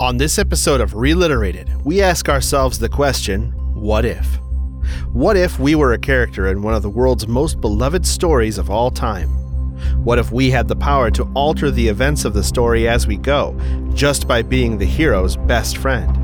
On 0.00 0.16
this 0.16 0.38
episode 0.38 0.80
of 0.80 0.92
Reliterated, 0.92 1.84
we 1.84 2.00
ask 2.00 2.30
ourselves 2.30 2.78
the 2.78 2.88
question 2.88 3.52
what 3.74 4.06
if? 4.06 4.38
What 5.12 5.36
if 5.36 5.58
we 5.58 5.74
were 5.74 5.92
a 5.92 5.98
character 5.98 6.46
in 6.46 6.62
one 6.62 6.72
of 6.72 6.80
the 6.80 6.88
world's 6.88 7.28
most 7.28 7.60
beloved 7.60 8.06
stories 8.06 8.56
of 8.56 8.70
all 8.70 8.90
time? 8.90 9.28
What 10.02 10.18
if 10.18 10.32
we 10.32 10.50
had 10.50 10.68
the 10.68 10.74
power 10.74 11.10
to 11.10 11.30
alter 11.34 11.70
the 11.70 11.86
events 11.86 12.24
of 12.24 12.32
the 12.32 12.42
story 12.42 12.88
as 12.88 13.06
we 13.06 13.18
go, 13.18 13.54
just 13.92 14.26
by 14.26 14.40
being 14.40 14.78
the 14.78 14.86
hero's 14.86 15.36
best 15.36 15.76
friend? 15.76 16.16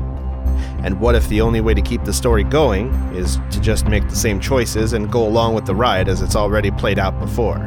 And 0.83 0.99
what 0.99 1.13
if 1.13 1.29
the 1.29 1.41
only 1.41 1.61
way 1.61 1.75
to 1.75 1.81
keep 1.83 2.03
the 2.03 2.13
story 2.13 2.43
going 2.43 2.91
is 3.13 3.37
to 3.51 3.61
just 3.61 3.85
make 3.85 4.09
the 4.09 4.15
same 4.15 4.39
choices 4.39 4.93
and 4.93 5.11
go 5.11 5.23
along 5.27 5.53
with 5.53 5.67
the 5.67 5.75
ride 5.75 6.09
as 6.09 6.23
it's 6.23 6.35
already 6.35 6.71
played 6.71 6.97
out 6.97 7.19
before? 7.19 7.59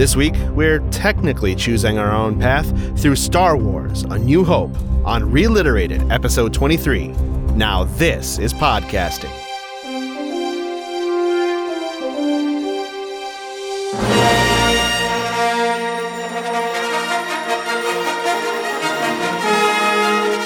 This 0.00 0.16
week, 0.16 0.32
we're 0.52 0.78
technically 0.88 1.54
choosing 1.54 1.98
our 1.98 2.10
own 2.10 2.40
path 2.40 2.66
through 2.98 3.16
Star 3.16 3.54
Wars 3.54 4.04
A 4.04 4.18
New 4.18 4.46
Hope 4.46 4.74
on 5.04 5.30
Reliterated, 5.30 6.10
Episode 6.10 6.54
23. 6.54 7.08
Now, 7.52 7.84
this 7.84 8.38
is 8.38 8.54
podcasting. 8.54 9.30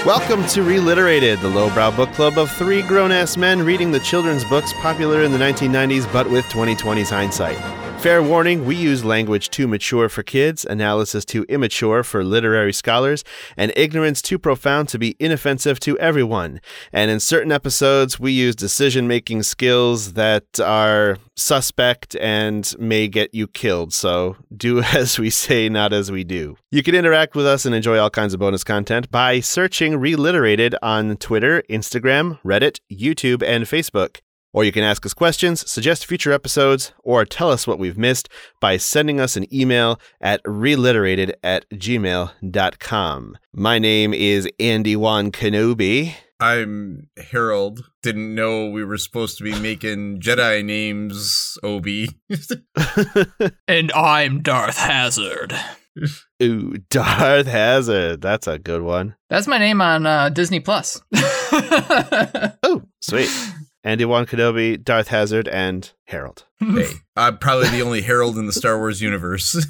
Welcome 0.05 0.45
to 0.49 0.63
Reliterated, 0.63 1.41
the 1.41 1.49
lowbrow 1.49 1.93
book 1.93 2.11
club 2.15 2.39
of 2.39 2.51
three 2.51 2.83
grown 2.83 3.13
ass 3.13 3.37
men 3.37 3.63
reading 3.63 3.93
the 3.93 4.01
children's 4.01 4.45
books 4.47 4.73
popular 4.79 5.23
in 5.23 5.31
the 5.31 5.39
1990s 5.39 6.13
but 6.13 6.29
with 6.29 6.45
2020's 6.47 7.11
hindsight. 7.11 7.84
Fair 8.05 8.23
warning, 8.23 8.67
we 8.67 8.77
use 8.77 9.03
language 9.03 9.49
too 9.49 9.67
mature 9.67 10.11
for 10.11 10.23
kids, 10.23 10.67
analysis 10.67 11.25
too 11.25 11.47
immature 11.49 12.03
for 12.03 12.23
literary 12.23 12.71
scholars, 12.75 13.25
and 13.57 13.73
ignorance 13.77 14.21
too 14.21 14.39
profound 14.39 14.91
to 14.91 14.99
be 14.99 15.17
inoffensive 15.19 15.81
to 15.81 15.99
everyone. 15.99 16.61
And 16.93 17.11
in 17.11 17.19
certain 17.19 17.51
episodes, 17.51 18.21
we 18.21 18.31
use 18.31 18.55
decision 18.55 19.09
making 19.09 19.45
skills 19.45 20.13
that 20.13 20.45
are 20.61 21.17
suspect 21.35 22.15
and 22.17 22.71
may 22.79 23.09
get 23.09 23.33
you 23.33 23.47
killed. 23.47 23.95
So 23.95 24.37
do 24.55 24.81
as 24.83 25.19
we 25.19 25.31
say, 25.31 25.71
not 25.71 25.95
as 25.95 26.13
we 26.13 26.25
do. 26.25 26.59
You 26.71 26.83
can 26.83 26.95
interact 26.95 27.35
with 27.35 27.47
us 27.47 27.65
and 27.65 27.75
enjoy 27.75 27.97
all 27.97 28.11
kinds 28.11 28.35
of 28.35 28.41
bonus 28.41 28.65
content 28.65 29.11
by 29.11 29.41
searching 29.41 29.95
Reliterated 29.95 30.75
on 30.83 31.17
Twitter, 31.17 31.63
Instagram, 31.71 32.39
Reddit, 32.45 32.81
YouTube, 32.93 33.43
and 33.43 33.65
Facebook. 33.65 34.19
Or 34.55 34.63
you 34.63 34.71
can 34.71 34.85
ask 34.85 35.05
us 35.05 35.13
questions, 35.13 35.69
suggest 35.69 36.07
future 36.07 36.33
episodes, 36.33 36.93
or 37.03 37.25
tell 37.25 37.51
us 37.51 37.67
what 37.67 37.81
we've 37.81 37.99
missed 37.99 38.29
by 38.61 38.77
sending 38.77 39.19
us 39.19 39.37
an 39.37 39.53
email 39.53 39.99
at 40.21 40.41
reliterated 40.45 41.33
at 41.43 41.69
gmail.com. 41.71 43.39
My 43.53 43.81
name 43.81 44.15
is 44.15 44.49
Andy 44.61 44.95
Wan 44.95 45.33
Kenobi. 45.33 46.15
I'm 46.39 47.09
Harold. 47.33 47.81
Didn't 48.05 48.33
know 48.33 48.69
we 48.71 48.85
were 48.85 48.97
supposed 48.97 49.39
to 49.39 49.45
be 49.45 49.59
making 49.59 50.21
Jedi 50.21 50.65
names, 50.65 51.59
Obi. 51.65 52.11
and 53.67 53.91
I'm 53.91 54.41
Darth 54.41 54.79
Hazard. 54.79 55.53
Ooh, 56.41 56.75
Darth 56.91 57.49
Hazard. 57.49 58.21
That's 58.21 58.47
a 58.47 58.61
good 58.61 58.83
one. 58.83 59.17
That's 59.31 59.49
my 59.49 59.59
name 59.59 59.81
on 59.81 60.07
uh, 60.07 60.29
Disney 60.29 60.61
Plus. 60.61 61.01
oh, 61.53 62.83
sweet. 63.01 63.31
Andy 63.85 64.07
Wan 64.07 64.25
Kenobi, 64.25 64.83
Darth 64.83 65.09
Hazard, 65.09 65.47
and 65.49 65.93
Harold. 66.07 66.47
Hey, 66.65 66.89
I'm 67.15 67.37
probably 67.37 67.69
the 67.69 67.83
only 67.83 68.01
Harold 68.01 68.39
in 68.39 68.47
the 68.47 68.53
Star 68.53 68.79
Wars 68.79 69.03
universe. 69.03 69.67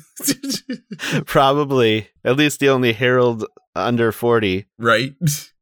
probably. 1.26 2.08
At 2.24 2.36
least 2.36 2.60
the 2.60 2.68
only 2.68 2.92
Harold 2.92 3.44
under 3.74 4.12
40. 4.12 4.66
Right. 4.78 5.14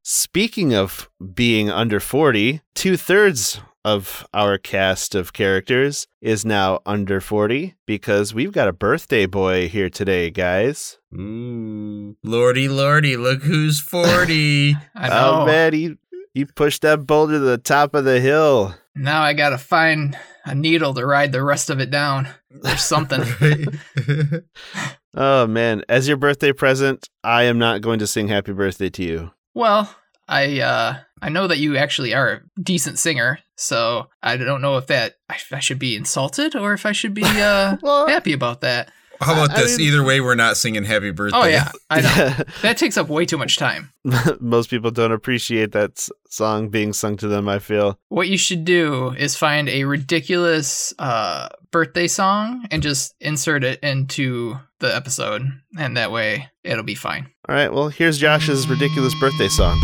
Speaking 0.03 0.75
of 0.75 1.08
being 1.34 1.70
under 1.70 2.00
40, 2.00 2.61
two 2.75 2.98
thirds 2.98 3.61
of 3.84 4.27
our 4.33 4.58
cast 4.58 5.14
of 5.14 5.33
characters 5.33 6.06
is 6.20 6.45
now 6.45 6.80
under 6.86 7.20
40 7.20 7.74
because 7.86 8.34
we've 8.34 8.52
got 8.52 8.69
a 8.69 8.73
birthday 8.73 9.27
boy 9.27 9.69
here 9.69 9.90
today, 9.90 10.30
guys. 10.30 10.98
Ooh. 11.14 12.17
Lordy, 12.23 12.69
lordy, 12.69 13.17
look 13.17 13.42
who's 13.42 13.80
40. 13.80 14.77
I 14.95 15.08
know. 15.08 15.40
Oh, 15.42 15.46
man, 15.46 15.98
he, 16.33 16.41
he 16.41 16.45
pushed 16.45 16.83
that 16.83 17.07
boulder 17.07 17.35
to 17.35 17.39
the 17.39 17.59
top 17.59 17.95
of 17.95 18.05
the 18.05 18.20
hill. 18.20 18.75
Now 18.95 19.23
I 19.23 19.33
gotta 19.33 19.59
find 19.59 20.17
a 20.45 20.55
needle 20.55 20.95
to 20.95 21.07
ride 21.07 21.33
the 21.33 21.43
rest 21.43 21.70
of 21.70 21.81
it 21.81 21.91
down 21.91 22.29
or 22.65 22.77
something. 22.77 23.23
oh, 25.15 25.47
man. 25.47 25.83
As 25.89 26.09
your 26.09 26.17
birthday 26.17 26.53
present, 26.53 27.09
I 27.23 27.45
am 27.45 27.59
not 27.59 27.81
going 27.81 27.98
to 28.01 28.07
sing 28.07 28.29
happy 28.29 28.53
birthday 28.53 28.91
to 28.91 29.03
you. 29.03 29.31
Well, 29.55 29.95
I 30.29 30.61
uh 30.61 30.97
I 31.20 31.29
know 31.29 31.47
that 31.47 31.59
you 31.59 31.77
actually 31.77 32.15
are 32.15 32.31
a 32.31 32.61
decent 32.61 32.99
singer, 32.99 33.39
so 33.57 34.09
I 34.23 34.37
don't 34.37 34.63
know 34.63 34.77
if 34.79 34.87
that 34.87 35.17
I, 35.29 35.37
I 35.53 35.61
should 35.61 35.79
be 35.79 35.95
insulted 35.95 36.57
or 36.57 36.73
if 36.73 36.87
I 36.87 36.93
should 36.93 37.14
be 37.14 37.25
uh 37.25 37.77
well, 37.83 38.09
happy 38.09 38.33
about 38.33 38.63
that. 38.63 38.91
How 39.22 39.33
about 39.33 39.56
I 39.56 39.62
this? 39.62 39.78
Mean, 39.78 39.88
Either 39.88 40.02
way, 40.02 40.20
we're 40.20 40.34
not 40.34 40.56
singing 40.56 40.84
happy 40.84 41.10
birthday. 41.10 41.38
Oh 41.38 41.44
yeah, 41.44 41.70
I 41.90 42.00
know. 42.00 42.44
that 42.62 42.77
takes 42.77 42.96
up 42.96 43.08
way 43.08 43.24
too 43.24 43.38
much 43.38 43.56
time. 43.56 43.92
Most 44.40 44.70
people 44.70 44.90
don't 44.90 45.12
appreciate 45.12 45.72
that 45.72 46.08
song 46.28 46.68
being 46.68 46.92
sung 46.92 47.16
to 47.18 47.28
them. 47.28 47.48
I 47.48 47.58
feel 47.58 47.98
what 48.08 48.28
you 48.28 48.36
should 48.38 48.64
do 48.64 49.10
is 49.18 49.36
find 49.36 49.68
a 49.68 49.84
ridiculous 49.84 50.92
uh, 50.98 51.48
birthday 51.70 52.08
song 52.08 52.66
and 52.70 52.83
just 52.83 53.14
insert 53.20 53.64
it 53.64 53.78
into 53.80 54.56
the 54.80 54.94
episode, 54.94 55.42
and 55.78 55.96
that 55.96 56.10
way 56.12 56.48
it'll 56.64 56.83
be 56.84 56.94
fine. 56.94 57.28
All 57.48 57.54
right. 57.54 57.72
Well, 57.72 57.89
here's 57.89 58.18
Josh's 58.18 58.68
ridiculous 58.68 59.14
birthday 59.20 59.48
song. 59.48 59.80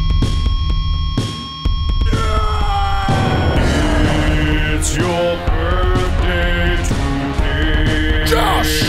It's 4.80 4.96
your 4.96 5.36
birthday 5.46 6.76
today. 6.84 8.24
Josh! 8.26 8.87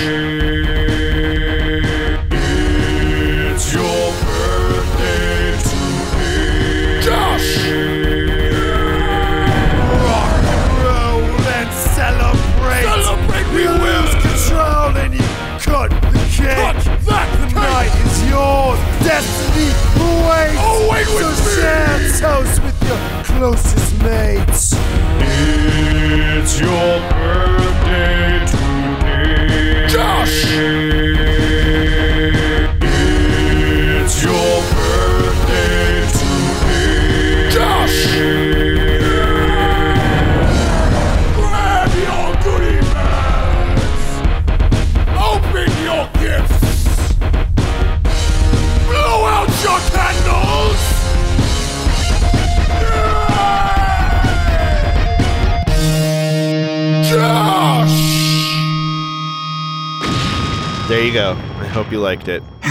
Destiny 19.19 19.67
awaits. 19.99 20.55
Await 20.55 21.05
oh, 21.09 21.17
so 21.19 21.27
with 21.27 21.39
me. 21.43 21.51
share 21.61 21.99
toast 22.21 22.63
with 22.63 22.79
your 22.87 22.99
closest 23.25 24.01
mates. 24.01 24.75
It's 25.19 26.57
your 26.57 26.99
birthday 27.11 28.39
today. 28.47 29.87
Josh! 29.89 30.98
Go. 61.19 61.31
I 61.33 61.67
hope 61.67 61.91
you 61.91 61.99
liked 61.99 62.29
it. 62.29 62.41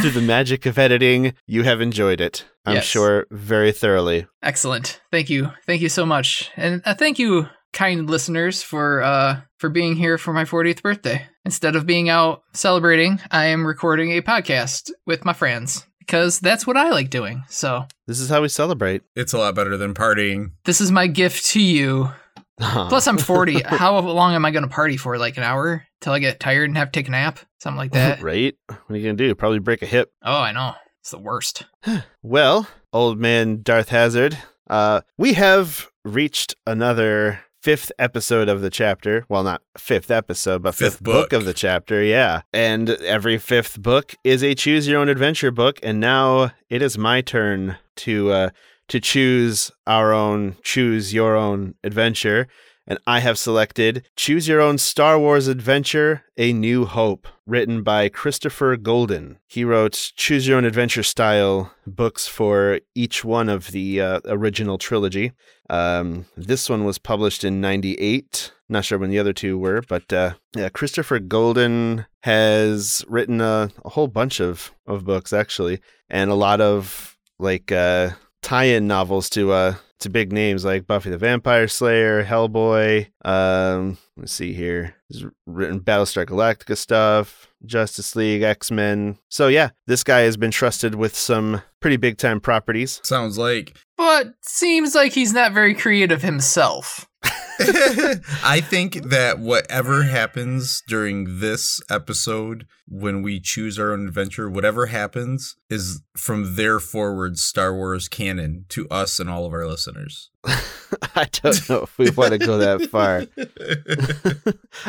Through 0.00 0.10
the 0.10 0.22
magic 0.24 0.64
of 0.64 0.78
editing, 0.78 1.34
you 1.46 1.64
have 1.64 1.82
enjoyed 1.82 2.18
it. 2.20 2.46
I'm 2.64 2.76
Yes. 2.76 2.84
sure 2.86 3.26
very 3.30 3.72
thoroughly. 3.72 4.26
Excellent. 4.42 5.00
Thank 5.10 5.28
you. 5.28 5.50
Thank 5.66 5.82
you 5.82 5.90
so 5.90 6.06
much. 6.06 6.50
And 6.56 6.80
uh, 6.86 6.94
thank 6.94 7.18
you, 7.18 7.46
kind 7.74 8.08
listeners, 8.08 8.62
for 8.62 9.02
uh 9.02 9.40
for 9.58 9.68
being 9.68 9.96
here 9.96 10.16
for 10.16 10.32
my 10.32 10.44
40th 10.44 10.82
birthday. 10.82 11.26
Instead 11.44 11.76
of 11.76 11.84
being 11.84 12.08
out 12.08 12.42
celebrating, 12.54 13.20
I 13.30 13.46
am 13.46 13.66
recording 13.66 14.12
a 14.12 14.22
podcast 14.22 14.90
with 15.06 15.24
my 15.26 15.34
friends 15.34 15.86
because 15.98 16.40
that's 16.40 16.66
what 16.66 16.76
I 16.78 16.88
like 16.90 17.10
doing. 17.10 17.44
So, 17.48 17.84
This 18.06 18.18
is 18.20 18.30
how 18.30 18.40
we 18.40 18.48
celebrate. 18.48 19.02
It's 19.14 19.32
a 19.34 19.38
lot 19.38 19.54
better 19.54 19.76
than 19.76 19.92
partying. 19.92 20.52
this 20.64 20.80
is 20.80 20.90
my 20.90 21.06
gift 21.06 21.44
to 21.50 21.60
you. 21.60 22.12
Plus, 22.58 23.06
I'm 23.06 23.18
40. 23.18 23.60
How 23.66 23.98
long 24.00 24.34
am 24.34 24.44
I 24.44 24.50
going 24.50 24.62
to 24.62 24.68
party 24.68 24.96
for? 24.96 25.18
Like 25.18 25.36
an 25.36 25.42
hour 25.42 25.84
till 26.00 26.12
I 26.12 26.18
get 26.18 26.40
tired 26.40 26.68
and 26.70 26.76
have 26.78 26.90
to 26.92 26.98
take 27.00 27.08
a 27.08 27.10
nap? 27.10 27.38
Something 27.60 27.76
like 27.78 27.92
that. 27.92 28.22
right? 28.22 28.54
What 28.68 28.78
are 28.90 28.96
you 28.96 29.02
going 29.04 29.16
to 29.16 29.28
do? 29.28 29.34
Probably 29.34 29.58
break 29.58 29.82
a 29.82 29.86
hip. 29.86 30.10
Oh, 30.24 30.40
I 30.40 30.52
know. 30.52 30.72
It's 31.00 31.10
the 31.10 31.18
worst. 31.18 31.64
Well, 32.22 32.66
old 32.92 33.20
man 33.20 33.60
Darth 33.62 33.90
Hazard, 33.90 34.36
uh, 34.68 35.02
we 35.16 35.34
have 35.34 35.88
reached 36.04 36.56
another 36.66 37.40
fifth 37.62 37.92
episode 38.00 38.48
of 38.48 38.60
the 38.62 38.70
chapter. 38.70 39.24
Well, 39.28 39.44
not 39.44 39.62
fifth 39.78 40.10
episode, 40.10 40.62
but 40.62 40.74
fifth, 40.74 40.94
Fifth 40.94 41.02
book. 41.04 41.30
book. 41.30 41.32
of 41.32 41.44
the 41.44 41.54
chapter. 41.54 42.02
Yeah. 42.02 42.42
And 42.52 42.90
every 42.90 43.38
fifth 43.38 43.80
book 43.80 44.14
is 44.24 44.42
a 44.42 44.54
choose 44.56 44.88
your 44.88 45.00
own 45.00 45.08
adventure 45.08 45.52
book. 45.52 45.78
And 45.84 46.00
now 46.00 46.50
it 46.68 46.82
is 46.82 46.98
my 46.98 47.20
turn 47.20 47.76
to 47.96 48.30
uh, 48.32 48.50
to 48.88 49.00
choose 49.00 49.70
our 49.86 50.12
own 50.12 50.56
choose 50.62 51.12
your 51.12 51.36
own 51.36 51.74
adventure. 51.82 52.48
And 52.88 53.00
I 53.04 53.18
have 53.18 53.36
selected 53.36 54.06
Choose 54.14 54.46
Your 54.46 54.60
Own 54.60 54.78
Star 54.78 55.18
Wars 55.18 55.48
Adventure 55.48 56.22
A 56.36 56.52
New 56.52 56.84
Hope, 56.84 57.26
written 57.44 57.82
by 57.82 58.08
Christopher 58.08 58.76
Golden. 58.76 59.38
He 59.48 59.64
wrote 59.64 60.12
Choose 60.14 60.46
Your 60.46 60.58
Own 60.58 60.64
Adventure 60.64 61.02
style 61.02 61.72
books 61.84 62.28
for 62.28 62.78
each 62.94 63.24
one 63.24 63.48
of 63.48 63.72
the 63.72 64.00
uh, 64.00 64.20
original 64.26 64.78
trilogy. 64.78 65.32
Um, 65.68 66.26
this 66.36 66.70
one 66.70 66.84
was 66.84 66.98
published 66.98 67.42
in 67.42 67.60
98. 67.60 68.52
Not 68.68 68.84
sure 68.84 68.98
when 68.98 69.10
the 69.10 69.18
other 69.18 69.32
two 69.32 69.58
were, 69.58 69.82
but 69.88 70.12
uh, 70.12 70.34
yeah, 70.54 70.68
Christopher 70.68 71.18
Golden 71.18 72.06
has 72.22 73.04
written 73.08 73.40
a, 73.40 73.68
a 73.84 73.88
whole 73.88 74.08
bunch 74.08 74.38
of, 74.38 74.70
of 74.86 75.04
books, 75.04 75.32
actually, 75.32 75.80
and 76.08 76.30
a 76.30 76.34
lot 76.34 76.60
of 76.60 77.16
like 77.40 77.72
uh, 77.72 78.10
tie-in 78.46 78.86
novels 78.86 79.28
to 79.28 79.50
uh 79.50 79.74
to 79.98 80.08
big 80.08 80.32
names 80.32 80.64
like 80.64 80.86
Buffy 80.86 81.10
the 81.10 81.18
Vampire 81.18 81.66
Slayer, 81.66 82.22
Hellboy. 82.22 83.08
Um, 83.24 83.96
let's 84.16 84.32
see 84.32 84.52
here. 84.52 84.94
He's 85.08 85.24
written 85.46 85.80
Battlestar 85.80 86.26
Galactica 86.26 86.76
stuff, 86.76 87.48
Justice 87.64 88.14
League, 88.14 88.42
X 88.42 88.70
Men. 88.70 89.18
So 89.30 89.48
yeah, 89.48 89.70
this 89.86 90.04
guy 90.04 90.20
has 90.20 90.36
been 90.36 90.50
trusted 90.50 90.94
with 90.94 91.16
some 91.16 91.62
pretty 91.80 91.96
big 91.96 92.18
time 92.18 92.40
properties. 92.40 93.00
Sounds 93.04 93.38
like. 93.38 93.76
But 93.96 94.34
seems 94.42 94.94
like 94.94 95.12
he's 95.12 95.32
not 95.32 95.52
very 95.52 95.74
creative 95.74 96.22
himself. 96.22 97.08
I 97.58 98.60
think 98.60 98.94
that 99.10 99.38
whatever 99.38 100.04
happens 100.04 100.82
during 100.86 101.40
this 101.40 101.80
episode, 101.90 102.66
when 102.88 103.22
we 103.22 103.40
choose 103.40 103.78
our 103.78 103.92
own 103.92 104.06
adventure, 104.06 104.48
whatever 104.48 104.86
happens 104.86 105.56
is 105.70 106.02
from 106.16 106.56
there 106.56 106.78
forward 106.80 107.38
Star 107.38 107.74
Wars 107.74 108.08
canon 108.08 108.66
to 108.70 108.88
us 108.88 109.18
and 109.18 109.28
all 109.30 109.44
of 109.44 109.52
our 109.52 109.66
listeners. 109.66 110.30
I 110.44 111.28
don't 111.32 111.68
know 111.68 111.82
if 111.82 111.98
we 111.98 112.10
want 112.10 112.32
to 112.32 112.38
go 112.38 112.58
that 112.58 112.90
far. 112.90 113.26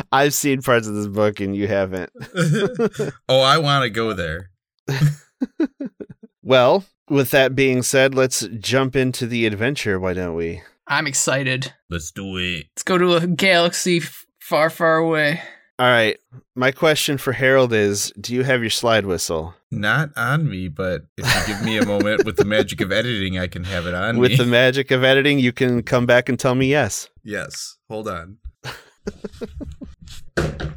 I've 0.12 0.34
seen 0.34 0.62
parts 0.62 0.88
of 0.88 0.96
this 0.96 1.08
book 1.08 1.40
and 1.40 1.56
you 1.56 1.68
haven't. 1.68 2.12
oh, 3.30 3.42
I 3.42 3.58
want 3.58 3.84
to 3.84 3.90
go 3.90 4.14
there. 4.14 4.52
Well, 6.44 6.86
with 7.10 7.32
that 7.32 7.56
being 7.56 7.84
said, 7.84 8.16
let's 8.16 8.48
jump 8.60 8.96
into 8.96 9.28
the 9.28 9.46
adventure, 9.46 10.00
why 10.00 10.14
don't 10.14 10.36
we? 10.36 10.62
I'm 10.88 11.08
excited. 11.08 11.74
Let's 11.90 12.12
do 12.12 12.38
it. 12.38 12.68
Let's 12.76 12.84
go 12.84 12.98
to 12.98 13.16
a 13.16 13.28
galaxy 13.28 13.98
f- 13.98 14.26
far, 14.40 14.70
far 14.70 14.98
away. 14.98 15.42
All 15.80 15.86
right. 15.88 16.18
My 16.56 16.72
question 16.72 17.18
for 17.18 17.34
Harold 17.34 17.72
is 17.74 18.12
Do 18.20 18.34
you 18.34 18.44
have 18.44 18.62
your 18.62 18.70
slide 18.72 19.06
whistle? 19.06 19.54
Not 19.70 20.10
on 20.16 20.50
me, 20.50 20.70
but 20.70 21.04
if 21.18 21.26
you 21.48 21.54
give 21.54 21.64
me 21.64 21.78
a 21.78 21.86
moment 21.86 22.24
with 22.26 22.38
the 22.38 22.46
magic 22.56 22.82
of 22.82 22.92
editing, 22.92 23.38
I 23.38 23.48
can 23.48 23.64
have 23.66 23.86
it 23.86 23.94
on 23.94 24.18
With 24.18 24.32
me. 24.32 24.38
the 24.38 24.46
magic 24.46 24.90
of 24.92 25.04
editing, 25.04 25.40
you 25.40 25.52
can 25.52 25.84
come 25.84 26.06
back 26.06 26.30
and 26.30 26.40
tell 26.40 26.56
me 26.56 26.68
yes. 26.68 27.10
yes. 27.24 27.78
Hold 27.90 28.08
on. 28.08 28.38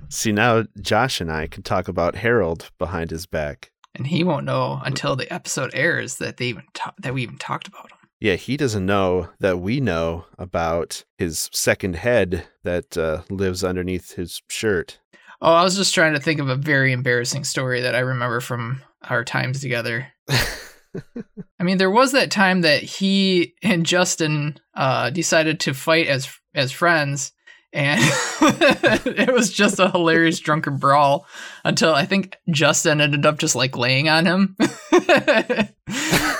See, 0.09 0.33
now 0.33 0.65
Josh 0.81 1.21
and 1.21 1.31
I 1.31 1.47
can 1.47 1.63
talk 1.63 1.87
about 1.89 2.17
Harold 2.17 2.71
behind 2.79 3.11
his 3.11 3.27
back. 3.27 3.71
And 3.95 4.07
he 4.07 4.25
won't 4.25 4.45
know 4.45 4.81
until 4.85 5.15
the 5.17 5.33
episode 5.33 5.71
airs 5.73 6.17
that 6.17 6.37
they 6.37 6.47
even 6.47 6.65
ta- 6.75 6.95
that 6.99 7.15
we 7.15 7.23
even 7.23 7.39
talked 7.39 7.69
about 7.69 7.91
him. 7.91 7.99
Yeah, 8.21 8.35
he 8.35 8.59
doesn't 8.59 8.85
know 8.85 9.31
that 9.41 9.61
we 9.61 9.81
know 9.81 10.27
about 10.39 11.05
his 11.17 11.49
second 11.53 11.97
head 11.97 12.47
that 12.65 12.97
uh, 12.99 13.23
lives 13.31 13.65
underneath 13.65 14.15
his 14.17 14.43
shirt. 14.49 14.99
Oh, 15.41 15.55
I 15.55 15.65
was 15.65 15.77
just 15.77 15.95
trying 15.95 16.13
to 16.13 16.21
think 16.21 16.39
of 16.39 16.51
a 16.51 16.57
very 16.57 16.93
embarrassing 16.93 17.45
story 17.45 17.81
that 17.81 17.95
I 17.95 18.01
remember 18.01 18.41
from 18.41 18.83
our 19.09 19.25
times 19.25 19.63
together. 19.63 20.09
I 20.29 21.63
mean, 21.63 21.79
there 21.79 21.91
was 21.91 22.13
that 22.13 22.31
time 22.31 22.61
that 22.61 22.83
he 22.83 23.55
and 23.63 23.87
Justin 23.87 24.59
uh, 24.75 25.09
decided 25.09 25.61
to 25.61 25.73
fight 25.73 26.09
as 26.09 26.29
as 26.55 26.73
friends, 26.73 27.33
and 27.73 28.01
it 28.43 29.33
was 29.33 29.51
just 29.53 29.79
a 29.79 29.91
hilarious 29.91 30.41
drunken 30.41 30.77
brawl 30.77 31.27
until 31.65 31.95
I 31.95 32.05
think 32.05 32.37
Justin 32.51 33.01
ended 33.01 33.25
up 33.25 33.39
just 33.39 33.55
like 33.55 33.79
laying 33.79 34.09
on 34.11 34.27
him. 34.27 34.57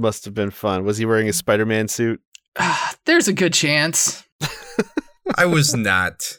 Must 0.00 0.24
have 0.24 0.32
been 0.32 0.50
fun. 0.50 0.84
Was 0.84 0.96
he 0.96 1.04
wearing 1.04 1.28
a 1.28 1.32
Spider 1.32 1.66
Man 1.66 1.86
suit? 1.86 2.20
Ah, 2.58 2.94
There's 3.04 3.28
a 3.28 3.34
good 3.34 3.52
chance. 3.52 4.24
I 5.36 5.44
was 5.44 5.74
not. 5.74 6.38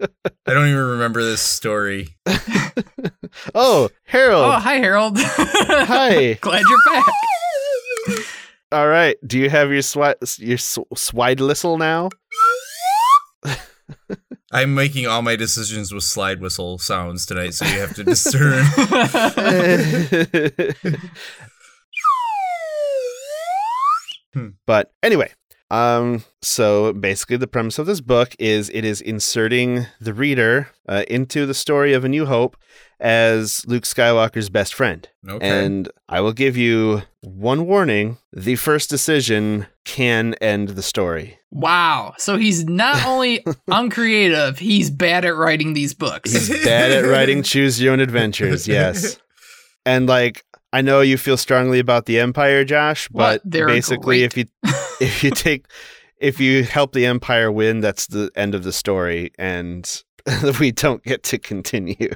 I 0.00 0.08
don't 0.54 0.68
even 0.68 0.78
remember 0.86 1.22
this 1.22 1.40
story. 1.42 2.16
Oh, 3.52 3.90
Harold. 4.04 4.44
Oh, 4.44 4.52
hi 4.60 4.74
Harold. 4.74 5.16
Hi. 5.18 6.34
Glad 6.34 6.62
you're 6.68 6.78
back. 6.92 8.24
All 8.70 8.86
right. 8.86 9.16
Do 9.26 9.40
you 9.40 9.50
have 9.50 9.70
your 9.72 9.82
swi- 9.82 10.38
your 10.38 10.56
sw- 10.56 10.86
swide 10.96 11.40
whistle 11.40 11.76
now? 11.76 12.10
I'm 14.52 14.74
making 14.76 15.08
all 15.08 15.20
my 15.22 15.34
decisions 15.34 15.92
with 15.92 16.04
slide 16.04 16.40
whistle 16.40 16.78
sounds 16.78 17.26
tonight, 17.26 17.54
so 17.54 17.64
you 17.66 17.80
have 17.80 17.94
to 17.96 18.04
discern. 18.04 18.64
But 24.66 24.92
anyway, 25.02 25.30
um, 25.70 26.24
so 26.42 26.92
basically, 26.92 27.36
the 27.36 27.46
premise 27.46 27.78
of 27.78 27.86
this 27.86 28.00
book 28.00 28.36
is 28.38 28.70
it 28.70 28.84
is 28.84 29.00
inserting 29.00 29.86
the 30.00 30.14
reader 30.14 30.68
uh, 30.88 31.04
into 31.08 31.46
the 31.46 31.54
story 31.54 31.92
of 31.94 32.04
A 32.04 32.08
New 32.08 32.26
Hope 32.26 32.56
as 33.00 33.66
Luke 33.66 33.84
Skywalker's 33.84 34.50
best 34.50 34.72
friend. 34.72 35.08
Okay. 35.28 35.64
And 35.64 35.88
I 36.08 36.20
will 36.20 36.32
give 36.32 36.56
you 36.56 37.02
one 37.22 37.66
warning: 37.66 38.18
the 38.32 38.56
first 38.56 38.90
decision 38.90 39.66
can 39.84 40.34
end 40.34 40.70
the 40.70 40.82
story. 40.82 41.38
Wow. 41.50 42.14
So 42.18 42.36
he's 42.36 42.66
not 42.66 43.04
only 43.06 43.44
uncreative, 43.68 44.58
he's 44.58 44.90
bad 44.90 45.24
at 45.24 45.34
writing 45.34 45.72
these 45.72 45.94
books. 45.94 46.32
He's 46.32 46.64
bad 46.64 46.92
at 46.92 47.08
writing 47.08 47.42
choose 47.44 47.80
your 47.80 47.94
own 47.94 48.00
adventures. 48.00 48.68
Yes, 48.68 49.18
and 49.86 50.06
like. 50.06 50.44
I 50.74 50.80
know 50.80 51.00
you 51.02 51.16
feel 51.16 51.36
strongly 51.36 51.78
about 51.78 52.06
the 52.06 52.18
Empire, 52.18 52.64
Josh, 52.64 53.06
but 53.08 53.40
They're 53.44 53.68
basically, 53.68 54.18
great. 54.18 54.24
if 54.24 54.36
you 54.36 54.44
if 55.00 55.22
you 55.22 55.30
take 55.30 55.66
if 56.18 56.40
you 56.40 56.64
help 56.64 56.92
the 56.92 57.06
empire 57.06 57.50
win 57.52 57.80
that's 57.80 58.06
the 58.08 58.30
end 58.34 58.54
of 58.54 58.62
the 58.64 58.72
story 58.72 59.30
and 59.38 60.02
we 60.60 60.72
don't 60.72 61.02
get 61.04 61.22
to 61.24 61.38
continue 61.38 62.08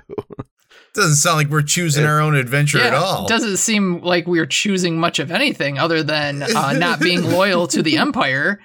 Doesn't 0.94 1.16
sound 1.16 1.36
like 1.36 1.48
we're 1.48 1.62
choosing 1.62 2.04
our 2.04 2.20
own 2.20 2.34
adventure 2.34 2.80
at 2.80 2.94
all. 2.94 3.26
it 3.26 3.28
doesn't 3.28 3.58
seem 3.58 4.00
like 4.00 4.26
we're 4.26 4.46
choosing 4.46 4.98
much 4.98 5.18
of 5.18 5.30
anything 5.30 5.78
other 5.78 6.02
than 6.02 6.42
uh, 6.42 6.72
not 6.72 6.98
being 7.00 7.22
loyal 7.30 7.66
to 7.68 7.82
the 7.82 7.96
Empire. 7.98 8.60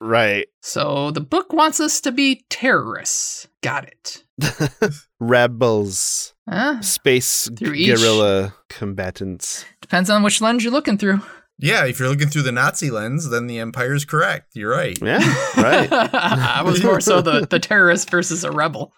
right 0.00 0.46
So 0.62 1.10
the 1.10 1.20
book 1.20 1.52
wants 1.52 1.80
us 1.80 2.00
to 2.02 2.12
be 2.12 2.44
terrorists. 2.48 3.48
Got 3.62 3.84
it. 3.84 4.24
rebels 5.20 6.34
Huh? 6.48 6.80
space 6.80 7.48
guerrilla 7.50 8.54
combatants 8.70 9.66
Depends 9.82 10.08
on 10.08 10.22
which 10.22 10.40
lens 10.40 10.64
you're 10.64 10.72
looking 10.72 10.96
through. 10.96 11.20
yeah, 11.58 11.84
if 11.84 11.98
you're 11.98 12.08
looking 12.08 12.28
through 12.28 12.42
the 12.42 12.52
Nazi 12.52 12.88
lens, 12.90 13.28
then 13.30 13.46
the 13.48 13.58
Empire's 13.58 14.04
correct. 14.04 14.52
You're 14.54 14.70
right. 14.70 14.96
yeah 15.02 15.18
right 15.56 15.88
I 15.92 16.62
was 16.64 16.82
more 16.82 17.00
so 17.00 17.20
the, 17.20 17.46
the 17.46 17.58
terrorist 17.58 18.10
versus 18.10 18.44
a 18.44 18.50
rebel. 18.50 18.92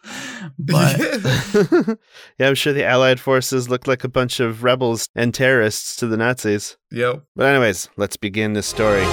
But 0.59 0.99
yeah 2.39 2.49
i'm 2.49 2.55
sure 2.55 2.73
the 2.73 2.85
allied 2.85 3.19
forces 3.21 3.69
look 3.69 3.87
like 3.87 4.05
a 4.05 4.09
bunch 4.09 4.41
of 4.41 4.63
rebels 4.63 5.09
and 5.15 5.33
terrorists 5.35 5.97
to 5.97 6.07
the 6.07 6.17
nazis 6.17 6.77
yep. 6.91 7.23
but 7.37 7.47
anyways 7.47 7.89
let's 7.97 8.17
begin 8.17 8.53
this 8.53 8.67
story 8.67 9.05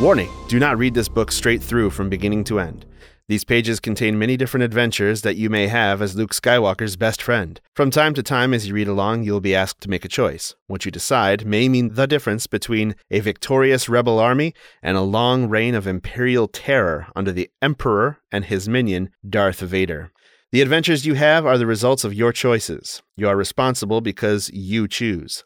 Warning 0.00 0.30
do 0.48 0.58
not 0.58 0.76
read 0.76 0.92
this 0.92 1.08
book 1.08 1.30
straight 1.30 1.62
through 1.62 1.90
from 1.90 2.08
beginning 2.08 2.42
to 2.44 2.58
end. 2.58 2.84
These 3.28 3.44
pages 3.44 3.78
contain 3.78 4.18
many 4.18 4.36
different 4.36 4.64
adventures 4.64 5.22
that 5.22 5.36
you 5.36 5.48
may 5.48 5.68
have 5.68 6.02
as 6.02 6.16
Luke 6.16 6.34
Skywalker's 6.34 6.96
best 6.96 7.22
friend. 7.22 7.60
From 7.76 7.92
time 7.92 8.12
to 8.14 8.22
time, 8.22 8.52
as 8.52 8.66
you 8.66 8.74
read 8.74 8.88
along, 8.88 9.22
you 9.22 9.32
will 9.32 9.40
be 9.40 9.54
asked 9.54 9.80
to 9.82 9.88
make 9.88 10.04
a 10.04 10.08
choice. 10.08 10.52
What 10.66 10.84
you 10.84 10.90
decide 10.90 11.46
may 11.46 11.68
mean 11.68 11.94
the 11.94 12.08
difference 12.08 12.48
between 12.48 12.96
a 13.08 13.20
victorious 13.20 13.88
rebel 13.88 14.18
army 14.18 14.52
and 14.82 14.96
a 14.96 15.00
long 15.00 15.48
reign 15.48 15.76
of 15.76 15.86
imperial 15.86 16.48
terror 16.48 17.06
under 17.14 17.30
the 17.30 17.48
Emperor 17.62 18.18
and 18.32 18.46
his 18.46 18.68
minion, 18.68 19.10
Darth 19.26 19.60
Vader. 19.60 20.10
The 20.50 20.60
adventures 20.60 21.06
you 21.06 21.14
have 21.14 21.46
are 21.46 21.56
the 21.56 21.66
results 21.66 22.02
of 22.02 22.12
your 22.12 22.32
choices. 22.32 23.00
You 23.16 23.28
are 23.28 23.36
responsible 23.36 24.00
because 24.00 24.50
you 24.52 24.88
choose. 24.88 25.44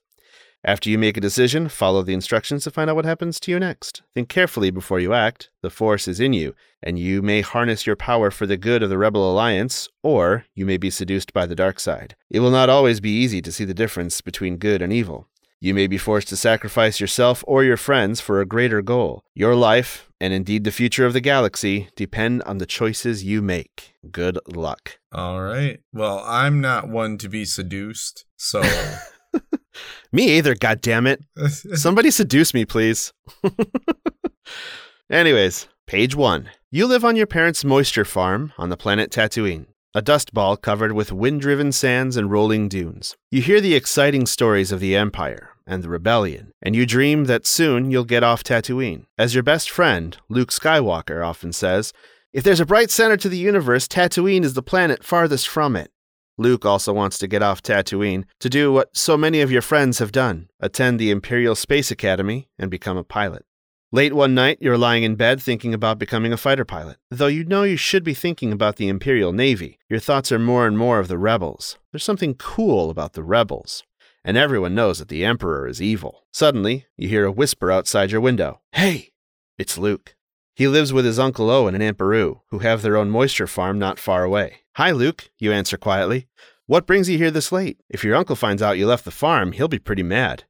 After 0.68 0.90
you 0.90 0.98
make 0.98 1.16
a 1.16 1.22
decision, 1.22 1.70
follow 1.70 2.02
the 2.02 2.12
instructions 2.12 2.64
to 2.64 2.70
find 2.70 2.90
out 2.90 2.96
what 2.96 3.06
happens 3.06 3.40
to 3.40 3.50
you 3.50 3.58
next. 3.58 4.02
Think 4.12 4.28
carefully 4.28 4.70
before 4.70 5.00
you 5.00 5.14
act. 5.14 5.48
The 5.62 5.70
Force 5.70 6.06
is 6.06 6.20
in 6.20 6.34
you, 6.34 6.54
and 6.82 6.98
you 6.98 7.22
may 7.22 7.40
harness 7.40 7.87
your 7.87 7.96
power 7.96 8.30
for 8.30 8.44
the 8.44 8.58
good 8.58 8.82
of 8.82 8.90
the 8.90 8.98
Rebel 8.98 9.32
Alliance, 9.32 9.88
or 10.02 10.44
you 10.54 10.66
may 10.66 10.76
be 10.76 10.90
seduced 10.90 11.32
by 11.32 11.46
the 11.46 11.54
dark 11.54 11.80
side. 11.80 12.16
It 12.28 12.40
will 12.40 12.50
not 12.50 12.68
always 12.68 13.00
be 13.00 13.08
easy 13.08 13.40
to 13.40 13.50
see 13.50 13.64
the 13.64 13.72
difference 13.72 14.20
between 14.20 14.58
good 14.58 14.82
and 14.82 14.92
evil. 14.92 15.26
You 15.58 15.72
may 15.72 15.87
be 15.87 15.96
forced 15.96 16.28
to 16.28 16.37
sacrifice 16.37 17.00
yourself 17.00 17.42
or 17.46 17.64
your 17.64 17.78
friends 17.78 18.20
for 18.20 18.42
a 18.42 18.46
greater 18.46 18.82
goal. 18.82 19.25
Your 19.34 19.54
life, 19.54 20.10
and 20.20 20.34
indeed 20.34 20.64
the 20.64 20.70
future 20.70 21.06
of 21.06 21.14
the 21.14 21.22
galaxy, 21.22 21.88
depend 21.96 22.42
on 22.42 22.58
the 22.58 22.66
choices 22.66 23.25
you 23.25 23.40
make. 23.40 23.94
Good 24.12 24.38
luck. 24.46 24.98
All 25.12 25.40
right. 25.40 25.80
Well, 25.94 26.22
I'm 26.26 26.60
not 26.60 26.90
one 26.90 27.16
to 27.18 27.28
be 27.30 27.46
seduced, 27.46 28.26
so 28.37 28.62
Me 30.12 30.38
either, 30.38 30.54
God 30.54 30.80
damn 30.80 31.06
it! 31.06 31.23
Somebody 31.75 32.11
seduce 32.11 32.54
me, 32.54 32.64
please. 32.64 33.12
Anyways, 35.11 35.68
page 35.87 36.14
one. 36.14 36.50
You 36.70 36.87
live 36.87 37.04
on 37.04 37.16
your 37.16 37.26
parents' 37.26 37.64
moisture 37.64 38.04
farm 38.04 38.52
on 38.58 38.68
the 38.68 38.76
planet 38.76 39.11
Tatooine, 39.11 39.66
a 39.94 40.02
dust 40.02 40.35
ball 40.35 40.56
covered 40.56 40.92
with 40.92 41.12
wind 41.12 41.40
driven 41.40 41.73
sands 41.73 42.16
and 42.16 42.30
rolling 42.30 42.68
dunes. 42.68 43.16
You 43.30 43.40
hear 43.40 43.61
the 43.61 43.75
exciting 43.75 44.26
stories 44.26 44.70
of 44.70 44.80
the 44.80 44.94
Empire 44.94 45.50
and 45.66 45.82
the 45.82 45.88
Rebellion, 45.88 46.52
and 46.62 46.75
you 46.75 46.87
dream 46.87 47.25
that 47.25 47.47
soon 47.47 47.90
you'll 47.90 48.04
get 48.04 48.23
off 48.23 48.44
Tatooine. 48.44 49.06
As 49.16 49.35
your 49.35 49.42
best 49.42 49.70
friend, 49.70 50.16
Luke 50.28 50.50
Skywalker, 50.50 51.25
often 51.25 51.52
says, 51.52 51.92
if 52.32 52.44
there's 52.44 52.61
a 52.61 52.66
bright 52.66 52.90
center 52.90 53.16
to 53.16 53.28
the 53.28 53.38
universe, 53.38 53.88
Tatooine 53.88 54.44
is 54.44 54.52
the 54.52 54.62
planet 54.62 55.02
farthest 55.02 55.49
from 55.49 55.75
it. 55.75 55.90
Luke 56.38 56.64
also 56.64 56.92
wants 56.92 57.18
to 57.18 57.26
get 57.26 57.42
off 57.42 57.62
Tatooine 57.62 58.25
to 58.38 58.49
do 58.49 58.73
what 58.73 58.97
so 58.97 59.16
many 59.16 59.40
of 59.40 59.50
your 59.50 59.61
friends 59.61 59.99
have 59.99 60.12
done 60.12 60.49
attend 60.61 60.99
the 60.99 61.11
Imperial 61.11 61.54
Space 61.54 61.90
Academy 61.90 62.49
and 62.59 62.71
become 62.71 62.97
a 62.97 63.04
pilot. 63.04 63.45
Late 63.90 64.12
one 64.12 64.35
night, 64.35 64.59
you're 64.61 64.78
lying 64.78 65.02
in 65.02 65.16
bed 65.16 65.42
thinking 65.42 65.75
about 65.75 65.99
becoming 65.99 66.33
a 66.33 66.37
fighter 66.37 66.64
pilot. 66.64 66.99
Though 67.11 67.26
you 67.26 67.45
know 67.45 67.62
you 67.62 67.76
should 67.76 68.04
be 68.04 68.14
thinking 68.14 68.52
about 68.52 68.76
the 68.76 68.88
Imperial 68.88 69.33
Navy, 69.33 69.78
your 69.88 69.99
thoughts 69.99 70.30
are 70.30 70.38
more 70.38 70.66
and 70.66 70.78
more 70.78 71.00
of 71.00 71.09
the 71.09 71.18
rebels. 71.18 71.78
There's 71.90 72.04
something 72.04 72.35
cool 72.35 72.90
about 72.90 73.14
the 73.14 73.23
rebels. 73.23 73.83
And 74.25 74.37
everyone 74.37 74.75
knows 74.75 74.99
that 74.99 75.09
the 75.09 75.25
Emperor 75.25 75.66
is 75.66 75.80
evil. 75.80 76.26
Suddenly, 76.33 76.87
you 76.97 77.09
hear 77.09 77.25
a 77.25 77.33
whisper 77.33 77.73
outside 77.73 78.11
your 78.11 78.21
window 78.21 78.61
Hey! 78.73 79.12
It's 79.59 79.78
Luke. 79.78 80.14
He 80.59 80.67
lives 80.67 80.93
with 80.93 81.05
his 81.05 81.21
Uncle 81.21 81.50
Owen 81.50 81.75
and 81.75 81.85
Aunt 81.85 81.97
Beru, 81.97 82.41
who 82.49 82.59
have 82.59 82.83
their 82.83 82.97
own 82.97 83.11
moisture 83.11 83.47
farm 83.47 83.79
not 83.79 84.00
far 84.00 84.25
away. 84.25 84.62
Hi, 84.75 84.91
Luke, 84.91 85.31
you 85.38 85.53
answer 85.53 85.77
quietly. 85.77 86.27
What 86.67 86.85
brings 86.85 87.09
you 87.09 87.17
here 87.17 87.31
this 87.31 87.53
late? 87.53 87.79
If 87.88 88.03
your 88.03 88.17
uncle 88.17 88.35
finds 88.35 88.61
out 88.61 88.77
you 88.77 88.88
left 88.88 89.05
the 89.05 89.12
farm, 89.12 89.53
he'll 89.53 89.69
be 89.69 89.79
pretty 89.79 90.03
mad. 90.03 90.47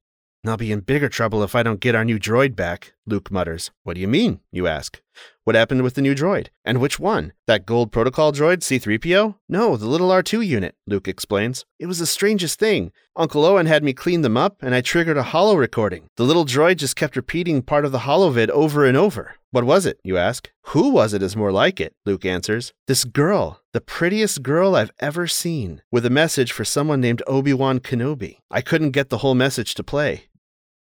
I'll 0.47 0.57
be 0.57 0.73
in 0.73 0.81
bigger 0.81 1.11
trouble 1.11 1.43
if 1.43 1.55
I 1.55 1.63
don't 1.63 1.79
get 1.79 1.95
our 1.95 2.07
new 2.07 2.19
droid 2.19 2.57
back, 2.57 2.95
Luke 3.09 3.31
mutters. 3.31 3.71
What 3.83 3.95
do 3.95 4.01
you 4.01 4.09
mean? 4.09 4.41
You 4.53 4.67
ask. 4.67 5.01
What 5.45 5.57
happened 5.57 5.83
with 5.83 5.95
the 5.95 6.03
new 6.03 6.15
droid? 6.15 6.49
And 6.65 6.81
which 6.81 7.01
one? 7.01 7.33
That 7.47 7.65
gold 7.65 7.91
protocol 7.91 8.33
droid, 8.33 8.59
C3PO? 8.59 9.37
No, 9.49 9.77
the 9.77 9.87
little 9.87 10.11
R2 10.11 10.47
unit, 10.47 10.75
Luke 10.87 11.09
explains. 11.09 11.65
It 11.79 11.87
was 11.87 11.99
the 11.99 12.07
strangest 12.07 12.59
thing. 12.59 12.93
Uncle 13.17 13.45
Owen 13.45 13.67
had 13.67 13.83
me 13.83 13.93
clean 13.93 14.21
them 14.21 14.37
up, 14.37 14.59
and 14.61 14.75
I 14.75 14.81
triggered 14.81 15.17
a 15.17 15.23
holo 15.23 15.55
recording. 15.55 16.09
The 16.17 16.25
little 16.25 16.45
droid 16.45 16.77
just 16.77 16.97
kept 16.97 17.17
repeating 17.17 17.63
part 17.63 17.85
of 17.85 17.93
the 17.93 18.01
holovid 18.01 18.51
over 18.51 18.85
and 18.85 18.97
over. 18.97 19.37
What 19.51 19.65
was 19.65 19.87
it? 19.87 19.99
You 20.05 20.19
ask. 20.19 20.51
Who 20.67 20.91
was 20.91 21.15
it 21.15 21.23
is 21.23 21.35
more 21.35 21.51
like 21.51 21.81
it, 21.81 21.95
Luke 22.05 22.27
answers. 22.27 22.75
This 22.87 23.05
girl, 23.05 23.63
the 23.73 23.81
prettiest 23.81 24.43
girl 24.43 24.77
I've 24.77 24.93
ever 25.01 25.27
seen, 25.27 25.81
with 25.91 26.05
a 26.05 26.11
message 26.11 26.53
for 26.53 26.67
someone 26.67 27.01
named 27.01 27.23
Obi 27.27 27.55
Wan 27.55 27.81
Kenobi. 27.81 28.37
I 28.51 28.61
couldn't 28.61 28.91
get 28.91 29.09
the 29.09 29.19
whole 29.19 29.35
message 29.35 29.75
to 29.77 29.83
play. 29.83 30.25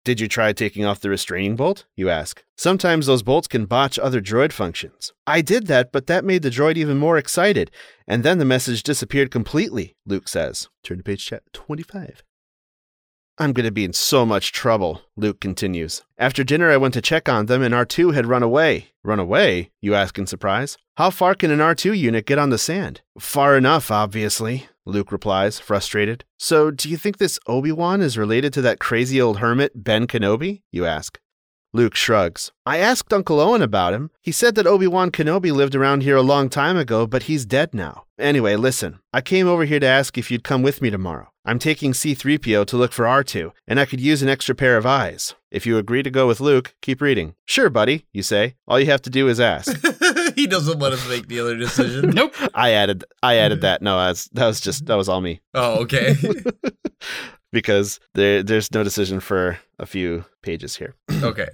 Did 0.06 0.20
you 0.20 0.28
try 0.28 0.54
taking 0.54 0.86
off 0.86 1.00
the 1.00 1.10
restraining 1.10 1.56
bolt? 1.56 1.86
You 1.96 2.12
ask. 2.12 2.44
Sometimes 2.56 3.08
those 3.08 3.24
bolts 3.24 3.48
can 3.48 3.66
botch 3.66 3.98
other 3.98 4.22
droid 4.22 4.52
functions. 4.52 5.12
I 5.26 5.42
did 5.42 5.66
that, 5.66 5.92
but 5.92 6.06
that 6.06 6.24
made 6.24 6.44
the 6.44 6.52
droid 6.52 6.78
even 6.78 7.00
more 7.00 7.18
excited, 7.18 7.72
and 8.08 8.22
then 8.22 8.38
the 8.38 8.46
message 8.46 8.84
disappeared 8.84 9.32
completely, 9.32 9.96
Luke 10.06 10.28
says. 10.28 10.70
Turn 10.84 11.00
to 11.00 11.04
page 11.04 11.34
25. 11.54 12.22
I'm 13.38 13.52
going 13.52 13.66
to 13.66 13.72
be 13.72 13.84
in 13.84 13.92
so 13.92 14.26
much 14.26 14.54
trouble, 14.54 15.02
Luke 15.18 15.42
continues. 15.42 16.04
After 16.18 16.42
dinner, 16.42 16.72
I 16.72 16.78
went 16.78 16.94
to 16.94 17.02
check 17.02 17.28
on 17.28 17.48
them, 17.48 17.62
and 17.62 17.74
R2 17.74 18.14
had 18.14 18.28
run 18.28 18.44
away. 18.44 18.92
Run 19.04 19.20
away? 19.20 19.72
You 19.82 19.94
ask 19.94 20.18
in 20.18 20.26
surprise. 20.26 20.78
How 20.96 21.10
far 21.10 21.36
can 21.36 21.52
an 21.52 21.60
R2 21.60 21.98
unit 21.98 22.26
get 22.26 22.40
on 22.40 22.50
the 22.50 22.58
sand? 22.58 23.02
Far 23.20 23.58
enough, 23.58 23.92
obviously, 23.92 24.70
Luke 24.86 25.12
replies, 25.12 25.60
frustrated. 25.60 26.24
So, 26.40 26.72
do 26.72 26.88
you 26.88 26.96
think 26.96 27.18
this 27.18 27.38
Obi 27.46 27.74
Wan 27.74 28.02
is 28.02 28.18
related 28.18 28.54
to 28.54 28.62
that 28.62 28.80
crazy 28.80 29.20
old 29.20 29.40
hermit, 29.40 29.84
Ben 29.84 30.08
Kenobi? 30.08 30.62
You 30.72 30.86
ask. 30.86 31.20
Luke 31.74 31.96
shrugs. 31.96 32.54
I 32.66 32.78
asked 32.78 33.12
Uncle 33.12 33.42
Owen 33.42 33.62
about 33.62 33.94
him. 33.94 34.12
He 34.22 34.32
said 34.32 34.56
that 34.56 34.66
Obi 34.66 34.88
Wan 34.88 35.12
Kenobi 35.12 35.52
lived 35.52 35.76
around 35.76 36.04
here 36.04 36.16
a 36.16 36.22
long 36.22 36.48
time 36.48 36.78
ago, 36.78 37.06
but 37.06 37.24
he's 37.24 37.46
dead 37.46 37.74
now. 37.74 38.06
Anyway, 38.18 38.56
listen, 38.56 39.00
I 39.12 39.20
came 39.20 39.46
over 39.46 39.66
here 39.66 39.82
to 39.82 39.86
ask 39.86 40.18
if 40.18 40.32
you'd 40.32 40.46
come 40.46 40.64
with 40.64 40.82
me 40.82 40.90
tomorrow. 40.90 41.28
I'm 41.48 41.60
taking 41.60 41.92
C3PO 41.92 42.66
to 42.66 42.78
look 42.78 42.92
for 42.92 43.06
R2, 43.06 43.52
and 43.68 43.80
I 43.80 43.86
could 43.86 44.02
use 44.02 44.24
an 44.24 44.30
extra 44.30 44.56
pair 44.56 44.78
of 44.78 44.86
eyes. 44.86 45.36
If 45.52 45.68
you 45.68 45.78
agree 45.78 46.02
to 46.02 46.10
go 46.10 46.26
with 46.26 46.40
Luke, 46.40 46.74
keep 46.82 47.02
reading. 47.02 47.36
Sure, 47.46 47.70
buddy, 47.70 48.08
you 48.12 48.24
say. 48.24 48.56
All 48.68 48.80
you 48.80 48.88
have 48.88 49.04
to 49.04 49.12
do 49.12 49.28
is 49.28 49.40
ask. 49.40 49.72
he 50.36 50.48
doesn't 50.48 50.80
let 50.80 50.92
us 50.92 51.08
make 51.08 51.28
the 51.28 51.40
other 51.40 51.56
decision. 51.56 52.10
Nope. 52.16 52.34
I 52.54 52.72
added 52.72 53.04
I 53.22 53.36
added 53.36 53.60
mm. 53.60 53.62
that. 53.62 53.82
No, 53.82 53.98
that's, 53.98 54.30
that 54.30 54.46
was 54.48 54.62
just 54.62 54.86
that 54.86 54.96
was 54.96 55.10
all 55.10 55.22
me. 55.22 55.42
Oh, 55.54 55.82
okay. 55.82 56.16
because 57.52 58.00
there 58.14 58.42
there's 58.42 58.72
no 58.74 58.84
decision 58.84 59.20
for 59.20 59.60
a 59.78 59.86
few 59.86 60.24
pages 60.42 60.78
here. 60.78 60.96
okay. 61.22 61.50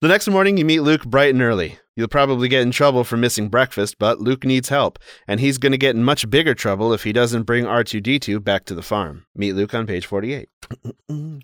The 0.00 0.08
next 0.08 0.28
morning, 0.28 0.56
you 0.56 0.64
meet 0.64 0.80
Luke 0.80 1.04
bright 1.04 1.32
and 1.32 1.42
early. 1.42 1.78
You'll 1.96 2.08
probably 2.08 2.48
get 2.48 2.60
in 2.60 2.70
trouble 2.70 3.04
for 3.04 3.16
missing 3.16 3.48
breakfast, 3.48 3.98
but 3.98 4.20
Luke 4.20 4.44
needs 4.44 4.68
help, 4.68 4.98
and 5.26 5.40
he's 5.40 5.56
going 5.56 5.72
to 5.72 5.78
get 5.78 5.96
in 5.96 6.04
much 6.04 6.28
bigger 6.28 6.54
trouble 6.54 6.92
if 6.92 7.04
he 7.04 7.12
doesn't 7.12 7.44
bring 7.44 7.64
R2D2 7.64 8.44
back 8.44 8.66
to 8.66 8.74
the 8.74 8.82
farm. 8.82 9.24
Meet 9.34 9.54
Luke 9.54 9.72
on 9.72 9.86
page 9.86 10.04
48. 10.04 10.50
you 11.08 11.40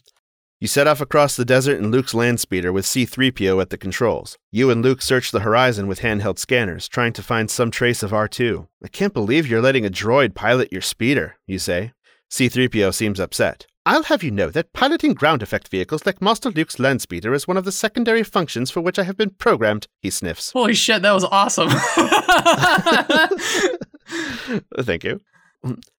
set 0.67 0.87
off 0.87 1.01
across 1.01 1.35
the 1.35 1.47
desert 1.47 1.79
in 1.79 1.91
Luke's 1.91 2.13
land 2.13 2.39
speeder 2.39 2.71
with 2.71 2.85
C3PO 2.85 3.63
at 3.63 3.71
the 3.71 3.79
controls. 3.79 4.37
You 4.51 4.71
and 4.71 4.83
Luke 4.83 5.01
search 5.01 5.31
the 5.31 5.41
horizon 5.41 5.87
with 5.87 6.01
handheld 6.01 6.39
scanners, 6.39 6.87
trying 6.87 7.15
to 7.15 7.23
find 7.23 7.51
some 7.51 7.71
trace 7.71 8.03
of 8.03 8.11
R2. 8.11 8.69
I 8.85 8.89
can't 8.89 9.15
believe 9.15 9.47
you're 9.47 9.63
letting 9.63 9.87
a 9.87 9.91
droid 9.91 10.35
pilot 10.35 10.71
your 10.71 10.83
speeder, 10.83 11.37
you 11.47 11.59
say. 11.59 11.95
C3PO 12.31 12.93
seems 12.93 13.19
upset. 13.19 13.67
I'll 13.85 14.05
have 14.05 14.23
you 14.23 14.31
know 14.31 14.49
that 14.51 14.73
piloting 14.73 15.13
ground 15.13 15.43
effect 15.43 15.69
vehicles 15.69 16.07
like 16.07 16.23
Master 16.23 16.51
Luke's 16.51 16.77
Landspeeder 16.77 17.35
is 17.35 17.49
one 17.49 17.57
of 17.57 17.65
the 17.65 17.73
secondary 17.73 18.23
functions 18.23 18.71
for 18.71 18.81
which 18.81 18.97
I 18.97 19.03
have 19.03 19.17
been 19.17 19.31
programmed, 19.31 19.89
he 20.01 20.09
sniffs. 20.09 20.53
Holy 20.53 20.75
shit, 20.75 21.03
that 21.03 21.13
was 21.13 21.25
awesome. 21.25 21.69
Thank 24.79 25.03
you. 25.03 25.21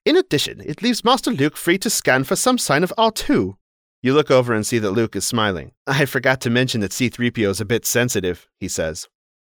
In 0.05 0.15
addition, 0.15 0.61
it 0.61 0.81
leaves 0.81 1.03
Master 1.03 1.31
Luke 1.31 1.57
free 1.57 1.77
to 1.79 1.89
scan 1.89 2.23
for 2.23 2.37
some 2.37 2.57
sign 2.57 2.83
of 2.83 2.93
R2. 2.97 3.55
You 4.01 4.13
look 4.13 4.31
over 4.31 4.53
and 4.53 4.65
see 4.65 4.79
that 4.79 4.91
Luke 4.91 5.17
is 5.17 5.25
smiling. 5.25 5.73
I 5.85 6.05
forgot 6.05 6.39
to 6.41 6.49
mention 6.49 6.79
that 6.81 6.91
C3PO 6.91 7.49
is 7.49 7.61
a 7.61 7.65
bit 7.65 7.85
sensitive, 7.85 8.47
he 8.59 8.69
says. 8.69 9.07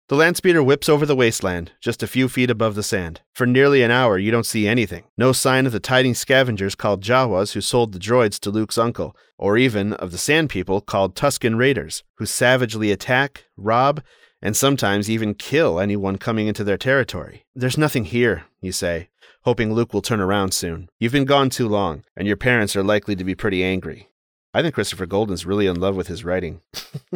The 0.08 0.16
land 0.16 0.36
speeder 0.36 0.62
whips 0.62 0.90
over 0.90 1.06
the 1.06 1.16
wasteland, 1.16 1.72
just 1.80 2.02
a 2.02 2.06
few 2.06 2.28
feet 2.28 2.50
above 2.50 2.74
the 2.74 2.82
sand. 2.82 3.22
For 3.32 3.46
nearly 3.46 3.82
an 3.82 3.90
hour, 3.90 4.18
you 4.18 4.30
don't 4.30 4.44
see 4.44 4.68
anything. 4.68 5.04
No 5.16 5.32
sign 5.32 5.64
of 5.64 5.72
the 5.72 5.80
tiding 5.80 6.12
scavengers 6.12 6.74
called 6.74 7.02
Jawas 7.02 7.54
who 7.54 7.62
sold 7.62 7.92
the 7.92 7.98
droids 7.98 8.38
to 8.40 8.50
Luke's 8.50 8.76
uncle, 8.76 9.16
or 9.38 9.56
even 9.56 9.94
of 9.94 10.12
the 10.12 10.18
sand 10.18 10.50
people 10.50 10.82
called 10.82 11.16
Tusken 11.16 11.56
Raiders, 11.56 12.02
who 12.16 12.26
savagely 12.26 12.92
attack, 12.92 13.44
rob, 13.56 14.02
and 14.42 14.54
sometimes 14.54 15.08
even 15.08 15.32
kill 15.32 15.80
anyone 15.80 16.18
coming 16.18 16.48
into 16.48 16.64
their 16.64 16.76
territory. 16.76 17.46
There's 17.54 17.78
nothing 17.78 18.04
here, 18.04 18.44
you 18.60 18.72
say, 18.72 19.08
hoping 19.44 19.72
Luke 19.72 19.94
will 19.94 20.02
turn 20.02 20.20
around 20.20 20.52
soon. 20.52 20.90
You've 20.98 21.12
been 21.12 21.24
gone 21.24 21.48
too 21.48 21.66
long, 21.66 22.04
and 22.14 22.28
your 22.28 22.36
parents 22.36 22.76
are 22.76 22.84
likely 22.84 23.16
to 23.16 23.24
be 23.24 23.34
pretty 23.34 23.64
angry. 23.64 24.10
I 24.54 24.62
think 24.62 24.74
Christopher 24.74 25.04
Golden's 25.06 25.44
really 25.44 25.66
in 25.66 25.80
love 25.80 25.96
with 25.96 26.06
his 26.06 26.24
writing. 26.24 26.60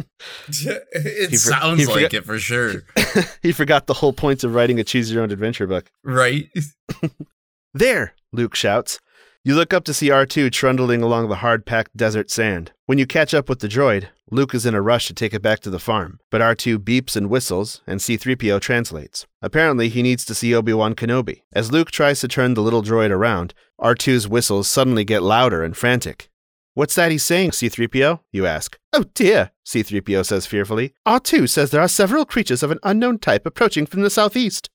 it 0.49 1.29
for- 1.31 1.35
sounds 1.37 1.79
he 1.79 1.85
like 1.85 1.95
forgot- 1.95 2.13
it 2.13 2.25
for 2.25 2.37
sure. 2.37 2.83
he 3.41 3.51
forgot 3.53 3.87
the 3.87 3.93
whole 3.95 4.13
point 4.13 4.43
of 4.43 4.53
writing 4.53 4.79
a 4.79 4.83
choose 4.83 5.11
your 5.11 5.23
own 5.23 5.31
adventure 5.31 5.65
book. 5.67 5.89
Right? 6.03 6.49
There, 7.73 8.15
Luke 8.33 8.55
shouts. 8.55 8.99
You 9.43 9.53
look 9.55 9.73
up 9.75 9.83
to 9.85 9.93
see 9.93 10.09
R2 10.09 10.51
trundling 10.51 11.03
along 11.03 11.29
the 11.29 11.35
hard 11.37 11.67
packed 11.67 11.95
desert 11.95 12.31
sand. 12.31 12.71
When 12.87 12.97
you 12.97 13.05
catch 13.05 13.31
up 13.33 13.47
with 13.47 13.59
the 13.59 13.67
droid, 13.67 14.07
Luke 14.31 14.55
is 14.55 14.65
in 14.65 14.73
a 14.73 14.81
rush 14.81 15.05
to 15.07 15.13
take 15.13 15.35
it 15.35 15.43
back 15.43 15.59
to 15.61 15.69
the 15.69 15.77
farm, 15.79 16.19
but 16.31 16.41
R2 16.41 16.79
beeps 16.79 17.15
and 17.15 17.29
whistles, 17.29 17.81
and 17.85 17.99
C3PO 17.99 18.59
translates. 18.59 19.27
Apparently, 19.41 19.87
he 19.87 20.01
needs 20.01 20.25
to 20.25 20.33
see 20.35 20.53
Obi 20.53 20.73
Wan 20.73 20.95
Kenobi. 20.95 21.43
As 21.53 21.71
Luke 21.71 21.91
tries 21.91 22.19
to 22.21 22.27
turn 22.27 22.55
the 22.55 22.61
little 22.63 22.81
droid 22.81 23.11
around, 23.11 23.53
R2's 23.79 24.27
whistles 24.27 24.67
suddenly 24.67 25.05
get 25.05 25.21
louder 25.21 25.63
and 25.63 25.77
frantic. 25.77 26.29
What's 26.73 26.95
that 26.95 27.11
he's 27.11 27.23
saying, 27.23 27.51
C3PO? 27.51 28.19
You 28.31 28.45
ask. 28.45 28.77
Oh 28.93 29.05
dear, 29.13 29.51
C3PO 29.65 30.25
says 30.25 30.45
fearfully. 30.45 30.93
R2 31.07 31.49
says 31.49 31.71
there 31.71 31.81
are 31.81 31.87
several 31.87 32.25
creatures 32.25 32.63
of 32.63 32.71
an 32.71 32.79
unknown 32.83 33.19
type 33.19 33.45
approaching 33.45 33.85
from 33.85 34.01
the 34.01 34.09
southeast. 34.09 34.69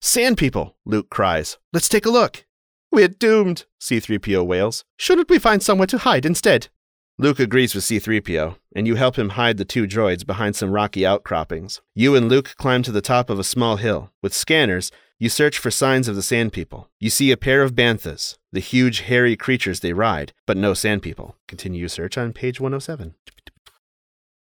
Sand 0.00 0.36
people, 0.38 0.76
Luke 0.84 1.10
cries. 1.10 1.58
Let's 1.72 1.88
take 1.88 2.06
a 2.06 2.10
look. 2.10 2.44
We're 2.90 3.08
doomed, 3.08 3.66
C3PO 3.80 4.46
wails. 4.46 4.84
Shouldn't 4.96 5.30
we 5.30 5.38
find 5.38 5.62
somewhere 5.62 5.86
to 5.88 5.98
hide 5.98 6.26
instead? 6.26 6.68
Luke 7.18 7.38
agrees 7.38 7.74
with 7.74 7.84
C3PO, 7.84 8.56
and 8.74 8.86
you 8.86 8.94
help 8.96 9.16
him 9.16 9.30
hide 9.30 9.56
the 9.58 9.64
two 9.64 9.86
droids 9.86 10.26
behind 10.26 10.56
some 10.56 10.72
rocky 10.72 11.06
outcroppings. 11.06 11.80
You 11.94 12.16
and 12.16 12.28
Luke 12.28 12.54
climb 12.56 12.82
to 12.82 12.92
the 12.92 13.00
top 13.00 13.30
of 13.30 13.38
a 13.38 13.44
small 13.44 13.76
hill. 13.76 14.10
With 14.22 14.34
scanners, 14.34 14.90
You 15.22 15.28
search 15.28 15.56
for 15.56 15.70
signs 15.70 16.08
of 16.08 16.16
the 16.16 16.20
Sand 16.20 16.52
People. 16.52 16.90
You 16.98 17.08
see 17.08 17.30
a 17.30 17.36
pair 17.36 17.62
of 17.62 17.76
banthas, 17.76 18.38
the 18.50 18.58
huge 18.58 19.02
hairy 19.02 19.36
creatures 19.36 19.78
they 19.78 19.92
ride, 19.92 20.32
but 20.46 20.56
no 20.56 20.74
Sand 20.74 21.02
People. 21.02 21.36
Continue 21.46 21.78
your 21.78 21.88
search 21.88 22.18
on 22.18 22.32
page 22.32 22.58
107. 22.58 23.14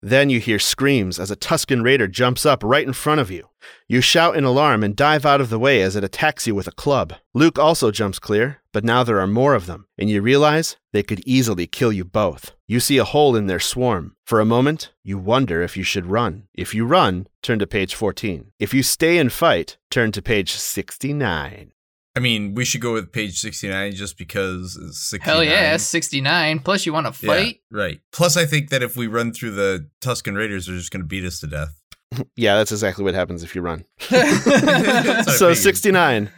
Then 0.02 0.30
you 0.30 0.40
hear 0.40 0.58
screams 0.58 1.18
as 1.18 1.30
a 1.30 1.36
Tusken 1.36 1.84
raider 1.84 2.08
jumps 2.08 2.46
up 2.46 2.64
right 2.64 2.86
in 2.86 2.94
front 2.94 3.20
of 3.20 3.30
you. 3.30 3.48
You 3.86 4.00
shout 4.00 4.34
in 4.34 4.44
alarm 4.44 4.82
and 4.82 4.96
dive 4.96 5.26
out 5.26 5.42
of 5.42 5.50
the 5.50 5.58
way 5.58 5.82
as 5.82 5.94
it 5.94 6.04
attacks 6.04 6.46
you 6.46 6.54
with 6.54 6.66
a 6.66 6.72
club. 6.72 7.14
Luke 7.34 7.58
also 7.58 7.90
jumps 7.90 8.18
clear, 8.18 8.62
but 8.72 8.84
now 8.84 9.04
there 9.04 9.20
are 9.20 9.26
more 9.26 9.54
of 9.54 9.66
them, 9.66 9.86
and 9.98 10.08
you 10.08 10.22
realize 10.22 10.76
they 10.92 11.02
could 11.02 11.20
easily 11.26 11.66
kill 11.66 11.92
you 11.92 12.04
both. 12.04 12.52
You 12.66 12.80
see 12.80 12.96
a 12.96 13.04
hole 13.04 13.36
in 13.36 13.46
their 13.46 13.60
swarm. 13.60 14.16
For 14.24 14.40
a 14.40 14.46
moment, 14.46 14.90
you 15.04 15.18
wonder 15.18 15.60
if 15.60 15.76
you 15.76 15.82
should 15.82 16.06
run. 16.06 16.44
If 16.54 16.74
you 16.74 16.86
run, 16.86 17.26
turn 17.42 17.58
to 17.58 17.66
page 17.66 17.94
14. 17.94 18.52
If 18.58 18.72
you 18.72 18.82
stay 18.82 19.18
and 19.18 19.30
fight, 19.30 19.76
turn 19.90 20.12
to 20.12 20.22
page 20.22 20.52
69. 20.52 21.72
I 22.16 22.20
mean, 22.20 22.54
we 22.54 22.64
should 22.64 22.80
go 22.80 22.92
with 22.92 23.12
page 23.12 23.38
69 23.38 23.92
just 23.92 24.18
because 24.18 24.76
it's 24.82 24.98
69. 25.10 25.34
Hell 25.34 25.44
yeah, 25.44 25.76
69. 25.76 26.58
Plus, 26.58 26.84
you 26.84 26.92
want 26.92 27.12
to 27.14 27.26
Yeah, 27.26 27.32
fight? 27.32 27.60
right. 27.70 28.00
Plus, 28.12 28.36
I 28.36 28.46
think 28.46 28.70
that 28.70 28.82
if 28.82 28.96
we 28.96 29.06
run 29.06 29.32
through 29.32 29.52
the 29.52 29.88
Tusken 30.00 30.36
Raiders, 30.36 30.66
they're 30.66 30.76
just 30.76 30.90
going 30.90 31.02
to 31.02 31.06
beat 31.06 31.24
us 31.24 31.38
to 31.40 31.46
death. 31.46 31.76
Yeah, 32.34 32.56
that's 32.56 32.72
exactly 32.72 33.04
what 33.04 33.14
happens 33.14 33.44
if 33.44 33.54
you 33.54 33.60
run. 33.62 33.84
That's 34.10 34.44
what 34.46 35.28
I 35.28 35.36
so 35.36 35.54
69. 35.54 36.30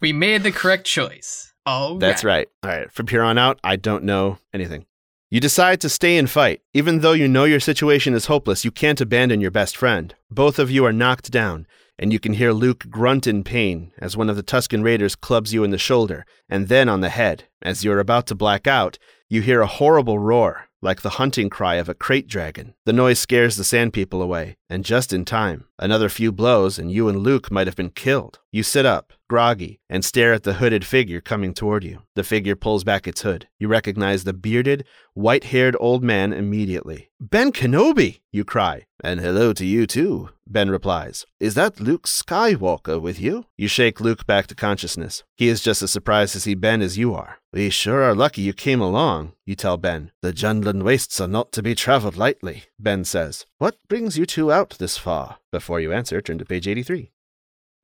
we 0.00 0.12
made 0.12 0.42
the 0.44 0.52
correct 0.52 0.86
choice. 0.86 1.52
Oh, 1.66 1.98
That's 1.98 2.22
right. 2.24 2.48
All 2.62 2.70
right. 2.70 2.90
From 2.92 3.06
here 3.08 3.22
on 3.22 3.38
out, 3.38 3.58
I 3.64 3.74
don't 3.76 4.04
know 4.04 4.38
anything. 4.52 4.86
You 5.30 5.40
decide 5.40 5.80
to 5.80 5.88
stay 5.88 6.18
and 6.18 6.28
fight. 6.30 6.60
Even 6.74 7.00
though 7.00 7.12
you 7.12 7.26
know 7.26 7.44
your 7.44 7.60
situation 7.60 8.14
is 8.14 8.26
hopeless, 8.26 8.64
you 8.64 8.70
can't 8.70 9.00
abandon 9.00 9.40
your 9.40 9.50
best 9.50 9.76
friend. 9.76 10.14
Both 10.30 10.58
of 10.58 10.70
you 10.70 10.84
are 10.84 10.92
knocked 10.92 11.30
down, 11.30 11.66
and 12.02 12.12
you 12.12 12.18
can 12.18 12.32
hear 12.32 12.50
Luke 12.50 12.90
grunt 12.90 13.28
in 13.28 13.44
pain 13.44 13.92
as 13.96 14.16
one 14.16 14.28
of 14.28 14.34
the 14.34 14.42
Tusken 14.42 14.82
Raiders 14.82 15.14
clubs 15.14 15.54
you 15.54 15.62
in 15.62 15.70
the 15.70 15.78
shoulder 15.78 16.26
and 16.48 16.66
then 16.66 16.88
on 16.88 17.00
the 17.00 17.08
head. 17.08 17.44
As 17.62 17.84
you're 17.84 18.00
about 18.00 18.26
to 18.26 18.34
black 18.34 18.66
out, 18.66 18.98
you 19.28 19.40
hear 19.40 19.60
a 19.60 19.68
horrible 19.68 20.18
roar, 20.18 20.66
like 20.82 21.02
the 21.02 21.10
hunting 21.10 21.48
cry 21.48 21.76
of 21.76 21.88
a 21.88 21.94
krayt 21.94 22.26
dragon. 22.26 22.74
The 22.86 22.92
noise 22.92 23.20
scares 23.20 23.54
the 23.54 23.62
Sand 23.62 23.92
People 23.92 24.20
away, 24.20 24.56
and 24.68 24.84
just 24.84 25.12
in 25.12 25.24
time. 25.24 25.68
Another 25.78 26.08
few 26.08 26.32
blows, 26.32 26.76
and 26.76 26.90
you 26.90 27.08
and 27.08 27.18
Luke 27.18 27.52
might 27.52 27.68
have 27.68 27.76
been 27.76 27.90
killed. 27.90 28.40
You 28.50 28.64
sit 28.64 28.84
up, 28.84 29.12
groggy, 29.32 29.80
and 29.88 30.04
stare 30.04 30.34
at 30.34 30.42
the 30.42 30.58
hooded 30.60 30.84
figure 30.84 31.18
coming 31.18 31.54
toward 31.54 31.82
you. 31.82 32.02
The 32.16 32.22
figure 32.22 32.54
pulls 32.54 32.84
back 32.84 33.08
its 33.08 33.22
hood. 33.22 33.48
You 33.58 33.66
recognize 33.66 34.24
the 34.24 34.34
bearded, 34.34 34.84
white 35.14 35.44
haired 35.44 35.74
old 35.80 36.04
man 36.04 36.34
immediately. 36.34 37.08
Ben 37.18 37.50
Kenobi! 37.50 38.20
You 38.30 38.44
cry. 38.44 38.84
And 39.02 39.20
hello 39.20 39.54
to 39.54 39.64
you 39.64 39.86
too, 39.86 40.28
Ben 40.46 40.68
replies. 40.68 41.24
Is 41.40 41.54
that 41.54 41.80
Luke 41.80 42.06
Skywalker 42.06 43.00
with 43.00 43.18
you? 43.18 43.46
You 43.56 43.68
shake 43.68 44.02
Luke 44.02 44.26
back 44.26 44.48
to 44.48 44.54
consciousness. 44.54 45.24
He 45.34 45.48
is 45.48 45.62
just 45.62 45.82
as 45.82 45.90
surprised 45.90 46.34
to 46.34 46.40
see 46.40 46.54
Ben 46.54 46.82
as 46.82 46.98
you 46.98 47.14
are. 47.14 47.38
We 47.54 47.70
sure 47.70 48.02
are 48.02 48.14
lucky 48.14 48.42
you 48.42 48.52
came 48.52 48.82
along, 48.82 49.32
you 49.46 49.54
tell 49.54 49.78
Ben. 49.78 50.10
The 50.20 50.34
Jundland 50.34 50.82
wastes 50.82 51.22
are 51.22 51.28
not 51.28 51.52
to 51.52 51.62
be 51.62 51.74
traveled 51.74 52.18
lightly, 52.18 52.64
Ben 52.78 53.04
says. 53.04 53.46
What 53.56 53.78
brings 53.88 54.18
you 54.18 54.26
two 54.26 54.52
out 54.52 54.76
this 54.78 54.98
far? 54.98 55.38
Before 55.50 55.80
you 55.80 55.90
answer, 55.90 56.20
turn 56.20 56.36
to 56.36 56.44
page 56.44 56.68
83. 56.68 57.11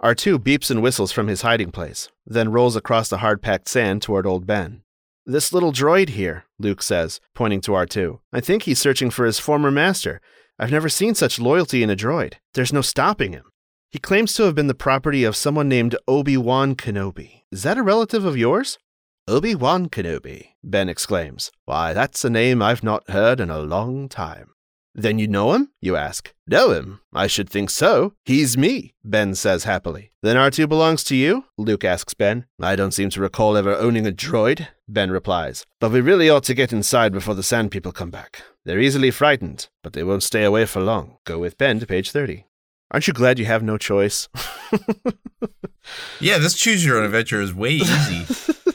R2 0.02 0.38
beeps 0.38 0.70
and 0.70 0.80
whistles 0.80 1.10
from 1.10 1.26
his 1.26 1.42
hiding 1.42 1.72
place, 1.72 2.08
then 2.24 2.52
rolls 2.52 2.76
across 2.76 3.08
the 3.08 3.18
hard 3.18 3.42
packed 3.42 3.68
sand 3.68 4.00
toward 4.00 4.26
old 4.26 4.46
Ben. 4.46 4.82
This 5.26 5.52
little 5.52 5.72
droid 5.72 6.10
here, 6.10 6.44
Luke 6.58 6.82
says, 6.82 7.20
pointing 7.34 7.60
to 7.62 7.72
R2. 7.72 8.20
I 8.32 8.40
think 8.40 8.62
he's 8.62 8.78
searching 8.78 9.10
for 9.10 9.26
his 9.26 9.40
former 9.40 9.72
master. 9.72 10.20
I've 10.56 10.70
never 10.70 10.88
seen 10.88 11.16
such 11.16 11.40
loyalty 11.40 11.82
in 11.82 11.90
a 11.90 11.96
droid. 11.96 12.34
There's 12.54 12.72
no 12.72 12.80
stopping 12.80 13.32
him. 13.32 13.50
He 13.90 13.98
claims 13.98 14.34
to 14.34 14.44
have 14.44 14.54
been 14.54 14.68
the 14.68 14.74
property 14.74 15.24
of 15.24 15.34
someone 15.34 15.68
named 15.68 15.96
Obi 16.06 16.36
Wan 16.36 16.76
Kenobi. 16.76 17.42
Is 17.50 17.64
that 17.64 17.78
a 17.78 17.82
relative 17.82 18.24
of 18.24 18.36
yours? 18.36 18.78
Obi 19.26 19.54
Wan 19.54 19.88
Kenobi, 19.88 20.50
Ben 20.62 20.88
exclaims. 20.88 21.50
Why, 21.64 21.92
that's 21.92 22.24
a 22.24 22.30
name 22.30 22.62
I've 22.62 22.84
not 22.84 23.10
heard 23.10 23.40
in 23.40 23.50
a 23.50 23.58
long 23.58 24.08
time. 24.08 24.52
Then 24.94 25.18
you 25.18 25.28
know 25.28 25.52
him? 25.52 25.70
You 25.80 25.96
ask. 25.96 26.34
Know 26.46 26.70
him? 26.70 27.00
I 27.12 27.26
should 27.26 27.48
think 27.48 27.70
so. 27.70 28.14
He's 28.24 28.58
me, 28.58 28.94
Ben 29.04 29.34
says 29.34 29.64
happily. 29.64 30.12
Then 30.22 30.36
R2 30.36 30.68
belongs 30.68 31.04
to 31.04 31.16
you? 31.16 31.44
Luke 31.56 31.84
asks 31.84 32.14
Ben. 32.14 32.46
I 32.60 32.74
don't 32.74 32.92
seem 32.92 33.10
to 33.10 33.20
recall 33.20 33.56
ever 33.56 33.74
owning 33.74 34.06
a 34.06 34.12
droid, 34.12 34.68
Ben 34.88 35.10
replies. 35.10 35.64
But 35.80 35.92
we 35.92 36.00
really 36.00 36.28
ought 36.28 36.44
to 36.44 36.54
get 36.54 36.72
inside 36.72 37.12
before 37.12 37.34
the 37.34 37.42
Sand 37.42 37.70
People 37.70 37.92
come 37.92 38.10
back. 38.10 38.42
They're 38.64 38.80
easily 38.80 39.10
frightened, 39.10 39.68
but 39.82 39.92
they 39.92 40.02
won't 40.02 40.22
stay 40.22 40.44
away 40.44 40.66
for 40.66 40.80
long. 40.80 41.18
Go 41.24 41.38
with 41.38 41.58
Ben 41.58 41.78
to 41.80 41.86
page 41.86 42.10
30. 42.10 42.44
Aren't 42.90 43.06
you 43.06 43.12
glad 43.12 43.38
you 43.38 43.44
have 43.44 43.62
no 43.62 43.76
choice? 43.78 44.28
Yeah, 46.20 46.38
this 46.38 46.54
choose 46.54 46.84
your 46.84 46.98
own 46.98 47.04
adventure 47.04 47.40
is 47.40 47.54
way 47.54 47.72
easy. 47.72 48.26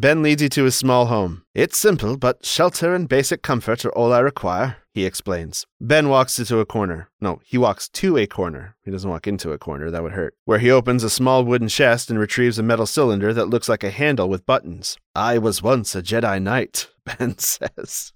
ben 0.00 0.22
leads 0.22 0.42
you 0.42 0.48
to 0.48 0.64
his 0.64 0.74
small 0.74 1.06
home. 1.06 1.42
It's 1.54 1.76
simple, 1.76 2.16
but 2.16 2.44
shelter 2.44 2.94
and 2.94 3.08
basic 3.08 3.42
comfort 3.42 3.84
are 3.84 3.92
all 3.92 4.12
I 4.12 4.20
require, 4.20 4.78
he 4.94 5.04
explains. 5.04 5.66
Ben 5.80 6.08
walks 6.08 6.38
into 6.38 6.58
a 6.58 6.66
corner. 6.66 7.08
No, 7.20 7.40
he 7.44 7.58
walks 7.58 7.88
to 7.90 8.16
a 8.16 8.26
corner. 8.26 8.76
He 8.84 8.90
doesn't 8.90 9.08
walk 9.08 9.26
into 9.26 9.52
a 9.52 9.58
corner, 9.58 9.90
that 9.90 10.02
would 10.02 10.12
hurt. 10.12 10.34
Where 10.44 10.58
he 10.58 10.70
opens 10.70 11.04
a 11.04 11.10
small 11.10 11.44
wooden 11.44 11.68
chest 11.68 12.10
and 12.10 12.18
retrieves 12.18 12.58
a 12.58 12.62
metal 12.62 12.86
cylinder 12.86 13.34
that 13.34 13.50
looks 13.50 13.68
like 13.68 13.84
a 13.84 13.90
handle 13.90 14.28
with 14.28 14.46
buttons. 14.46 14.96
I 15.14 15.38
was 15.38 15.62
once 15.62 15.94
a 15.94 16.02
Jedi 16.02 16.42
Knight, 16.42 16.88
Ben 17.04 17.38
says. 17.38 18.12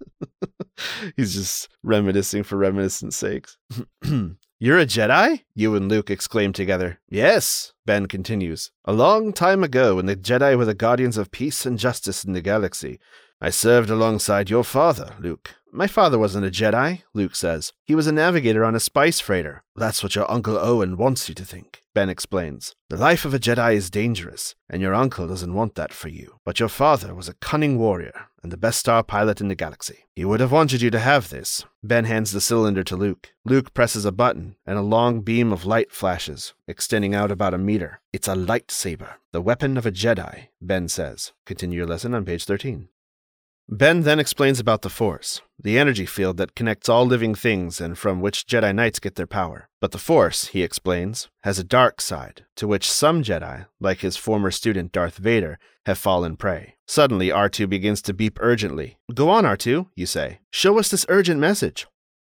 He's 1.17 1.35
just 1.35 1.69
reminiscing 1.83 2.43
for 2.43 2.57
reminiscence 2.57 3.17
sakes. 3.17 3.59
You're 4.65 4.79
a 4.79 4.87
Jedi? 4.87 5.43
You 5.55 5.77
and 5.77 5.91
Luke 5.91 6.09
exclaim 6.09 6.55
together. 6.55 6.99
Yes, 7.11 7.75
Ben 7.85 8.07
continues. 8.07 8.71
A 8.87 8.95
long 8.95 9.35
time 9.35 9.63
ago, 9.63 9.97
when 9.97 10.07
the 10.07 10.17
Jedi 10.17 10.57
were 10.57 10.65
the 10.65 10.73
guardians 10.73 11.19
of 11.19 11.31
peace 11.31 11.67
and 11.67 11.79
justice 11.79 12.25
in 12.25 12.33
the 12.33 12.41
galaxy, 12.41 12.99
I 13.43 13.51
served 13.51 13.91
alongside 13.91 14.49
your 14.49 14.65
father, 14.65 15.17
Luke. 15.21 15.57
My 15.71 15.87
father 15.87 16.19
wasn't 16.19 16.47
a 16.47 16.51
Jedi, 16.51 17.03
Luke 17.13 17.37
says. 17.37 17.75
He 17.85 17.95
was 17.95 18.07
a 18.07 18.13
navigator 18.13 18.65
on 18.65 18.75
a 18.75 18.81
spice 18.81 19.21
freighter. 19.21 19.63
That's 19.77 20.03
what 20.03 20.15
your 20.15 20.31
Uncle 20.31 20.57
Owen 20.57 20.97
wants 20.97 21.29
you 21.29 21.35
to 21.35 21.45
think, 21.45 21.83
Ben 21.93 22.09
explains. 22.09 22.75
The 22.89 22.97
life 22.97 23.27
of 23.27 23.35
a 23.35 23.39
Jedi 23.39 23.75
is 23.75 23.91
dangerous, 23.91 24.55
and 24.71 24.81
your 24.81 24.95
uncle 24.95 25.29
doesn't 25.29 25.53
want 25.53 25.75
that 25.75 25.93
for 25.93 26.09
you. 26.09 26.39
But 26.43 26.59
your 26.59 26.71
father 26.71 27.15
was 27.15 27.29
a 27.29 27.35
cunning 27.35 27.79
warrior 27.79 28.29
and 28.45 28.53
the 28.53 28.59
best 28.59 28.79
star 28.79 29.03
pilot 29.03 29.41
in 29.41 29.49
the 29.49 29.55
galaxy. 29.55 30.05
He 30.15 30.25
would 30.25 30.39
have 30.39 30.53
wanted 30.53 30.83
you 30.83 30.91
to 30.91 31.01
have 31.01 31.31
this. 31.31 31.65
Ben 31.83 32.05
hands 32.05 32.31
the 32.31 32.41
cylinder 32.41 32.85
to 32.85 32.95
Luke. 32.95 33.33
Luke 33.45 33.75
presses 33.75 34.05
a 34.05 34.13
button, 34.13 34.57
and 34.67 34.79
a 34.79 34.83
long 34.83 35.23
beam 35.23 35.51
of 35.51 35.65
light 35.65 35.91
flashes, 35.91 36.55
extending 36.69 37.15
out 37.15 37.33
about 37.33 37.55
a 37.55 37.59
meter. 37.59 38.01
It's 38.13 38.29
a 38.29 38.35
lightsaber, 38.35 39.15
the 39.33 39.41
weapon 39.41 39.79
of 39.79 39.87
a 39.87 39.91
Jedi, 39.91 40.49
Ben 40.61 40.89
says. 40.89 41.33
Continue 41.47 41.79
your 41.79 41.87
lesson 41.87 42.15
on 42.15 42.25
page 42.27 42.45
13. 42.45 42.89
Ben 43.69 44.03
then 44.03 44.21
explains 44.21 44.61
about 44.61 44.83
the 44.83 44.91
Force, 44.91 45.41
the 45.59 45.79
energy 45.79 46.05
field 46.05 46.37
that 46.37 46.55
connects 46.55 46.89
all 46.89 47.07
living 47.07 47.35
things 47.35 47.81
and 47.81 47.97
from 47.97 48.21
which 48.21 48.47
Jedi 48.47 48.75
Knights 48.75 48.99
get 48.99 49.15
their 49.15 49.27
power. 49.27 49.71
But 49.81 49.93
the 49.93 49.99
Force, 49.99 50.49
he 50.49 50.63
explains, 50.63 51.29
has 51.45 51.59
a 51.59 51.65
dark 51.65 52.03
side, 52.03 52.45
to 52.57 52.69
which 52.69 52.91
some 52.91 53.23
Jedi, 53.23 53.67
like 53.81 54.01
his 54.01 54.19
former 54.19 54.51
student 54.51 54.93
Darth 54.93 55.17
Vader, 55.17 55.59
have 55.87 55.97
fallen 55.97 56.37
prey. 56.37 56.75
Suddenly, 56.87 57.29
R2 57.29 57.67
begins 57.69 58.03
to 58.03 58.13
beep 58.13 58.39
urgently. 58.43 58.99
Go 59.15 59.31
on, 59.31 59.45
R2, 59.45 59.87
you 59.97 60.05
say. 60.05 60.41
Show 60.51 60.79
us 60.79 60.91
this 60.91 61.07
urgent 61.09 61.41
message. 61.41 61.87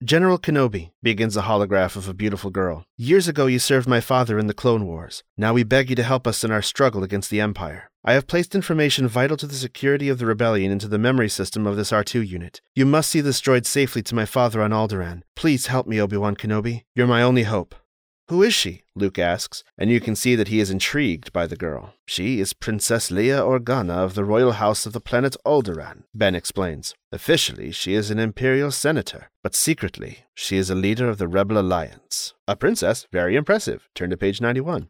General 0.02 0.38
Kenobi, 0.38 0.92
begins 1.02 1.36
a 1.36 1.42
holograph 1.42 1.96
of 1.96 2.08
a 2.08 2.14
beautiful 2.14 2.50
girl. 2.50 2.84
Years 2.96 3.26
ago 3.26 3.46
you 3.46 3.58
served 3.58 3.88
my 3.88 4.00
father 4.00 4.38
in 4.38 4.46
the 4.46 4.54
Clone 4.54 4.86
Wars. 4.86 5.24
Now 5.36 5.52
we 5.52 5.64
beg 5.64 5.90
you 5.90 5.96
to 5.96 6.04
help 6.04 6.24
us 6.24 6.44
in 6.44 6.52
our 6.52 6.62
struggle 6.62 7.02
against 7.02 7.30
the 7.30 7.40
Empire. 7.40 7.90
I 8.08 8.14
have 8.14 8.26
placed 8.26 8.54
information 8.54 9.06
vital 9.06 9.36
to 9.36 9.46
the 9.46 9.54
security 9.54 10.08
of 10.08 10.18
the 10.18 10.24
rebellion 10.24 10.72
into 10.72 10.88
the 10.88 10.96
memory 10.96 11.28
system 11.28 11.66
of 11.66 11.76
this 11.76 11.90
R2 11.90 12.26
unit. 12.26 12.62
You 12.74 12.86
must 12.86 13.10
see 13.10 13.20
this 13.20 13.38
droid 13.38 13.66
safely 13.66 14.00
to 14.04 14.14
my 14.14 14.24
father 14.24 14.62
on 14.62 14.70
Alderaan. 14.70 15.24
Please 15.36 15.66
help 15.66 15.86
me, 15.86 16.00
Obi-Wan 16.00 16.34
Kenobi. 16.34 16.84
You're 16.94 17.06
my 17.06 17.20
only 17.20 17.42
hope. 17.42 17.74
Who 18.28 18.42
is 18.42 18.54
she? 18.54 18.84
Luke 18.94 19.18
asks, 19.18 19.62
and 19.76 19.90
you 19.90 20.00
can 20.00 20.16
see 20.16 20.34
that 20.36 20.48
he 20.48 20.58
is 20.58 20.70
intrigued 20.70 21.34
by 21.34 21.46
the 21.46 21.54
girl. 21.54 21.92
She 22.06 22.40
is 22.40 22.54
Princess 22.54 23.10
Leia 23.10 23.46
Organa 23.46 23.98
of 23.98 24.14
the 24.14 24.24
royal 24.24 24.52
house 24.52 24.86
of 24.86 24.94
the 24.94 25.02
planet 25.02 25.36
Alderaan, 25.44 26.04
Ben 26.14 26.34
explains. 26.34 26.94
Officially, 27.12 27.72
she 27.72 27.92
is 27.92 28.10
an 28.10 28.18
imperial 28.18 28.70
senator, 28.70 29.28
but 29.42 29.54
secretly, 29.54 30.20
she 30.34 30.56
is 30.56 30.70
a 30.70 30.74
leader 30.74 31.10
of 31.10 31.18
the 31.18 31.28
Rebel 31.28 31.58
Alliance. 31.58 32.32
A 32.46 32.56
princess, 32.56 33.06
very 33.12 33.36
impressive. 33.36 33.90
Turn 33.94 34.08
to 34.08 34.16
page 34.16 34.40
91. 34.40 34.88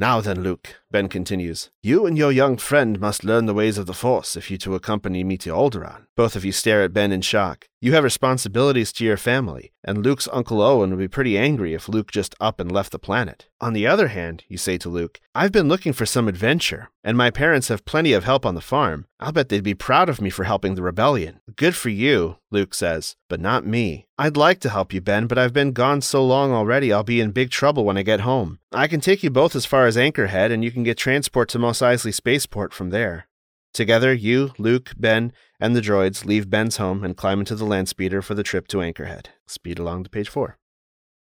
Now 0.00 0.20
then, 0.20 0.44
Luke, 0.44 0.76
Ben 0.90 1.08
continues, 1.08 1.68
You 1.82 2.06
and 2.06 2.16
your 2.16 2.32
young 2.32 2.56
friend 2.56 2.98
must 2.98 3.22
learn 3.22 3.44
the 3.44 3.52
ways 3.52 3.76
of 3.76 3.84
the 3.84 3.92
Force 3.92 4.36
if 4.36 4.50
you 4.50 4.56
to 4.58 4.74
accompany 4.74 5.22
me 5.22 5.36
to 5.38 5.50
Alderaan. 5.50 6.06
Both 6.16 6.34
of 6.34 6.46
you 6.46 6.52
stare 6.52 6.82
at 6.82 6.94
Ben 6.94 7.12
in 7.12 7.20
shock. 7.20 7.68
You 7.80 7.92
have 7.92 8.02
responsibilities 8.02 8.92
to 8.94 9.04
your 9.04 9.16
family, 9.16 9.70
and 9.84 10.02
Luke's 10.04 10.28
Uncle 10.32 10.60
Owen 10.60 10.90
would 10.90 10.98
be 10.98 11.06
pretty 11.06 11.38
angry 11.38 11.74
if 11.74 11.88
Luke 11.88 12.10
just 12.10 12.34
up 12.40 12.58
and 12.58 12.72
left 12.72 12.90
the 12.90 12.98
planet. 12.98 13.46
On 13.60 13.72
the 13.72 13.86
other 13.86 14.08
hand, 14.08 14.42
you 14.48 14.56
say 14.56 14.78
to 14.78 14.88
Luke, 14.88 15.20
I've 15.32 15.52
been 15.52 15.68
looking 15.68 15.92
for 15.92 16.04
some 16.04 16.26
adventure, 16.26 16.90
and 17.04 17.16
my 17.16 17.30
parents 17.30 17.68
have 17.68 17.84
plenty 17.84 18.12
of 18.12 18.24
help 18.24 18.44
on 18.44 18.56
the 18.56 18.60
farm. 18.60 19.06
I'll 19.20 19.30
bet 19.30 19.48
they'd 19.48 19.62
be 19.62 19.74
proud 19.74 20.08
of 20.08 20.20
me 20.20 20.30
for 20.30 20.42
helping 20.42 20.74
the 20.74 20.82
rebellion. 20.82 21.40
Good 21.54 21.76
for 21.76 21.88
you, 21.88 22.38
Luke 22.50 22.74
says, 22.74 23.14
but 23.28 23.40
not 23.40 23.64
me. 23.64 24.06
I'd 24.18 24.36
like 24.36 24.58
to 24.60 24.70
help 24.70 24.92
you, 24.92 25.00
Ben, 25.00 25.28
but 25.28 25.38
I've 25.38 25.52
been 25.52 25.70
gone 25.70 26.00
so 26.00 26.24
long 26.24 26.50
already 26.50 26.92
I'll 26.92 27.04
be 27.04 27.20
in 27.20 27.30
big 27.30 27.50
trouble 27.50 27.84
when 27.84 27.96
I 27.96 28.02
get 28.02 28.20
home. 28.20 28.58
I 28.72 28.88
can 28.88 29.00
take 29.00 29.22
you 29.22 29.30
both 29.30 29.54
as 29.54 29.66
far 29.66 29.86
as 29.86 29.96
Anchorhead, 29.96 30.50
and 30.50 30.64
you 30.64 30.72
can 30.72 30.77
get 30.84 30.98
transport 30.98 31.48
to 31.50 31.58
Mos 31.58 31.80
Eisley 31.80 32.12
Spaceport 32.12 32.72
from 32.72 32.90
there. 32.90 33.26
Together, 33.72 34.12
you, 34.12 34.52
Luke, 34.58 34.92
Ben, 34.96 35.32
and 35.60 35.76
the 35.76 35.80
droids 35.80 36.24
leave 36.24 36.50
Ben's 36.50 36.78
home 36.78 37.04
and 37.04 37.16
climb 37.16 37.40
into 37.40 37.54
the 37.54 37.64
land 37.64 37.88
speeder 37.88 38.22
for 38.22 38.34
the 38.34 38.42
trip 38.42 38.66
to 38.68 38.78
Anchorhead. 38.78 39.26
Speed 39.46 39.78
along 39.78 40.04
to 40.04 40.10
page 40.10 40.28
four. 40.28 40.58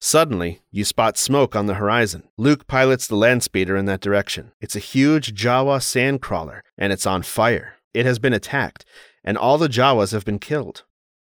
Suddenly, 0.01 0.63
you 0.71 0.85
spot 0.85 1.19
smoke 1.19 1.55
on 1.55 1.67
the 1.67 1.75
horizon. 1.75 2.29
Luke 2.39 2.67
pilots 2.67 3.07
the 3.07 3.17
land 3.17 3.43
speeder 3.43 3.77
in 3.77 3.85
that 3.85 4.01
direction. 4.01 4.53
It's 4.61 4.77
a 4.77 4.79
huge 4.79 5.35
Jawa 5.35 5.81
sandcrawler, 5.81 6.61
and 6.79 6.93
it's 6.93 7.07
on 7.07 7.23
fire. 7.23 7.75
It 7.93 8.07
has 8.07 8.19
been 8.19 8.33
attacked, 8.33 8.87
and 9.23 9.37
all 9.37 9.59
the 9.59 9.69
Jawas 9.69 10.13
have 10.13 10.25
been 10.25 10.39
killed. 10.39 10.85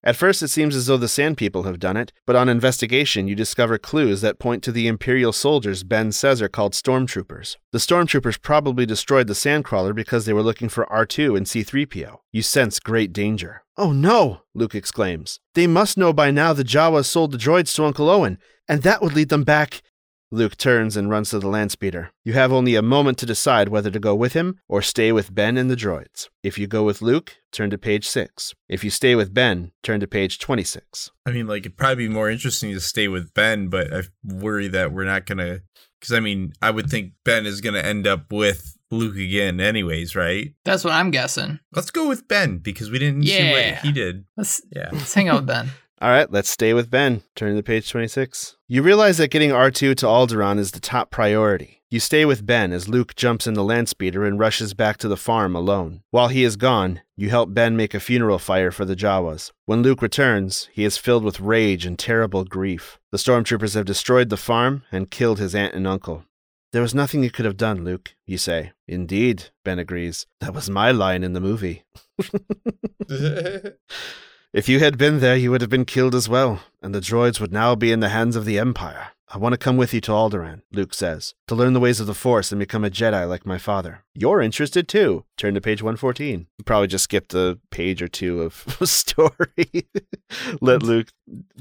At 0.04 0.16
first, 0.16 0.42
it 0.42 0.48
seems 0.48 0.76
as 0.76 0.86
though 0.86 0.96
the 0.96 1.08
Sand 1.08 1.36
People 1.36 1.64
have 1.64 1.80
done 1.80 1.96
it, 1.96 2.12
but 2.24 2.36
on 2.36 2.48
investigation, 2.48 3.26
you 3.26 3.34
discover 3.34 3.78
clues 3.78 4.20
that 4.20 4.38
point 4.38 4.62
to 4.62 4.72
the 4.72 4.86
Imperial 4.86 5.32
soldiers 5.32 5.82
Ben 5.82 6.12
says 6.12 6.40
are 6.40 6.48
called 6.48 6.72
stormtroopers. 6.72 7.56
The 7.72 7.78
stormtroopers 7.78 8.40
probably 8.40 8.86
destroyed 8.86 9.26
the 9.26 9.34
Sandcrawler 9.34 9.94
because 9.94 10.24
they 10.24 10.32
were 10.32 10.42
looking 10.42 10.68
for 10.68 10.86
R2 10.86 11.36
and 11.36 11.46
C3PO. 11.46 12.18
You 12.30 12.42
sense 12.42 12.78
great 12.78 13.12
danger. 13.12 13.64
Oh 13.76 13.92
no! 13.92 14.42
Luke 14.54 14.74
exclaims. 14.74 15.40
They 15.54 15.66
must 15.66 15.98
know 15.98 16.12
by 16.12 16.30
now 16.30 16.52
the 16.52 16.64
Jawas 16.64 17.06
sold 17.06 17.32
the 17.32 17.38
droids 17.38 17.74
to 17.74 17.84
Uncle 17.84 18.08
Owen, 18.08 18.38
and 18.68 18.82
that 18.82 19.02
would 19.02 19.14
lead 19.14 19.30
them 19.30 19.44
back. 19.44 19.82
Luke 20.30 20.56
turns 20.58 20.96
and 20.96 21.08
runs 21.08 21.30
to 21.30 21.38
the 21.38 21.48
land 21.48 21.72
speeder. 21.72 22.10
You 22.22 22.34
have 22.34 22.52
only 22.52 22.74
a 22.74 22.82
moment 22.82 23.16
to 23.18 23.26
decide 23.26 23.68
whether 23.70 23.90
to 23.90 23.98
go 23.98 24.14
with 24.14 24.34
him 24.34 24.60
or 24.68 24.82
stay 24.82 25.10
with 25.10 25.34
Ben 25.34 25.56
and 25.56 25.70
the 25.70 25.76
droids. 25.76 26.28
If 26.42 26.58
you 26.58 26.66
go 26.66 26.82
with 26.84 27.00
Luke, 27.00 27.36
turn 27.50 27.70
to 27.70 27.78
page 27.78 28.06
6. 28.06 28.54
If 28.68 28.84
you 28.84 28.90
stay 28.90 29.14
with 29.14 29.32
Ben, 29.32 29.72
turn 29.82 30.00
to 30.00 30.06
page 30.06 30.38
26. 30.38 31.10
I 31.24 31.30
mean, 31.30 31.46
like, 31.46 31.62
it'd 31.62 31.78
probably 31.78 32.08
be 32.08 32.12
more 32.12 32.28
interesting 32.30 32.72
to 32.74 32.80
stay 32.80 33.08
with 33.08 33.32
Ben, 33.32 33.68
but 33.68 33.92
I 33.92 34.02
worry 34.22 34.68
that 34.68 34.92
we're 34.92 35.04
not 35.04 35.24
going 35.24 35.38
to. 35.38 35.62
Because, 35.98 36.12
I 36.12 36.20
mean, 36.20 36.52
I 36.60 36.70
would 36.70 36.90
think 36.90 37.12
Ben 37.24 37.46
is 37.46 37.60
going 37.62 37.74
to 37.74 37.84
end 37.84 38.06
up 38.06 38.30
with 38.30 38.76
Luke 38.90 39.16
again, 39.16 39.60
anyways, 39.60 40.14
right? 40.14 40.52
That's 40.64 40.84
what 40.84 40.92
I'm 40.92 41.10
guessing. 41.10 41.58
Let's 41.72 41.90
go 41.90 42.06
with 42.06 42.28
Ben 42.28 42.58
because 42.58 42.90
we 42.90 42.98
didn't 42.98 43.22
see 43.24 43.36
Yeah. 43.38 43.52
what 43.72 43.78
he 43.84 43.92
did. 43.92 44.24
Let's 44.36 44.60
Yeah. 44.74 44.90
let's 44.92 45.12
hang 45.14 45.28
out 45.28 45.36
with 45.40 45.46
Ben. 45.46 45.70
All 46.00 46.10
right, 46.10 46.30
let's 46.30 46.48
stay 46.48 46.74
with 46.74 46.92
Ben. 46.92 47.22
Turn 47.34 47.56
to 47.56 47.62
page 47.62 47.90
26. 47.90 48.56
You 48.68 48.82
realize 48.82 49.18
that 49.18 49.32
getting 49.32 49.50
R2 49.50 49.96
to 49.96 50.06
Alderaan 50.06 50.58
is 50.58 50.70
the 50.70 50.78
top 50.78 51.10
priority. 51.10 51.82
You 51.90 51.98
stay 51.98 52.24
with 52.24 52.46
Ben 52.46 52.72
as 52.72 52.88
Luke 52.88 53.16
jumps 53.16 53.48
in 53.48 53.54
the 53.54 53.64
land 53.64 53.88
speeder 53.88 54.24
and 54.24 54.38
rushes 54.38 54.74
back 54.74 54.98
to 54.98 55.08
the 55.08 55.16
farm 55.16 55.56
alone. 55.56 56.02
While 56.10 56.28
he 56.28 56.44
is 56.44 56.54
gone, 56.54 57.00
you 57.16 57.30
help 57.30 57.52
Ben 57.52 57.76
make 57.76 57.94
a 57.94 58.00
funeral 58.00 58.38
fire 58.38 58.70
for 58.70 58.84
the 58.84 58.94
Jawas. 58.94 59.50
When 59.66 59.82
Luke 59.82 60.00
returns, 60.00 60.68
he 60.72 60.84
is 60.84 60.96
filled 60.98 61.24
with 61.24 61.40
rage 61.40 61.84
and 61.84 61.98
terrible 61.98 62.44
grief. 62.44 63.00
The 63.10 63.18
stormtroopers 63.18 63.74
have 63.74 63.86
destroyed 63.86 64.28
the 64.28 64.36
farm 64.36 64.84
and 64.92 65.10
killed 65.10 65.40
his 65.40 65.54
aunt 65.54 65.74
and 65.74 65.86
uncle. 65.86 66.24
There 66.72 66.82
was 66.82 66.94
nothing 66.94 67.24
you 67.24 67.30
could 67.30 67.46
have 67.46 67.56
done, 67.56 67.82
Luke, 67.82 68.14
you 68.24 68.38
say. 68.38 68.70
Indeed, 68.86 69.46
Ben 69.64 69.80
agrees. 69.80 70.26
That 70.40 70.54
was 70.54 70.70
my 70.70 70.92
line 70.92 71.24
in 71.24 71.32
the 71.32 71.40
movie. 71.40 71.82
If 74.50 74.66
you 74.66 74.78
had 74.78 74.96
been 74.96 75.20
there, 75.20 75.36
you 75.36 75.50
would 75.50 75.60
have 75.60 75.68
been 75.68 75.84
killed 75.84 76.14
as 76.14 76.26
well, 76.26 76.62
and 76.80 76.94
the 76.94 77.00
droids 77.00 77.38
would 77.38 77.52
now 77.52 77.74
be 77.74 77.92
in 77.92 78.00
the 78.00 78.08
hands 78.08 78.34
of 78.34 78.46
the 78.46 78.58
Empire. 78.58 79.08
I 79.28 79.36
want 79.36 79.52
to 79.52 79.58
come 79.58 79.76
with 79.76 79.92
you 79.92 80.00
to 80.00 80.10
Alderaan, 80.10 80.62
Luke 80.72 80.94
says, 80.94 81.34
to 81.48 81.54
learn 81.54 81.74
the 81.74 81.80
ways 81.80 82.00
of 82.00 82.06
the 82.06 82.14
Force 82.14 82.50
and 82.50 82.58
become 82.58 82.82
a 82.82 82.88
Jedi 82.88 83.28
like 83.28 83.44
my 83.44 83.58
father. 83.58 84.04
You're 84.14 84.40
interested 84.40 84.88
too. 84.88 85.26
Turn 85.36 85.52
to 85.52 85.60
page 85.60 85.82
114. 85.82 86.46
You 86.56 86.64
probably 86.64 86.86
just 86.86 87.04
skipped 87.04 87.34
a 87.34 87.58
page 87.70 88.00
or 88.00 88.08
two 88.08 88.40
of 88.40 88.54
story. 88.88 89.86
Let 90.62 90.82
Luke 90.82 91.08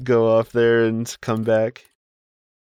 go 0.02 0.38
off 0.38 0.50
there 0.52 0.82
and 0.84 1.14
come 1.20 1.42
back. 1.42 1.84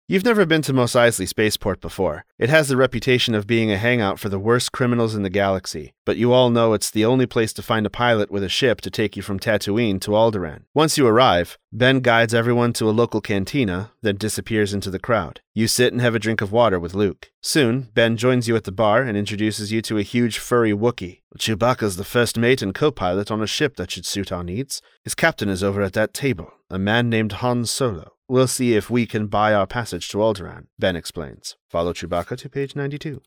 You've 0.07 0.23
never 0.23 0.45
been 0.45 0.61
to 0.61 0.73
Mos 0.73 0.93
Eisley 0.93 1.27
Spaceport 1.27 1.81
before. 1.81 2.25
It 2.37 2.47
has 2.47 2.67
the 2.67 2.77
reputation 2.77 3.33
of 3.33 3.47
being 3.47 3.71
a 3.71 3.77
hangout 3.79 4.19
for 4.19 4.29
the 4.29 4.37
worst 4.37 4.71
criminals 4.71 5.15
in 5.15 5.23
the 5.23 5.31
galaxy, 5.31 5.95
but 6.05 6.15
you 6.15 6.31
all 6.31 6.51
know 6.51 6.73
it's 6.73 6.91
the 6.91 7.03
only 7.03 7.25
place 7.25 7.51
to 7.53 7.63
find 7.63 7.87
a 7.87 7.89
pilot 7.89 8.29
with 8.29 8.43
a 8.43 8.47
ship 8.47 8.81
to 8.81 8.91
take 8.91 9.15
you 9.15 9.23
from 9.23 9.39
Tatooine 9.39 9.99
to 10.01 10.11
Alderaan. 10.11 10.65
Once 10.75 10.95
you 10.95 11.07
arrive, 11.07 11.57
Ben 11.73 12.01
guides 12.01 12.35
everyone 12.35 12.71
to 12.73 12.87
a 12.87 12.91
local 12.93 13.19
cantina, 13.19 13.93
then 14.03 14.15
disappears 14.15 14.75
into 14.75 14.91
the 14.91 14.99
crowd. 14.99 15.41
You 15.55 15.67
sit 15.67 15.91
and 15.91 16.03
have 16.03 16.13
a 16.13 16.19
drink 16.19 16.39
of 16.39 16.51
water 16.51 16.79
with 16.79 16.93
Luke. 16.93 17.31
Soon, 17.41 17.89
Ben 17.95 18.15
joins 18.15 18.47
you 18.47 18.55
at 18.55 18.65
the 18.65 18.71
bar 18.71 19.01
and 19.01 19.17
introduces 19.17 19.71
you 19.71 19.81
to 19.81 19.97
a 19.97 20.03
huge 20.03 20.37
furry 20.37 20.71
Wookiee. 20.71 21.21
Chewbacca's 21.39 21.97
the 21.97 22.03
first 22.03 22.37
mate 22.37 22.61
and 22.61 22.75
co-pilot 22.75 23.31
on 23.31 23.41
a 23.41 23.47
ship 23.47 23.75
that 23.77 23.89
should 23.89 24.05
suit 24.05 24.31
our 24.31 24.43
needs. 24.43 24.83
His 25.03 25.15
captain 25.15 25.49
is 25.49 25.63
over 25.63 25.81
at 25.81 25.93
that 25.93 26.13
table, 26.13 26.53
a 26.69 26.77
man 26.77 27.09
named 27.09 27.31
Han 27.41 27.65
Solo. 27.65 28.11
We'll 28.27 28.47
see 28.47 28.73
if 28.73 28.89
we 28.89 29.05
can 29.05 29.27
buy 29.27 29.53
our 29.53 29.67
passage 29.67 30.09
to 30.09 30.17
Alderaan, 30.17 30.65
Ben 30.79 30.95
explains. 30.95 31.57
Follow 31.69 31.93
Chewbacca 31.93 32.37
to 32.37 32.49
page 32.49 32.75
92. 32.75 33.21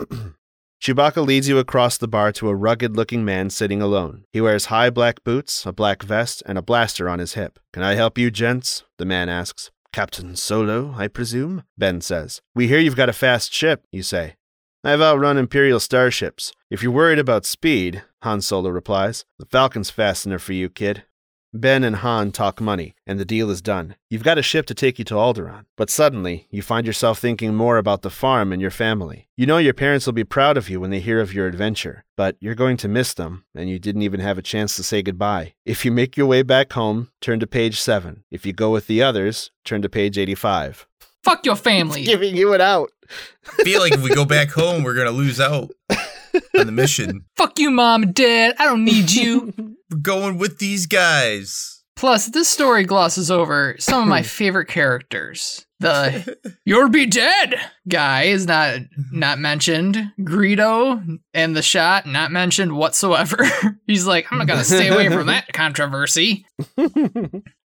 Chewbacca 0.80 1.26
leads 1.26 1.48
you 1.48 1.58
across 1.58 1.96
the 1.98 2.06
bar 2.06 2.30
to 2.32 2.48
a 2.48 2.54
rugged 2.54 2.94
looking 2.94 3.24
man 3.24 3.50
sitting 3.50 3.82
alone. 3.82 4.24
He 4.32 4.40
wears 4.40 4.66
high 4.66 4.90
black 4.90 5.24
boots, 5.24 5.66
a 5.66 5.72
black 5.72 6.02
vest, 6.02 6.42
and 6.46 6.56
a 6.56 6.62
blaster 6.62 7.08
on 7.08 7.18
his 7.18 7.34
hip. 7.34 7.58
Can 7.72 7.82
I 7.82 7.94
help 7.94 8.16
you, 8.16 8.30
gents? 8.30 8.84
The 8.98 9.04
man 9.04 9.28
asks. 9.28 9.70
Captain 9.92 10.36
Solo, 10.36 10.94
I 10.96 11.08
presume? 11.08 11.64
Ben 11.78 12.00
says. 12.00 12.42
We 12.54 12.68
hear 12.68 12.78
you've 12.78 12.96
got 12.96 13.08
a 13.08 13.12
fast 13.12 13.52
ship, 13.52 13.84
you 13.90 14.02
say. 14.02 14.34
I've 14.84 15.00
outrun 15.00 15.38
Imperial 15.38 15.80
starships. 15.80 16.52
If 16.70 16.82
you're 16.82 16.92
worried 16.92 17.18
about 17.18 17.46
speed, 17.46 18.02
Han 18.22 18.40
Solo 18.42 18.70
replies, 18.70 19.24
the 19.38 19.46
Falcon's 19.46 19.90
fast 19.90 20.26
enough 20.26 20.42
for 20.42 20.52
you, 20.52 20.68
kid. 20.68 21.04
Ben 21.54 21.84
and 21.84 21.96
Han 21.96 22.32
talk 22.32 22.60
money, 22.60 22.96
and 23.06 23.18
the 23.20 23.24
deal 23.24 23.48
is 23.48 23.62
done. 23.62 23.94
You've 24.10 24.24
got 24.24 24.38
a 24.38 24.42
ship 24.42 24.66
to 24.66 24.74
take 24.74 24.98
you 24.98 25.04
to 25.04 25.14
Alderaan. 25.14 25.66
But 25.76 25.88
suddenly, 25.88 26.48
you 26.50 26.62
find 26.62 26.84
yourself 26.84 27.20
thinking 27.20 27.54
more 27.54 27.76
about 27.78 28.02
the 28.02 28.10
farm 28.10 28.52
and 28.52 28.60
your 28.60 28.72
family. 28.72 29.28
You 29.36 29.46
know 29.46 29.58
your 29.58 29.72
parents 29.72 30.04
will 30.04 30.14
be 30.14 30.24
proud 30.24 30.56
of 30.56 30.68
you 30.68 30.80
when 30.80 30.90
they 30.90 30.98
hear 30.98 31.20
of 31.20 31.32
your 31.32 31.46
adventure, 31.46 32.04
but 32.16 32.36
you're 32.40 32.56
going 32.56 32.76
to 32.78 32.88
miss 32.88 33.14
them, 33.14 33.44
and 33.54 33.70
you 33.70 33.78
didn't 33.78 34.02
even 34.02 34.18
have 34.18 34.36
a 34.36 34.42
chance 34.42 34.74
to 34.74 34.82
say 34.82 35.00
goodbye. 35.00 35.54
If 35.64 35.84
you 35.84 35.92
make 35.92 36.16
your 36.16 36.26
way 36.26 36.42
back 36.42 36.72
home, 36.72 37.10
turn 37.20 37.38
to 37.38 37.46
page 37.46 37.80
7. 37.80 38.24
If 38.32 38.44
you 38.44 38.52
go 38.52 38.72
with 38.72 38.88
the 38.88 39.00
others, 39.02 39.52
turn 39.64 39.80
to 39.82 39.88
page 39.88 40.18
85. 40.18 40.88
Fuck 41.22 41.46
your 41.46 41.56
family. 41.56 42.02
Giving 42.04 42.36
you 42.36 42.52
it 42.52 42.60
out. 42.60 42.90
I 43.60 43.62
feel 43.62 43.80
like 43.80 43.92
if 43.92 44.02
we 44.02 44.10
go 44.10 44.24
back 44.24 44.50
home, 44.50 44.82
we're 44.82 44.94
going 44.94 45.06
to 45.06 45.12
lose 45.12 45.40
out 45.40 45.70
on 46.58 46.66
the 46.66 46.72
mission. 46.72 47.24
Fuck 47.36 47.58
you, 47.58 47.70
mom 47.70 48.02
and 48.02 48.14
dad. 48.14 48.54
I 48.58 48.64
don't 48.64 48.84
need 48.84 49.10
you. 49.12 49.52
We're 49.90 49.98
going 49.98 50.38
with 50.38 50.58
these 50.58 50.86
guys. 50.86 51.82
Plus, 51.96 52.26
this 52.26 52.48
story 52.48 52.84
glosses 52.84 53.30
over 53.30 53.76
some 53.78 54.02
of 54.02 54.08
my 54.08 54.22
favorite 54.24 54.66
characters. 54.66 55.64
The 55.80 56.36
"You'll 56.64 56.88
be 56.88 57.06
dead" 57.06 57.54
guy 57.88 58.24
is 58.24 58.46
not 58.46 58.74
mm-hmm. 58.74 59.18
not 59.18 59.38
mentioned. 59.38 60.12
Greedo 60.20 61.18
and 61.34 61.56
the 61.56 61.62
shot 61.62 62.06
not 62.06 62.32
mentioned 62.32 62.76
whatsoever. 62.76 63.44
He's 63.86 64.06
like, 64.06 64.26
I'm 64.32 64.38
not 64.38 64.46
gonna 64.46 64.64
stay 64.64 64.88
away 64.88 65.08
from 65.08 65.26
that 65.26 65.52
controversy. 65.52 66.46
All 66.78 66.86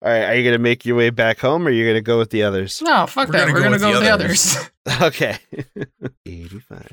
right, 0.02 0.24
are 0.26 0.36
you 0.36 0.44
going 0.44 0.54
to 0.54 0.60
make 0.60 0.86
your 0.86 0.96
way 0.96 1.10
back 1.10 1.40
home 1.40 1.68
or 1.68 1.70
are 1.70 1.74
you 1.74 1.84
going 1.84 1.96
to 1.96 2.02
go 2.02 2.18
with 2.18 2.30
the 2.30 2.44
others? 2.44 2.82
No, 2.82 3.06
fuck 3.06 3.28
We're 3.28 3.34
that. 3.34 3.40
gonna 3.48 3.54
We're 3.54 3.60
go 3.60 3.64
gonna 3.64 3.72
with 3.74 3.82
go 3.82 3.88
the 3.88 4.00
with 4.00 4.04
the 4.04 4.14
others. 4.14 4.58
others. 4.88 5.02
Okay. 5.02 5.38
85. 6.26 6.88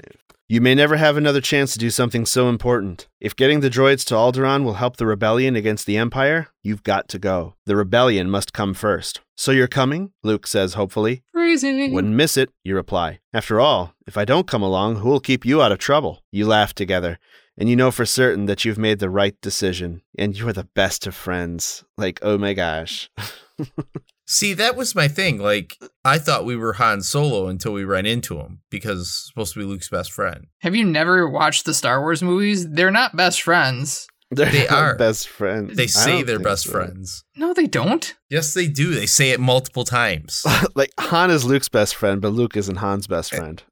You 0.48 0.60
may 0.60 0.76
never 0.76 0.96
have 0.96 1.16
another 1.16 1.40
chance 1.40 1.72
to 1.72 1.78
do 1.80 1.90
something 1.90 2.24
so 2.24 2.48
important. 2.48 3.08
If 3.20 3.34
getting 3.34 3.60
the 3.60 3.68
droids 3.68 4.04
to 4.06 4.14
Alderaan 4.14 4.62
will 4.62 4.74
help 4.74 4.96
the 4.96 5.04
rebellion 5.04 5.56
against 5.56 5.86
the 5.86 5.96
Empire, 5.96 6.46
you've 6.62 6.84
got 6.84 7.08
to 7.08 7.18
go. 7.18 7.56
The 7.66 7.74
rebellion 7.74 8.30
must 8.30 8.52
come 8.52 8.72
first. 8.72 9.20
So 9.36 9.50
you're 9.50 9.66
coming? 9.66 10.12
Luke 10.22 10.46
says 10.46 10.74
hopefully. 10.74 11.24
Crazy. 11.34 11.90
Wouldn't 11.90 12.14
miss 12.14 12.36
it, 12.36 12.50
you 12.62 12.76
reply. 12.76 13.18
After 13.34 13.58
all, 13.58 13.94
if 14.06 14.16
I 14.16 14.24
don't 14.24 14.46
come 14.46 14.62
along, 14.62 14.96
who'll 14.96 15.18
keep 15.18 15.44
you 15.44 15.60
out 15.60 15.72
of 15.72 15.78
trouble? 15.78 16.22
You 16.30 16.46
laugh 16.46 16.72
together, 16.72 17.18
and 17.58 17.68
you 17.68 17.74
know 17.74 17.90
for 17.90 18.06
certain 18.06 18.46
that 18.46 18.64
you've 18.64 18.78
made 18.78 19.00
the 19.00 19.10
right 19.10 19.34
decision, 19.40 20.02
and 20.16 20.38
you're 20.38 20.52
the 20.52 20.68
best 20.76 21.08
of 21.08 21.16
friends. 21.16 21.82
Like, 21.98 22.20
oh 22.22 22.38
my 22.38 22.52
gosh. 22.52 23.10
See, 24.28 24.54
that 24.54 24.74
was 24.76 24.94
my 24.94 25.06
thing. 25.08 25.38
Like, 25.38 25.78
I 26.04 26.18
thought 26.18 26.44
we 26.44 26.56
were 26.56 26.74
Han 26.74 27.02
Solo 27.02 27.46
until 27.48 27.72
we 27.72 27.84
ran 27.84 28.06
into 28.06 28.40
him 28.40 28.60
because 28.70 29.00
it's 29.00 29.26
supposed 29.28 29.54
to 29.54 29.60
be 29.60 29.64
Luke's 29.64 29.88
best 29.88 30.12
friend. 30.12 30.46
Have 30.62 30.74
you 30.74 30.84
never 30.84 31.28
watched 31.28 31.64
the 31.64 31.72
Star 31.74 32.00
Wars 32.00 32.22
movies? 32.22 32.68
They're 32.68 32.90
not 32.90 33.14
best 33.16 33.42
friends. 33.42 34.08
They're 34.32 34.50
They 34.50 34.66
are. 34.66 34.96
best 34.96 35.28
friends. 35.28 35.76
They 35.76 35.86
say 35.86 36.24
they're 36.24 36.40
best 36.40 36.64
so. 36.64 36.72
friends. 36.72 37.22
No, 37.36 37.54
they 37.54 37.68
don't. 37.68 38.12
Yes, 38.28 38.54
they 38.54 38.66
do. 38.66 38.92
They 38.92 39.06
say 39.06 39.30
it 39.30 39.38
multiple 39.38 39.84
times. 39.84 40.44
like 40.74 40.90
Han 40.98 41.30
is 41.30 41.44
Luke's 41.44 41.68
best 41.68 41.94
friend, 41.94 42.20
but 42.20 42.30
Luke 42.30 42.56
isn't 42.56 42.76
Han's 42.76 43.06
best 43.06 43.32
Eh, 43.32 43.36
friend. 43.36 43.62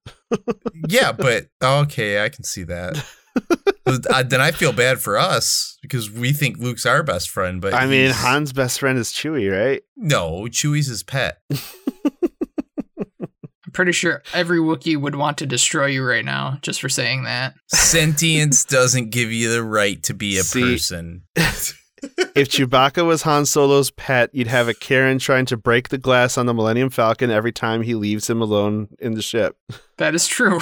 yeah, 0.88 1.10
but 1.10 1.46
okay, 1.62 2.22
I 2.24 2.28
can 2.28 2.44
see 2.44 2.62
that. 2.64 3.04
But, 3.84 4.06
uh, 4.10 4.22
then 4.22 4.40
I 4.40 4.50
feel 4.50 4.72
bad 4.72 5.00
for 5.00 5.18
us 5.18 5.76
because 5.82 6.10
we 6.10 6.32
think 6.32 6.56
Luke's 6.58 6.86
our 6.86 7.02
best 7.02 7.28
friend. 7.30 7.60
But 7.60 7.74
I 7.74 7.86
mean, 7.86 8.10
Han's 8.10 8.52
best 8.52 8.80
friend 8.80 8.98
is 8.98 9.10
Chewie, 9.12 9.50
right? 9.52 9.82
no, 9.96 10.42
Chewie's 10.44 10.86
his 10.86 11.02
pet. 11.02 11.40
I'm 13.66 13.72
pretty 13.72 13.92
sure 13.92 14.22
every 14.32 14.58
Wookiee 14.58 14.96
would 14.96 15.16
want 15.16 15.38
to 15.38 15.46
destroy 15.46 15.86
you 15.86 16.04
right 16.04 16.24
now 16.24 16.58
just 16.62 16.80
for 16.80 16.88
saying 16.88 17.24
that. 17.24 17.54
Sentience 17.68 18.64
doesn't 18.66 19.10
give 19.10 19.32
you 19.32 19.50
the 19.50 19.62
right 19.62 20.02
to 20.04 20.14
be 20.14 20.38
a 20.38 20.42
See- 20.44 20.62
person. 20.62 21.22
if 21.36 22.48
Chewbacca 22.48 23.04
was 23.06 23.22
Han 23.22 23.46
Solo's 23.46 23.90
pet, 23.90 24.30
you'd 24.32 24.46
have 24.46 24.68
a 24.68 24.74
Karen 24.74 25.18
trying 25.18 25.46
to 25.46 25.56
break 25.56 25.88
the 25.88 25.98
glass 25.98 26.36
on 26.38 26.46
the 26.46 26.54
Millennium 26.54 26.90
Falcon 26.90 27.30
every 27.30 27.52
time 27.52 27.82
he 27.82 27.94
leaves 27.94 28.28
him 28.28 28.40
alone 28.40 28.88
in 28.98 29.14
the 29.14 29.22
ship. 29.22 29.56
That 29.96 30.14
is 30.14 30.26
true. 30.26 30.60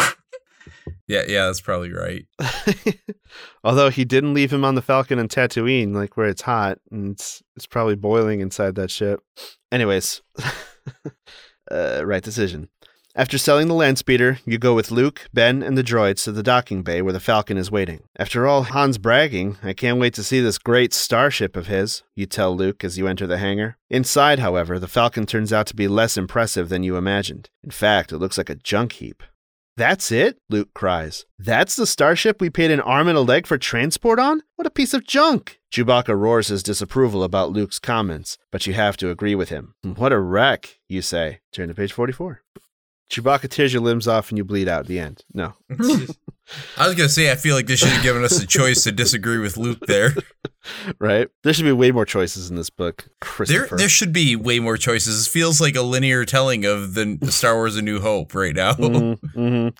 Yeah, 1.06 1.22
yeah, 1.28 1.46
that's 1.46 1.60
probably 1.60 1.92
right. 1.92 2.26
Although 3.64 3.90
he 3.90 4.04
didn't 4.04 4.34
leave 4.34 4.52
him 4.52 4.64
on 4.64 4.74
the 4.74 4.82
Falcon 4.82 5.18
and 5.18 5.28
Tatooine, 5.28 5.94
like 5.94 6.16
where 6.16 6.28
it's 6.28 6.42
hot 6.42 6.78
and 6.90 7.12
it's 7.12 7.42
it's 7.56 7.66
probably 7.66 7.96
boiling 7.96 8.40
inside 8.40 8.74
that 8.76 8.90
ship. 8.90 9.20
Anyways, 9.70 10.22
uh, 11.70 12.02
right 12.04 12.22
decision. 12.22 12.68
After 13.14 13.36
selling 13.36 13.68
the 13.68 13.74
land 13.74 13.98
speeder, 13.98 14.38
you 14.46 14.56
go 14.56 14.74
with 14.74 14.90
Luke, 14.90 15.28
Ben, 15.34 15.62
and 15.62 15.76
the 15.76 15.84
droids 15.84 16.24
to 16.24 16.32
the 16.32 16.42
docking 16.42 16.82
bay 16.82 17.02
where 17.02 17.12
the 17.12 17.20
Falcon 17.20 17.58
is 17.58 17.70
waiting. 17.70 18.04
After 18.18 18.46
all 18.46 18.62
Han's 18.62 18.96
bragging, 18.96 19.58
I 19.62 19.74
can't 19.74 20.00
wait 20.00 20.14
to 20.14 20.24
see 20.24 20.40
this 20.40 20.56
great 20.56 20.94
starship 20.94 21.54
of 21.54 21.66
his, 21.66 22.02
you 22.16 22.24
tell 22.24 22.56
Luke 22.56 22.82
as 22.82 22.96
you 22.96 23.06
enter 23.06 23.26
the 23.26 23.36
hangar. 23.36 23.76
Inside, 23.90 24.38
however, 24.38 24.78
the 24.78 24.88
Falcon 24.88 25.26
turns 25.26 25.52
out 25.52 25.66
to 25.66 25.76
be 25.76 25.88
less 25.88 26.16
impressive 26.16 26.70
than 26.70 26.84
you 26.84 26.96
imagined. 26.96 27.50
In 27.62 27.70
fact, 27.70 28.12
it 28.12 28.18
looks 28.18 28.38
like 28.38 28.48
a 28.48 28.54
junk 28.54 28.92
heap. 28.92 29.22
That's 29.76 30.12
it? 30.12 30.36
Luke 30.50 30.74
cries. 30.74 31.24
That's 31.38 31.76
the 31.76 31.86
starship 31.86 32.40
we 32.40 32.50
paid 32.50 32.70
an 32.70 32.80
arm 32.80 33.08
and 33.08 33.16
a 33.16 33.22
leg 33.22 33.46
for 33.46 33.56
transport 33.56 34.18
on? 34.18 34.42
What 34.56 34.66
a 34.66 34.70
piece 34.70 34.92
of 34.92 35.06
junk! 35.06 35.60
Chewbacca 35.72 36.14
roars 36.16 36.48
his 36.48 36.62
disapproval 36.62 37.24
about 37.24 37.52
Luke's 37.52 37.78
comments, 37.78 38.36
but 38.50 38.66
you 38.66 38.74
have 38.74 38.98
to 38.98 39.08
agree 39.08 39.34
with 39.34 39.48
him. 39.48 39.74
What 39.82 40.12
a 40.12 40.20
wreck, 40.20 40.78
you 40.88 41.00
say. 41.00 41.40
Turn 41.52 41.68
to 41.68 41.74
page 41.74 41.92
44. 41.92 42.42
Chewbacca 43.12 43.48
tears 43.50 43.72
your 43.74 43.82
limbs 43.82 44.08
off 44.08 44.30
and 44.30 44.38
you 44.38 44.44
bleed 44.44 44.68
out. 44.68 44.80
At 44.80 44.86
the 44.86 44.98
end. 44.98 45.22
No. 45.34 45.52
I 46.78 46.86
was 46.86 46.96
gonna 46.96 47.08
say 47.10 47.30
I 47.30 47.34
feel 47.34 47.54
like 47.54 47.66
they 47.66 47.76
should 47.76 47.90
have 47.90 48.02
given 48.02 48.24
us 48.24 48.42
a 48.42 48.46
choice 48.46 48.82
to 48.84 48.92
disagree 48.92 49.38
with 49.38 49.56
Luke 49.56 49.86
there. 49.86 50.14
Right? 51.00 51.26
There 51.42 51.52
should 51.52 51.64
be 51.64 51.72
way 51.72 51.90
more 51.90 52.04
choices 52.04 52.48
in 52.48 52.54
this 52.54 52.70
book. 52.70 53.08
There 53.46 53.66
there 53.66 53.88
should 53.88 54.12
be 54.12 54.36
way 54.36 54.60
more 54.60 54.76
choices. 54.76 55.26
It 55.26 55.30
feels 55.30 55.60
like 55.60 55.74
a 55.74 55.82
linear 55.82 56.24
telling 56.24 56.64
of 56.64 56.94
the 56.94 57.18
Star 57.32 57.56
Wars 57.56 57.76
A 57.76 57.82
New 57.82 57.98
Hope 58.00 58.32
right 58.32 58.54
now. 58.54 58.74
Mhm, 58.74 59.18
mhm. 59.34 59.76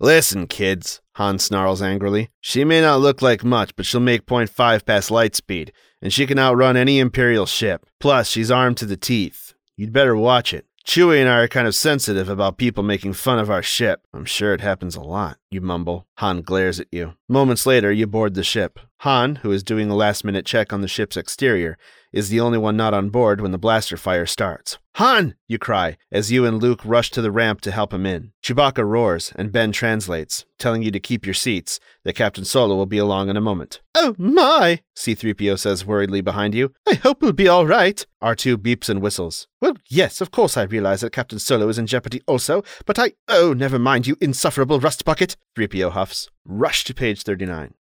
Listen, 0.00 0.46
kids, 0.46 1.02
Han 1.16 1.38
snarls 1.38 1.82
angrily. 1.82 2.30
She 2.40 2.64
may 2.64 2.80
not 2.80 3.00
look 3.00 3.20
like 3.20 3.44
much, 3.44 3.76
but 3.76 3.84
she'll 3.84 4.00
make 4.00 4.24
0.5 4.24 4.86
past 4.86 5.10
light 5.10 5.36
speed, 5.36 5.72
and 6.00 6.10
she 6.10 6.26
can 6.26 6.38
outrun 6.38 6.74
any 6.74 7.00
Imperial 7.00 7.44
ship. 7.44 7.84
Plus, 8.00 8.26
she's 8.26 8.50
armed 8.50 8.78
to 8.78 8.86
the 8.86 8.96
teeth. 8.96 9.52
You'd 9.76 9.92
better 9.92 10.16
watch 10.16 10.54
it. 10.54 10.64
Chewie 10.86 11.18
and 11.18 11.30
I 11.30 11.38
are 11.38 11.48
kind 11.48 11.66
of 11.66 11.74
sensitive 11.74 12.28
about 12.28 12.58
people 12.58 12.82
making 12.82 13.14
fun 13.14 13.38
of 13.38 13.50
our 13.50 13.62
ship. 13.62 14.02
I'm 14.12 14.26
sure 14.26 14.52
it 14.52 14.60
happens 14.60 14.94
a 14.94 15.00
lot, 15.00 15.38
you 15.50 15.62
mumble. 15.62 16.06
Han 16.18 16.42
glares 16.42 16.78
at 16.78 16.88
you. 16.92 17.14
Moments 17.26 17.64
later, 17.64 17.90
you 17.90 18.06
board 18.06 18.34
the 18.34 18.44
ship. 18.44 18.78
Han, 18.98 19.36
who 19.36 19.50
is 19.50 19.62
doing 19.62 19.88
a 19.88 19.96
last 19.96 20.24
minute 20.24 20.44
check 20.44 20.74
on 20.74 20.82
the 20.82 20.88
ship's 20.88 21.16
exterior, 21.16 21.78
is 22.14 22.28
the 22.28 22.38
only 22.38 22.56
one 22.56 22.76
not 22.76 22.94
on 22.94 23.10
board 23.10 23.40
when 23.40 23.50
the 23.50 23.58
blaster 23.58 23.96
fire 23.96 24.24
starts. 24.24 24.78
Han! 24.94 25.34
You 25.48 25.58
cry 25.58 25.96
as 26.12 26.30
you 26.30 26.46
and 26.46 26.62
Luke 26.62 26.80
rush 26.84 27.10
to 27.10 27.20
the 27.20 27.32
ramp 27.32 27.60
to 27.62 27.72
help 27.72 27.92
him 27.92 28.06
in. 28.06 28.30
Chewbacca 28.40 28.86
roars, 28.86 29.32
and 29.34 29.50
Ben 29.50 29.72
translates, 29.72 30.44
telling 30.56 30.84
you 30.84 30.92
to 30.92 31.00
keep 31.00 31.26
your 31.26 31.34
seats, 31.34 31.80
that 32.04 32.14
Captain 32.14 32.44
Solo 32.44 32.76
will 32.76 32.86
be 32.86 32.98
along 32.98 33.30
in 33.30 33.36
a 33.36 33.40
moment. 33.40 33.80
Oh 33.96 34.14
my! 34.16 34.80
C3PO 34.96 35.58
says 35.58 35.84
worriedly 35.84 36.20
behind 36.20 36.54
you. 36.54 36.72
I 36.88 36.94
hope 36.94 37.20
we'll 37.20 37.32
be 37.32 37.48
all 37.48 37.66
right. 37.66 38.06
R2 38.22 38.58
beeps 38.58 38.88
and 38.88 39.02
whistles. 39.02 39.48
Well, 39.60 39.74
yes, 39.88 40.20
of 40.20 40.30
course 40.30 40.56
I 40.56 40.62
realize 40.62 41.00
that 41.00 41.12
Captain 41.12 41.40
Solo 41.40 41.68
is 41.68 41.78
in 41.78 41.88
jeopardy 41.88 42.22
also, 42.28 42.62
but 42.86 42.96
I. 42.96 43.14
Oh, 43.26 43.52
never 43.52 43.80
mind, 43.80 44.06
you 44.06 44.16
insufferable 44.20 44.78
rust 44.78 45.04
bucket! 45.04 45.36
3PO 45.56 45.90
huffs. 45.90 46.30
Rush 46.44 46.84
to 46.84 46.94
page 46.94 47.24
39. 47.24 47.74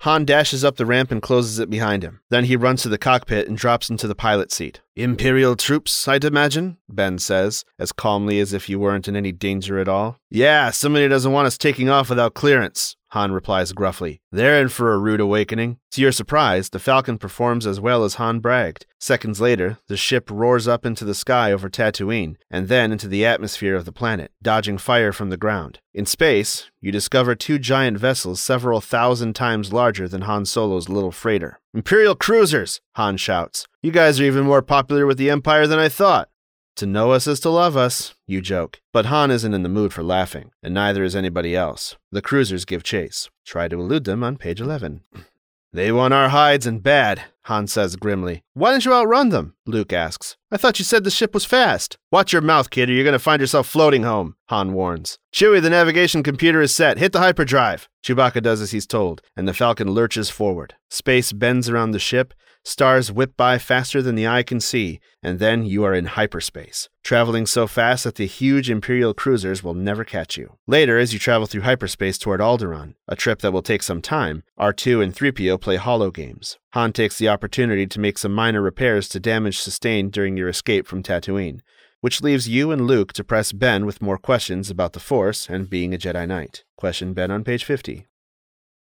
Han 0.00 0.24
dashes 0.24 0.64
up 0.64 0.76
the 0.76 0.86
ramp 0.86 1.10
and 1.10 1.20
closes 1.20 1.58
it 1.58 1.68
behind 1.68 2.02
him. 2.02 2.20
Then 2.30 2.44
he 2.44 2.56
runs 2.56 2.82
to 2.82 2.88
the 2.88 2.96
cockpit 2.96 3.48
and 3.48 3.56
drops 3.56 3.90
into 3.90 4.08
the 4.08 4.14
pilot 4.14 4.50
seat. 4.50 4.80
Imperial 4.96 5.56
troops, 5.56 6.08
I'd 6.08 6.24
imagine, 6.24 6.78
Ben 6.88 7.18
says, 7.18 7.66
as 7.78 7.92
calmly 7.92 8.40
as 8.40 8.54
if 8.54 8.66
you 8.66 8.80
weren't 8.80 9.08
in 9.08 9.16
any 9.16 9.30
danger 9.30 9.78
at 9.78 9.88
all. 9.88 10.16
Yeah, 10.30 10.70
somebody 10.70 11.06
doesn't 11.06 11.32
want 11.32 11.48
us 11.48 11.58
taking 11.58 11.90
off 11.90 12.08
without 12.08 12.32
clearance, 12.32 12.96
Han 13.10 13.32
replies 13.32 13.72
gruffly. 13.72 14.20
They're 14.30 14.60
in 14.60 14.68
for 14.68 14.92
a 14.92 14.98
rude 14.98 15.20
awakening. 15.20 15.78
To 15.92 16.00
your 16.00 16.12
surprise, 16.12 16.70
the 16.70 16.78
Falcon 16.78 17.18
performs 17.18 17.66
as 17.66 17.80
well 17.80 18.04
as 18.04 18.14
Han 18.14 18.38
bragged. 18.38 18.86
Seconds 18.98 19.40
later, 19.40 19.78
the 19.88 19.96
ship 19.96 20.30
roars 20.30 20.68
up 20.68 20.86
into 20.86 21.04
the 21.04 21.14
sky 21.14 21.52
over 21.52 21.68
Tatooine, 21.68 22.36
and 22.50 22.68
then 22.68 22.92
into 22.92 23.08
the 23.08 23.26
atmosphere 23.26 23.74
of 23.74 23.84
the 23.84 23.92
planet, 23.92 24.30
dodging 24.42 24.78
fire 24.78 25.12
from 25.12 25.30
the 25.30 25.36
ground. 25.36 25.80
In 25.92 26.06
space, 26.06 26.70
you 26.80 26.92
discover 26.92 27.34
two 27.34 27.58
giant 27.58 27.98
vessels 27.98 28.40
several 28.40 28.80
thousand 28.80 29.34
times 29.34 29.72
larger 29.72 30.06
than 30.06 30.22
Han 30.22 30.46
Solo's 30.46 30.88
little 30.88 31.12
freighter. 31.12 31.58
Imperial 31.74 32.14
cruisers! 32.14 32.80
Han 32.94 33.16
shouts. 33.16 33.66
You 33.82 33.90
guys 33.90 34.20
are 34.20 34.24
even 34.24 34.44
more 34.44 34.62
popular 34.62 35.06
with 35.06 35.18
the 35.18 35.30
Empire 35.30 35.66
than 35.66 35.78
I 35.78 35.88
thought. 35.88 36.28
To 36.76 36.86
know 36.86 37.10
us 37.12 37.26
is 37.26 37.40
to 37.40 37.50
love 37.50 37.76
us, 37.76 38.14
you 38.26 38.40
joke. 38.40 38.80
But 38.92 39.06
Han 39.06 39.30
isn't 39.30 39.54
in 39.54 39.62
the 39.62 39.68
mood 39.68 39.92
for 39.92 40.02
laughing, 40.02 40.50
and 40.62 40.72
neither 40.72 41.04
is 41.04 41.14
anybody 41.14 41.54
else. 41.54 41.96
The 42.10 42.22
cruisers 42.22 42.64
give 42.64 42.82
chase. 42.82 43.28
Try 43.44 43.68
to 43.68 43.80
elude 43.80 44.04
them 44.04 44.24
on 44.24 44.36
page 44.36 44.60
11. 44.60 45.02
They 45.72 45.92
want 45.92 46.12
our 46.12 46.30
hides 46.30 46.66
and 46.66 46.82
bad, 46.82 47.22
Han 47.42 47.68
says 47.68 47.94
grimly. 47.94 48.42
Why 48.54 48.72
didn't 48.72 48.86
you 48.86 48.92
outrun 48.92 49.28
them? 49.28 49.54
Luke 49.66 49.92
asks. 49.92 50.36
I 50.50 50.56
thought 50.56 50.80
you 50.80 50.84
said 50.84 51.04
the 51.04 51.12
ship 51.12 51.32
was 51.32 51.44
fast. 51.44 51.96
Watch 52.10 52.32
your 52.32 52.42
mouth, 52.42 52.70
kid, 52.70 52.90
or 52.90 52.92
you're 52.92 53.04
going 53.04 53.12
to 53.12 53.20
find 53.20 53.40
yourself 53.40 53.68
floating 53.68 54.02
home, 54.02 54.34
Han 54.48 54.72
warns. 54.72 55.20
Chewie, 55.32 55.62
the 55.62 55.70
navigation 55.70 56.24
computer 56.24 56.60
is 56.60 56.74
set. 56.74 56.98
Hit 56.98 57.12
the 57.12 57.20
hyperdrive. 57.20 57.88
Chewbacca 58.04 58.42
does 58.42 58.60
as 58.60 58.72
he's 58.72 58.86
told, 58.86 59.22
and 59.36 59.46
the 59.46 59.54
Falcon 59.54 59.92
lurches 59.92 60.28
forward. 60.28 60.74
Space 60.90 61.32
bends 61.32 61.68
around 61.68 61.92
the 61.92 62.00
ship, 62.00 62.34
Stars 62.62 63.10
whip 63.10 63.36
by 63.38 63.56
faster 63.56 64.02
than 64.02 64.16
the 64.16 64.26
eye 64.26 64.42
can 64.42 64.60
see, 64.60 65.00
and 65.22 65.38
then 65.38 65.64
you 65.64 65.82
are 65.82 65.94
in 65.94 66.04
hyperspace, 66.04 66.90
traveling 67.02 67.46
so 67.46 67.66
fast 67.66 68.04
that 68.04 68.16
the 68.16 68.26
huge 68.26 68.68
Imperial 68.68 69.14
cruisers 69.14 69.62
will 69.64 69.72
never 69.72 70.04
catch 70.04 70.36
you. 70.36 70.58
Later, 70.66 70.98
as 70.98 71.14
you 71.14 71.18
travel 71.18 71.46
through 71.46 71.62
hyperspace 71.62 72.18
toward 72.18 72.40
Alderaan, 72.40 72.94
a 73.08 73.16
trip 73.16 73.40
that 73.40 73.52
will 73.52 73.62
take 73.62 73.82
some 73.82 74.02
time, 74.02 74.42
R2 74.58 75.02
and 75.02 75.14
3PO 75.14 75.58
play 75.58 75.76
holo 75.76 76.10
games. 76.10 76.58
Han 76.74 76.92
takes 76.92 77.16
the 77.16 77.30
opportunity 77.30 77.86
to 77.86 78.00
make 78.00 78.18
some 78.18 78.34
minor 78.34 78.60
repairs 78.60 79.08
to 79.08 79.20
damage 79.20 79.58
sustained 79.58 80.12
during 80.12 80.36
your 80.36 80.48
escape 80.48 80.86
from 80.86 81.02
Tatooine, 81.02 81.60
which 82.02 82.22
leaves 82.22 82.48
you 82.48 82.70
and 82.70 82.86
Luke 82.86 83.14
to 83.14 83.24
press 83.24 83.52
Ben 83.52 83.86
with 83.86 84.02
more 84.02 84.18
questions 84.18 84.68
about 84.68 84.92
the 84.92 85.00
Force 85.00 85.48
and 85.48 85.70
being 85.70 85.94
a 85.94 85.98
Jedi 85.98 86.28
Knight. 86.28 86.64
Question 86.76 87.14
Ben 87.14 87.30
on 87.30 87.42
page 87.42 87.64
50. 87.64 88.06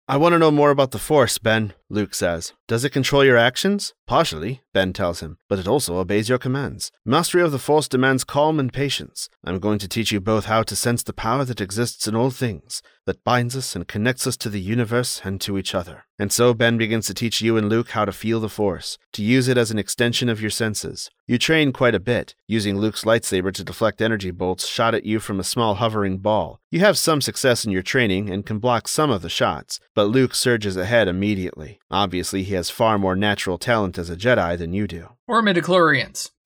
I 0.10 0.16
want 0.16 0.32
to 0.32 0.40
know 0.40 0.52
more 0.52 0.70
about 0.72 0.92
the 0.92 1.00
Force, 1.00 1.38
Ben, 1.38 1.74
Luke 1.90 2.14
says. 2.14 2.54
Does 2.68 2.84
it 2.84 2.90
control 2.90 3.24
your 3.24 3.38
actions? 3.38 3.94
Partially, 4.08 4.62
Ben 4.74 4.92
tells 4.92 5.22
him, 5.22 5.38
but 5.48 5.58
it 5.58 5.68
also 5.68 5.98
obeys 5.98 6.28
your 6.28 6.38
commands. 6.38 6.92
Mastery 7.06 7.42
of 7.42 7.54
the 7.54 7.60
Force 7.60 7.88
demands 7.88 8.26
calm 8.26 8.60
and 8.60 8.74
patience. 8.74 9.30
I'm 9.44 9.60
going 9.60 9.80
to 9.80 9.88
teach 9.88 10.12
you 10.12 10.20
both 10.20 10.46
how 10.46 10.64
to 10.64 10.76
sense 10.76 11.02
the 11.02 11.14
power 11.14 11.46
that 11.46 11.62
exists 11.62 12.08
in 12.08 12.16
all 12.16 12.30
things, 12.30 12.82
that 13.06 13.24
binds 13.24 13.56
us 13.56 13.74
and 13.74 13.88
connects 13.88 14.28
us 14.28 14.36
to 14.38 14.50
the 14.50 14.60
universe 14.60 15.22
and 15.24 15.40
to 15.42 15.58
each 15.58 15.74
other. 15.74 16.04
And 16.20 16.32
so 16.32 16.54
Ben 16.54 16.78
begins 16.78 17.08
to 17.08 17.14
teach 17.14 17.42
you 17.42 17.58
and 17.58 17.70
Luke 17.70 17.92
how 17.92 18.04
to 18.04 18.12
feel 18.12 18.40
the 18.40 18.50
Force, 18.50 18.98
to 19.14 19.24
use 19.24 19.48
it 19.48 19.58
as 19.58 19.72
an 19.72 19.80
extension 19.80 20.28
of 20.28 20.42
your 20.42 20.50
senses. 20.50 21.10
You 21.26 21.38
train 21.38 21.72
quite 21.72 21.96
a 21.96 22.00
bit, 22.00 22.36
using 22.48 22.78
Luke's 22.78 23.04
lightsaber 23.04 23.54
to 23.54 23.64
deflect 23.64 24.02
energy 24.02 24.32
bolts 24.32 24.68
shot 24.68 24.94
at 24.94 25.06
you 25.06 25.20
from 25.20 25.40
a 25.40 25.44
small 25.44 25.76
hovering 25.76 26.18
ball. 26.18 26.60
You 26.72 26.80
have 26.82 26.98
some 26.98 27.22
success 27.22 27.66
in 27.66 27.72
your 27.72 27.84
training 27.84 28.30
and 28.30 28.46
can 28.46 28.60
block 28.60 28.88
some 28.88 29.10
of 29.10 29.22
the 29.22 29.30
shots, 29.30 29.80
but 29.94 30.10
Luke 30.10 30.34
surges 30.36 30.76
ahead 30.76 31.08
immediately. 31.08 31.77
Obviously, 31.90 32.44
he 32.44 32.54
has 32.54 32.70
far 32.70 32.98
more 32.98 33.16
natural 33.16 33.58
talent 33.58 33.98
as 33.98 34.10
a 34.10 34.18
Jedi 34.18 34.58
than 34.58 34.74
you 34.74 34.88
do. 34.88 35.10
Or 35.28 35.42
midichlorians. 35.42 36.32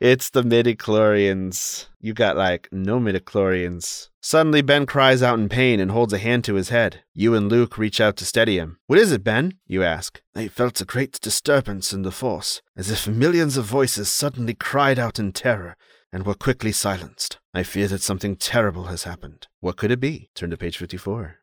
it's 0.00 0.30
the 0.30 0.42
midichlorians. 0.42 1.86
You 2.00 2.12
got 2.12 2.36
like 2.36 2.68
no 2.72 2.98
midichlorians. 2.98 4.08
Suddenly, 4.20 4.62
Ben 4.62 4.86
cries 4.86 5.22
out 5.22 5.38
in 5.38 5.48
pain 5.48 5.78
and 5.80 5.90
holds 5.90 6.12
a 6.12 6.18
hand 6.18 6.44
to 6.44 6.54
his 6.54 6.70
head. 6.70 7.02
You 7.14 7.34
and 7.34 7.48
Luke 7.48 7.78
reach 7.78 8.00
out 8.00 8.16
to 8.16 8.24
steady 8.24 8.58
him. 8.58 8.78
What 8.86 8.98
is 8.98 9.12
it, 9.12 9.24
Ben? 9.24 9.54
You 9.66 9.82
ask. 9.82 10.20
I 10.34 10.48
felt 10.48 10.80
a 10.80 10.84
great 10.84 11.20
disturbance 11.20 11.92
in 11.92 12.02
the 12.02 12.12
Force, 12.12 12.60
as 12.76 12.90
if 12.90 13.06
millions 13.06 13.56
of 13.56 13.64
voices 13.64 14.08
suddenly 14.08 14.54
cried 14.54 14.98
out 14.98 15.18
in 15.18 15.32
terror 15.32 15.76
and 16.12 16.26
were 16.26 16.34
quickly 16.34 16.72
silenced. 16.72 17.38
I 17.54 17.62
fear 17.62 17.88
that 17.88 18.02
something 18.02 18.36
terrible 18.36 18.84
has 18.84 19.04
happened. 19.04 19.46
What 19.60 19.76
could 19.76 19.90
it 19.90 20.00
be? 20.00 20.30
Turn 20.34 20.50
to 20.50 20.56
page 20.56 20.76
54. 20.76 21.41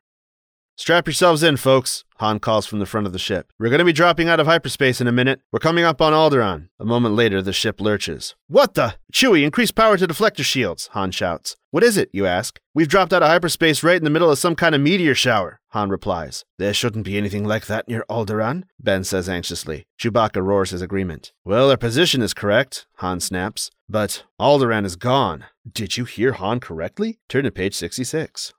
Strap 0.80 1.06
yourselves 1.06 1.42
in, 1.42 1.58
folks, 1.58 2.04
Han 2.20 2.38
calls 2.38 2.64
from 2.64 2.78
the 2.78 2.86
front 2.86 3.06
of 3.06 3.12
the 3.12 3.18
ship. 3.18 3.52
We're 3.58 3.68
going 3.68 3.80
to 3.80 3.84
be 3.84 3.92
dropping 3.92 4.30
out 4.30 4.40
of 4.40 4.46
hyperspace 4.46 4.98
in 4.98 5.06
a 5.06 5.12
minute. 5.12 5.42
We're 5.52 5.58
coming 5.58 5.84
up 5.84 6.00
on 6.00 6.14
Alderaan. 6.14 6.70
A 6.78 6.86
moment 6.86 7.14
later, 7.14 7.42
the 7.42 7.52
ship 7.52 7.82
lurches. 7.82 8.34
What 8.48 8.72
the? 8.72 8.94
Chewie, 9.12 9.44
increase 9.44 9.72
power 9.72 9.98
to 9.98 10.08
deflector 10.08 10.42
shields, 10.42 10.88
Han 10.94 11.10
shouts. 11.10 11.58
What 11.70 11.84
is 11.84 11.98
it, 11.98 12.08
you 12.14 12.24
ask? 12.24 12.58
We've 12.72 12.88
dropped 12.88 13.12
out 13.12 13.22
of 13.22 13.28
hyperspace 13.28 13.82
right 13.82 13.98
in 13.98 14.04
the 14.04 14.10
middle 14.10 14.30
of 14.30 14.38
some 14.38 14.56
kind 14.56 14.74
of 14.74 14.80
meteor 14.80 15.14
shower, 15.14 15.60
Han 15.72 15.90
replies. 15.90 16.46
There 16.56 16.72
shouldn't 16.72 17.04
be 17.04 17.18
anything 17.18 17.44
like 17.44 17.66
that 17.66 17.86
near 17.86 18.06
Alderaan, 18.08 18.64
Ben 18.82 19.04
says 19.04 19.28
anxiously. 19.28 19.84
Chewbacca 20.00 20.42
roars 20.42 20.70
his 20.70 20.80
agreement. 20.80 21.34
Well, 21.44 21.70
our 21.70 21.76
position 21.76 22.22
is 22.22 22.32
correct, 22.32 22.86
Han 23.00 23.20
snaps. 23.20 23.70
But 23.86 24.24
Alderaan 24.40 24.86
is 24.86 24.96
gone. 24.96 25.44
Did 25.70 25.98
you 25.98 26.06
hear 26.06 26.32
Han 26.32 26.58
correctly? 26.58 27.18
Turn 27.28 27.44
to 27.44 27.50
page 27.50 27.74
66. 27.74 28.54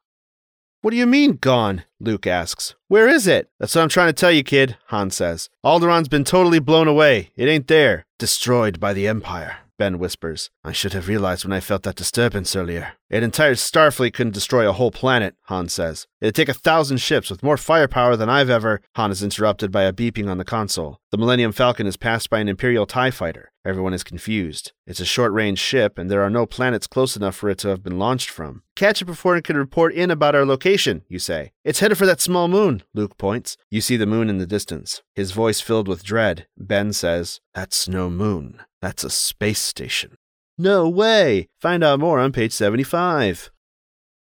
What 0.82 0.90
do 0.90 0.98
you 0.98 1.06
mean, 1.06 1.34
gone? 1.34 1.84
Luke 2.00 2.26
asks. 2.26 2.74
Where 2.88 3.08
is 3.08 3.28
it? 3.28 3.52
That's 3.60 3.76
what 3.76 3.84
I'm 3.84 3.90
trying 3.90 4.10
to 4.10 4.14
tell 4.14 4.32
you, 4.32 4.44
kid, 4.44 4.78
Han 4.88 5.12
says. 5.12 5.48
Alderaan's 5.64 6.08
been 6.08 6.24
totally 6.24 6.58
blown 6.58 6.88
away. 6.88 7.30
It 7.36 7.48
ain't 7.48 7.68
there. 7.68 8.08
Destroyed 8.18 8.80
by 8.80 8.94
the 8.94 9.08
Empire. 9.08 9.58
Ben 9.78 10.00
whispers. 10.00 10.50
I 10.64 10.72
should 10.72 10.94
have 10.94 11.08
realized 11.08 11.46
when 11.46 11.54
I 11.54 11.60
felt 11.60 11.84
that 11.84 11.98
disturbance 11.98 12.56
earlier. 12.56 12.94
An 13.12 13.22
entire 13.22 13.54
Starfleet 13.54 14.16
couldn't 14.16 14.34
destroy 14.34 14.68
a 14.68 14.74
whole 14.74 14.90
planet, 14.90 15.36
Han 15.46 15.70
says. 15.70 16.08
It'd 16.22 16.36
take 16.36 16.50
a 16.50 16.54
thousand 16.54 16.98
ships 16.98 17.32
with 17.32 17.42
more 17.42 17.58
firepower 17.58 18.16
than 18.16 18.30
I've 18.30 18.50
ever. 18.50 18.80
Han 18.96 19.10
is 19.10 19.24
interrupted 19.24 19.72
by 19.72 19.84
a 19.84 19.92
beeping 19.92 20.30
on 20.30 20.38
the 20.38 20.46
console. 20.46 21.00
The 21.10 21.18
Millennium 21.18 21.52
Falcon 21.52 21.88
is 21.88 21.98
passed 21.98 22.30
by 22.30 22.40
an 22.40 22.48
Imperial 22.48 22.86
TIE 22.86 23.10
fighter. 23.10 23.52
Everyone 23.66 23.94
is 23.94 24.04
confused. 24.04 24.72
It's 24.86 25.00
a 25.00 25.06
short 25.06 25.34
range 25.34 25.58
ship, 25.58 25.98
and 25.98 26.12
there 26.12 26.22
are 26.22 26.30
no 26.30 26.46
planets 26.46 26.86
close 26.86 27.16
enough 27.16 27.36
for 27.36 27.50
it 27.50 27.58
to 27.60 27.70
have 27.70 27.82
been 27.82 27.98
launched 27.98 28.30
from. 28.30 28.62
Catch 28.76 29.02
it 29.02 29.06
before 29.06 29.36
it 29.36 29.44
can 29.44 29.58
report 29.58 29.96
in 29.96 30.12
about 30.12 30.36
our 30.36 30.46
location, 30.46 31.02
you 31.10 31.18
say. 31.18 31.54
It's 31.64 31.80
headed 31.80 31.98
for 31.98 32.06
that 32.06 32.22
small 32.22 32.48
moon, 32.48 32.84
Luke 32.94 33.18
points. 33.18 33.58
You 33.72 33.82
see 33.82 33.98
the 33.98 34.06
moon 34.06 34.30
in 34.30 34.38
the 34.38 34.46
distance. 34.46 35.02
His 35.16 35.32
voice 35.32 35.60
filled 35.60 35.88
with 35.88 36.04
dread. 36.04 36.46
Ben 36.56 36.94
says, 36.94 37.40
That's 37.56 37.88
no 37.88 38.12
moon. 38.12 38.62
That's 38.80 39.04
a 39.04 39.10
space 39.10 39.60
station. 39.60 40.18
No 40.56 40.88
way! 40.88 41.48
Find 41.60 41.84
out 41.84 42.00
more 42.00 42.20
on 42.20 42.32
page 42.32 42.52
75. 42.52 43.50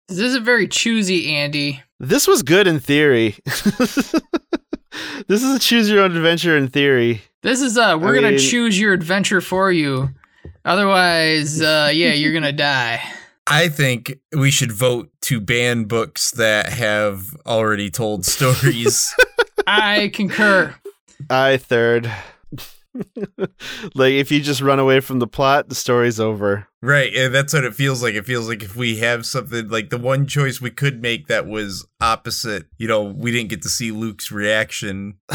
This 0.10 0.20
isn't 0.20 0.44
very 0.44 0.68
choosy, 0.68 1.34
Andy. 1.34 1.82
This 2.00 2.28
was 2.28 2.44
good 2.44 2.68
in 2.68 2.80
theory. 2.80 3.36
this 3.46 5.44
is 5.44 5.56
a 5.56 5.60
choose 5.60 5.90
your 5.90 6.04
own 6.04 6.16
adventure 6.16 6.58
in 6.58 6.68
theory. 6.68 7.22
This 7.42 7.62
is 7.62 7.78
uh 7.78 7.98
we're 8.00 8.14
I 8.14 8.16
gonna 8.16 8.30
mean- 8.32 8.40
choose 8.40 8.80
your 8.80 8.94
adventure 8.94 9.42
for 9.42 9.72
you. 9.72 10.10
Otherwise, 10.64 11.62
uh 11.62 11.90
yeah, 11.94 12.14
you're 12.14 12.34
gonna 12.34 12.52
die. 12.52 13.02
I 13.48 13.70
think 13.70 14.18
we 14.36 14.50
should 14.50 14.72
vote 14.72 15.10
to 15.22 15.40
ban 15.40 15.84
books 15.86 16.32
that 16.32 16.70
have 16.70 17.28
already 17.46 17.90
told 17.92 18.26
stories. 18.26 19.14
I 19.68 20.10
concur. 20.14 20.74
I 21.30 21.58
third. 21.58 22.12
like 23.96 24.14
if 24.14 24.32
you 24.32 24.42
just 24.42 24.62
run 24.62 24.80
away 24.80 25.00
from 25.00 25.20
the 25.20 25.28
plot, 25.28 25.70
the 25.70 25.76
story's 25.76 26.20
over. 26.20 26.68
right. 26.82 27.14
And 27.16 27.34
that's 27.34 27.54
what 27.54 27.64
it 27.64 27.76
feels 27.76 28.02
like. 28.04 28.16
It 28.16 28.26
feels 28.26 28.48
like 28.48 28.64
if 28.64 28.76
we 28.76 28.98
have 28.98 29.26
something 29.26 29.70
like 29.70 29.90
the 29.90 29.98
one 29.98 30.28
choice 30.28 30.62
we 30.62 30.72
could 30.72 31.02
make 31.02 31.28
that 31.28 31.48
was 31.48 31.88
opposite, 32.02 32.66
you 32.78 32.88
know, 32.88 33.04
we 33.04 33.32
didn't 33.32 33.50
get 33.50 33.62
to 33.64 33.70
see 33.70 33.92
Luke's 33.92 34.32
reaction. 34.32 35.18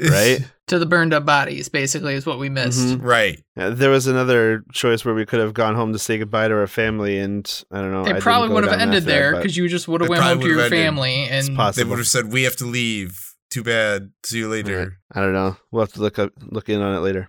right? 0.00 0.40
To 0.66 0.80
the 0.80 0.86
burned 0.86 1.14
up 1.14 1.24
bodies, 1.24 1.68
basically, 1.68 2.14
is 2.14 2.26
what 2.26 2.40
we 2.40 2.48
missed. 2.48 2.80
Mhm. 2.98 2.98
Right. 3.00 3.40
Yeah, 3.56 3.68
there 3.68 3.88
was 3.88 4.08
another 4.08 4.64
choice 4.72 5.04
where 5.04 5.14
we 5.14 5.24
could 5.24 5.38
have 5.38 5.54
gone 5.54 5.76
home 5.76 5.92
to 5.92 5.98
say 6.00 6.18
goodbye 6.18 6.48
to 6.48 6.54
our 6.54 6.66
family, 6.66 7.18
and 7.20 7.46
I 7.70 7.76
don't 7.80 7.92
know. 7.92 8.00
I 8.00 8.02
It 8.02 8.06
didn't 8.14 8.22
probably 8.22 8.48
would 8.48 8.64
have 8.64 8.80
ended 8.80 9.04
there 9.04 9.36
because 9.36 9.56
you 9.56 9.68
just 9.68 9.86
would 9.86 10.00
have 10.00 10.10
went 10.10 10.24
home 10.24 10.40
to 10.40 10.46
your 10.48 10.56
would've 10.56 10.72
ended. 10.72 10.84
family 10.84 11.22
it's 11.22 11.46
and 11.46 11.56
They 11.76 11.84
would 11.84 11.98
have 11.98 12.08
said, 12.08 12.32
"We 12.32 12.42
have 12.42 12.56
to 12.56 12.64
leave. 12.66 13.25
Too 13.50 13.62
bad. 13.62 14.10
See 14.24 14.38
you 14.38 14.48
later." 14.48 14.78
Alright, 14.78 14.92
I 15.12 15.20
don't 15.20 15.32
know. 15.32 15.56
We'll 15.70 15.84
have 15.84 15.92
to 15.94 16.00
look 16.00 16.18
up, 16.18 16.32
look 16.40 16.68
in 16.68 16.80
on 16.80 16.94
it 16.94 17.00
later. 17.00 17.28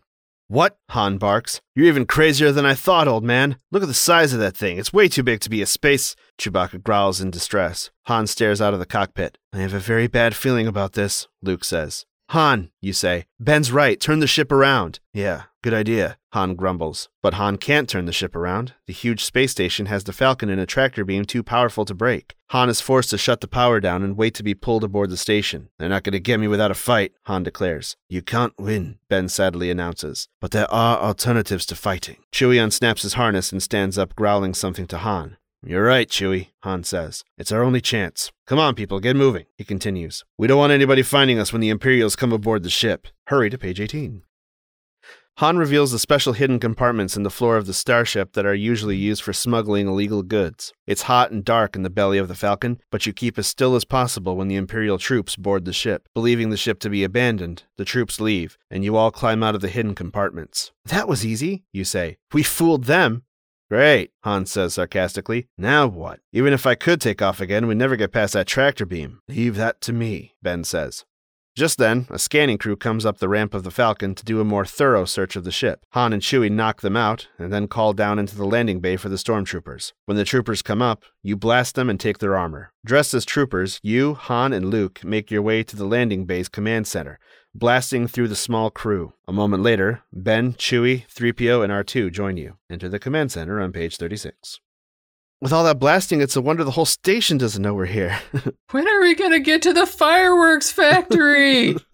What? 0.49 0.77
Han 0.91 1.17
barks. 1.17 1.59
You're 1.75 1.87
even 1.87 2.05
crazier 2.05 2.53
than 2.53 2.65
I 2.65 2.73
thought, 2.73 3.07
old 3.07 3.23
man. 3.23 3.57
Look 3.69 3.83
at 3.83 3.89
the 3.89 3.93
size 3.93 4.31
of 4.31 4.39
that 4.39 4.55
thing. 4.55 4.77
It's 4.77 4.93
way 4.93 5.09
too 5.09 5.23
big 5.23 5.41
to 5.41 5.49
be 5.49 5.61
a 5.61 5.65
space. 5.65 6.15
Chewbacca 6.39 6.81
growls 6.83 7.19
in 7.19 7.31
distress. 7.31 7.89
Han 8.05 8.27
stares 8.27 8.61
out 8.61 8.73
of 8.73 8.79
the 8.79 8.85
cockpit. 8.85 9.37
I 9.53 9.57
have 9.57 9.73
a 9.73 9.79
very 9.79 10.07
bad 10.07 10.35
feeling 10.35 10.65
about 10.65 10.93
this, 10.93 11.27
Luke 11.41 11.65
says. 11.65 12.05
Han, 12.31 12.71
you 12.81 12.91
say. 12.91 13.25
Ben's 13.39 13.71
right. 13.71 13.99
Turn 13.99 14.19
the 14.19 14.27
ship 14.27 14.51
around. 14.51 14.99
Yeah, 15.13 15.43
good 15.63 15.73
idea, 15.73 16.17
Han 16.33 16.55
grumbles. 16.55 17.07
But 17.21 17.35
Han 17.35 17.57
can't 17.57 17.87
turn 17.87 18.05
the 18.05 18.11
ship 18.11 18.35
around. 18.35 18.73
The 18.85 18.93
huge 18.93 19.23
space 19.23 19.51
station 19.51 19.85
has 19.85 20.03
the 20.03 20.11
Falcon 20.11 20.49
in 20.49 20.59
a 20.59 20.65
tractor 20.65 21.05
beam 21.05 21.23
too 21.23 21.41
powerful 21.41 21.85
to 21.85 21.93
break. 21.93 22.35
Han 22.49 22.69
is 22.69 22.81
forced 22.81 23.09
to 23.11 23.17
shut 23.17 23.39
the 23.41 23.47
power 23.47 23.79
down 23.79 24.03
and 24.03 24.17
wait 24.17 24.33
to 24.35 24.43
be 24.43 24.53
pulled 24.53 24.83
aboard 24.83 25.09
the 25.09 25.17
station. 25.17 25.69
They're 25.79 25.89
not 25.89 26.03
going 26.03 26.13
to 26.13 26.19
get 26.19 26.39
me 26.39 26.47
without 26.47 26.71
a 26.71 26.75
fight, 26.75 27.13
Han 27.23 27.43
declares. 27.43 27.95
You 28.09 28.21
can't 28.21 28.53
win, 28.57 28.99
Ben 29.09 29.29
sadly 29.29 29.71
announces. 29.71 30.27
But 30.41 30.51
there 30.51 30.71
are 30.71 30.99
alternatives 30.99 31.65
to 31.67 31.75
fighting. 31.75 32.17
Chewie 32.33 32.61
unsnaps 32.61 33.03
his 33.03 33.13
harness 33.13 33.51
and 33.51 33.63
stands 33.63 33.97
up, 33.97 34.15
growling 34.15 34.53
something 34.53 34.87
to 34.87 34.97
Han. 34.97 35.37
You're 35.65 35.83
right, 35.83 36.07
Chewie, 36.07 36.49
Han 36.63 36.83
says. 36.83 37.23
It's 37.37 37.51
our 37.51 37.63
only 37.63 37.81
chance. 37.81 38.31
Come 38.45 38.59
on, 38.59 38.75
people, 38.75 38.99
get 38.99 39.15
moving, 39.15 39.45
he 39.57 39.63
continues. 39.63 40.23
We 40.37 40.47
don't 40.47 40.59
want 40.59 40.71
anybody 40.71 41.01
finding 41.01 41.39
us 41.39 41.51
when 41.51 41.61
the 41.61 41.69
Imperials 41.69 42.15
come 42.15 42.31
aboard 42.31 42.63
the 42.63 42.69
ship. 42.69 43.07
Hurry 43.27 43.49
to 43.49 43.57
page 43.57 43.79
18. 43.79 44.21
Han 45.37 45.57
reveals 45.57 45.91
the 45.91 45.99
special 45.99 46.33
hidden 46.33 46.59
compartments 46.59 47.15
in 47.15 47.21
the 47.21 47.29
floor 47.29 47.57
of 47.57 47.67
the 47.67 47.73
starship 47.73 48.33
that 48.33 48.45
are 48.47 48.55
usually 48.55 48.95
used 48.95 49.21
for 49.21 49.33
smuggling 49.33 49.87
illegal 49.87 50.23
goods. 50.23 50.73
It's 50.87 51.03
hot 51.03 51.29
and 51.29 51.45
dark 51.45 51.75
in 51.75 51.83
the 51.83 51.91
belly 51.91 52.17
of 52.17 52.27
the 52.27 52.33
Falcon, 52.33 52.79
but 52.89 53.05
you 53.05 53.13
keep 53.13 53.37
as 53.37 53.45
still 53.45 53.75
as 53.75 53.85
possible 53.85 54.35
when 54.35 54.47
the 54.47 54.55
Imperial 54.55 54.97
troops 54.97 55.35
board 55.35 55.65
the 55.65 55.73
ship. 55.73 56.09
Believing 56.15 56.49
the 56.49 56.57
ship 56.57 56.79
to 56.79 56.89
be 56.89 57.03
abandoned, 57.03 57.63
the 57.77 57.85
troops 57.85 58.19
leave, 58.19 58.57
and 58.71 58.83
you 58.83 58.95
all 58.95 59.11
climb 59.11 59.43
out 59.43 59.53
of 59.53 59.61
the 59.61 59.67
hidden 59.67 59.93
compartments. 59.93 60.71
That 60.85 61.07
was 61.07 61.23
easy, 61.23 61.65
you 61.71 61.83
say. 61.83 62.17
We 62.33 62.41
fooled 62.41 62.85
them. 62.85 63.21
Great, 63.69 64.11
Han 64.23 64.45
says 64.45 64.75
sarcastically. 64.75 65.47
Now 65.57 65.87
what? 65.87 66.21
Even 66.31 66.53
if 66.53 66.65
I 66.65 66.75
could 66.75 67.01
take 67.01 67.21
off 67.21 67.41
again, 67.41 67.67
we'd 67.67 67.77
never 67.77 67.97
get 67.97 68.13
past 68.13 68.33
that 68.33 68.47
tractor 68.47 68.85
beam. 68.85 69.19
Leave 69.27 69.55
that 69.55 69.81
to 69.81 69.91
me, 69.91 70.35
Ben 70.41 70.63
says. 70.63 71.03
Just 71.57 71.79
then, 71.79 72.05
a 72.11 72.19
scanning 72.19 72.59
crew 72.59 72.75
comes 72.75 73.03
up 73.03 73.17
the 73.17 73.27
ramp 73.27 73.55
of 73.55 73.63
the 73.63 73.71
Falcon 73.71 74.13
to 74.13 74.23
do 74.23 74.39
a 74.39 74.45
more 74.45 74.63
thorough 74.63 75.05
search 75.05 75.35
of 75.35 75.43
the 75.43 75.51
ship. 75.51 75.83
Han 75.93 76.13
and 76.13 76.21
Chewie 76.21 76.51
knock 76.51 76.81
them 76.81 76.95
out, 76.95 77.29
and 77.39 77.51
then 77.51 77.67
call 77.67 77.93
down 77.93 78.19
into 78.19 78.35
the 78.35 78.45
landing 78.45 78.79
bay 78.79 78.95
for 78.95 79.09
the 79.09 79.15
stormtroopers. 79.15 79.91
When 80.05 80.17
the 80.17 80.23
troopers 80.23 80.61
come 80.61 80.83
up, 80.83 81.03
you 81.23 81.35
blast 81.35 81.73
them 81.73 81.89
and 81.89 81.99
take 81.99 82.19
their 82.19 82.37
armor. 82.37 82.71
Dressed 82.85 83.15
as 83.15 83.25
troopers, 83.25 83.79
you, 83.81 84.13
Han, 84.13 84.53
and 84.53 84.69
Luke 84.69 85.03
make 85.03 85.31
your 85.31 85.41
way 85.41 85.63
to 85.63 85.75
the 85.75 85.87
landing 85.87 86.25
bay's 86.25 86.47
command 86.47 86.85
center, 86.85 87.17
blasting 87.53 88.07
through 88.07 88.27
the 88.27 88.35
small 88.35 88.69
crew. 88.69 89.13
A 89.27 89.33
moment 89.33 89.63
later, 89.63 90.01
Ben, 90.13 90.53
Chewie, 90.53 91.05
3PO, 91.07 91.63
and 91.63 91.71
R2 91.71 92.11
join 92.11 92.37
you. 92.37 92.57
Enter 92.69 92.89
the 92.89 92.99
command 92.99 93.31
center 93.31 93.61
on 93.61 93.71
page 93.71 93.97
36. 93.97 94.59
With 95.39 95.53
all 95.53 95.63
that 95.65 95.77
blasting, 95.79 96.19
it's 96.21 96.35
a 96.35 96.41
wonder 96.41 96.63
the 96.63 96.71
whole 96.71 96.85
station 96.85 97.37
doesn't 97.37 97.61
know 97.61 97.73
we're 97.73 97.85
here. 97.85 98.19
When 98.71 98.87
are 98.87 99.01
we 99.01 99.13
gonna 99.15 99.39
get 99.39 99.61
to 99.63 99.73
the 99.73 99.85
fireworks 99.85 100.71
factory? 100.71 101.75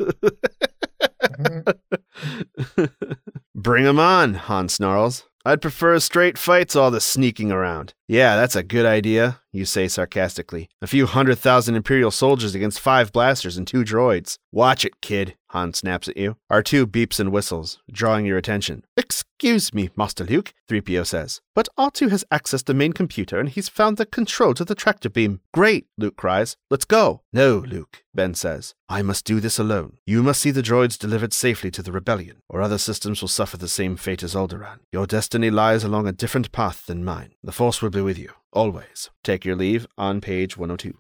Bring 3.56 3.86
'em 3.86 4.00
on, 4.00 4.34
Han 4.36 4.70
snarls. 4.70 5.26
I'd 5.46 5.62
prefer 5.62 6.00
straight 6.00 6.38
fight 6.38 6.70
to 6.70 6.80
all 6.80 6.92
the 6.92 7.02
sneaking 7.02 7.52
around. 7.52 7.94
Yeah, 8.08 8.36
that's 8.36 8.56
a 8.56 8.64
good 8.64 8.86
idea, 8.86 9.42
you 9.52 9.66
say 9.66 9.88
sarcastically. 9.88 10.70
A 10.82 10.88
few 10.88 11.06
hundred 11.06 11.38
thousand 11.40 11.76
Imperial 11.76 12.12
soldiers 12.12 12.56
against 12.56 12.80
five 12.80 13.12
blasters 13.12 13.58
and 13.58 13.68
two 13.68 13.84
droids. 13.84 14.38
Watch 14.52 14.86
it, 14.86 15.02
kid, 15.02 15.36
Han 15.54 15.74
snaps 15.74 16.08
at 16.08 16.18
you. 16.18 16.38
R2 16.52 16.86
beeps 16.88 17.20
and 17.20 17.32
whistles, 17.32 17.80
drawing 17.92 18.26
your 18.26 18.38
attention. 18.38 18.84
Excuse 18.98 19.74
me, 19.74 19.90
Master 19.96 20.24
Luke, 20.24 20.54
3PO 20.70 21.06
says. 21.06 21.42
But 21.54 21.70
R2 21.78 22.10
has 22.10 22.26
accessed 22.32 22.66
the 22.66 22.74
main 22.74 22.94
computer 22.94 23.40
and 23.40 23.50
he's 23.50 23.70
found 23.70 23.98
the 23.98 24.08
control 24.08 24.56
to 24.56 24.66
the 24.66 24.74
tractor 24.74 25.10
beam. 25.10 25.42
Great, 25.54 25.86
Luke 25.98 26.16
cries. 26.16 26.58
Let's 26.72 26.86
go. 26.86 27.22
No, 27.32 27.58
Luke, 27.58 28.04
Ben 28.16 28.34
says. 28.34 28.74
I 28.90 29.02
must 29.02 29.26
do 29.26 29.40
this 29.40 29.60
alone. 29.60 29.98
You 30.06 30.24
must 30.24 30.42
see 30.42 30.52
the 30.52 30.62
droids 30.62 30.98
delivered 30.98 31.34
safely 31.34 31.70
to 31.72 31.84
the 31.84 31.92
rebellion, 31.92 32.38
or 32.50 32.62
other 32.62 32.78
systems 32.80 33.22
will 33.22 33.28
suffer 33.28 33.58
the 33.58 33.68
same 33.68 33.96
fate 33.96 34.24
as 34.24 34.36
Alderaan. 34.36 34.80
Your 34.92 35.06
destiny 35.06 35.33
lies 35.42 35.84
along 35.84 36.08
a 36.08 36.12
different 36.12 36.52
path 36.52 36.86
than 36.86 37.04
mine. 37.04 37.34
The 37.44 37.52
Force 37.52 37.82
will 37.82 37.90
be 37.90 38.02
with 38.02 38.18
you, 38.18 38.30
always. 38.52 39.10
Take 39.24 39.46
your 39.46 39.56
leave 39.56 39.88
on 39.98 40.22
page 40.22 40.58
102. 40.58 40.98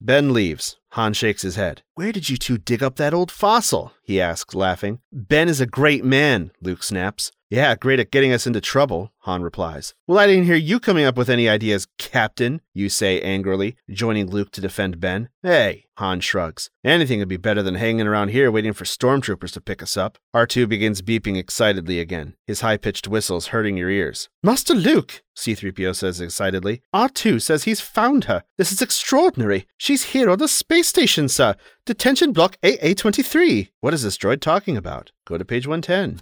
Ben 0.00 0.32
leaves. 0.32 0.76
Han 0.96 1.12
shakes 1.12 1.42
his 1.42 1.56
head. 1.56 1.82
Where 1.94 2.10
did 2.10 2.30
you 2.30 2.38
two 2.38 2.56
dig 2.56 2.82
up 2.82 2.96
that 2.96 3.12
old 3.12 3.30
fossil? 3.30 3.92
he 4.02 4.20
asks, 4.20 4.54
laughing. 4.54 5.00
Ben 5.12 5.48
is 5.48 5.60
a 5.60 5.66
great 5.66 6.04
man, 6.04 6.52
Luke 6.62 6.82
snaps. 6.82 7.32
Yeah, 7.50 7.74
great 7.76 8.00
at 8.00 8.10
getting 8.10 8.32
us 8.32 8.46
into 8.46 8.60
trouble, 8.60 9.12
Han 9.20 9.42
replies. 9.42 9.94
Well, 10.06 10.18
I 10.18 10.26
didn't 10.26 10.46
hear 10.46 10.56
you 10.56 10.80
coming 10.80 11.04
up 11.04 11.16
with 11.16 11.28
any 11.28 11.48
ideas, 11.48 11.86
Captain, 11.98 12.60
you 12.74 12.88
say 12.88 13.20
angrily, 13.20 13.76
joining 13.90 14.30
Luke 14.30 14.50
to 14.52 14.60
defend 14.60 15.00
Ben. 15.00 15.28
Hey, 15.42 15.84
Han 15.98 16.20
shrugs. 16.20 16.70
Anything 16.84 17.20
would 17.20 17.28
be 17.28 17.36
better 17.36 17.62
than 17.62 17.76
hanging 17.76 18.06
around 18.06 18.28
here 18.28 18.50
waiting 18.50 18.72
for 18.72 18.84
stormtroopers 18.84 19.52
to 19.52 19.60
pick 19.60 19.80
us 19.82 19.96
up. 19.96 20.18
R2 20.34 20.68
begins 20.68 21.02
beeping 21.02 21.36
excitedly 21.36 22.00
again, 22.00 22.34
his 22.46 22.60
high 22.62 22.76
pitched 22.76 23.06
whistles 23.08 23.48
hurting 23.48 23.76
your 23.76 23.90
ears. 23.90 24.28
Master 24.42 24.74
Luke, 24.74 25.22
C3PO 25.36 25.94
says 25.94 26.20
excitedly. 26.20 26.82
R2 26.94 27.40
says 27.42 27.62
he's 27.64 27.80
found 27.80 28.24
her. 28.24 28.42
This 28.58 28.72
is 28.72 28.82
extraordinary. 28.82 29.66
She's 29.78 30.06
here 30.06 30.30
on 30.30 30.38
the 30.38 30.48
space 30.48 30.85
station, 30.86 31.28
sir. 31.28 31.56
Detention 31.84 32.32
block 32.32 32.56
AA23. 32.62 33.70
What 33.80 33.94
is 33.94 34.02
this 34.02 34.16
droid 34.16 34.40
talking 34.40 34.76
about? 34.76 35.12
Go 35.26 35.36
to 35.36 35.44
page 35.44 35.66
110. 35.66 36.20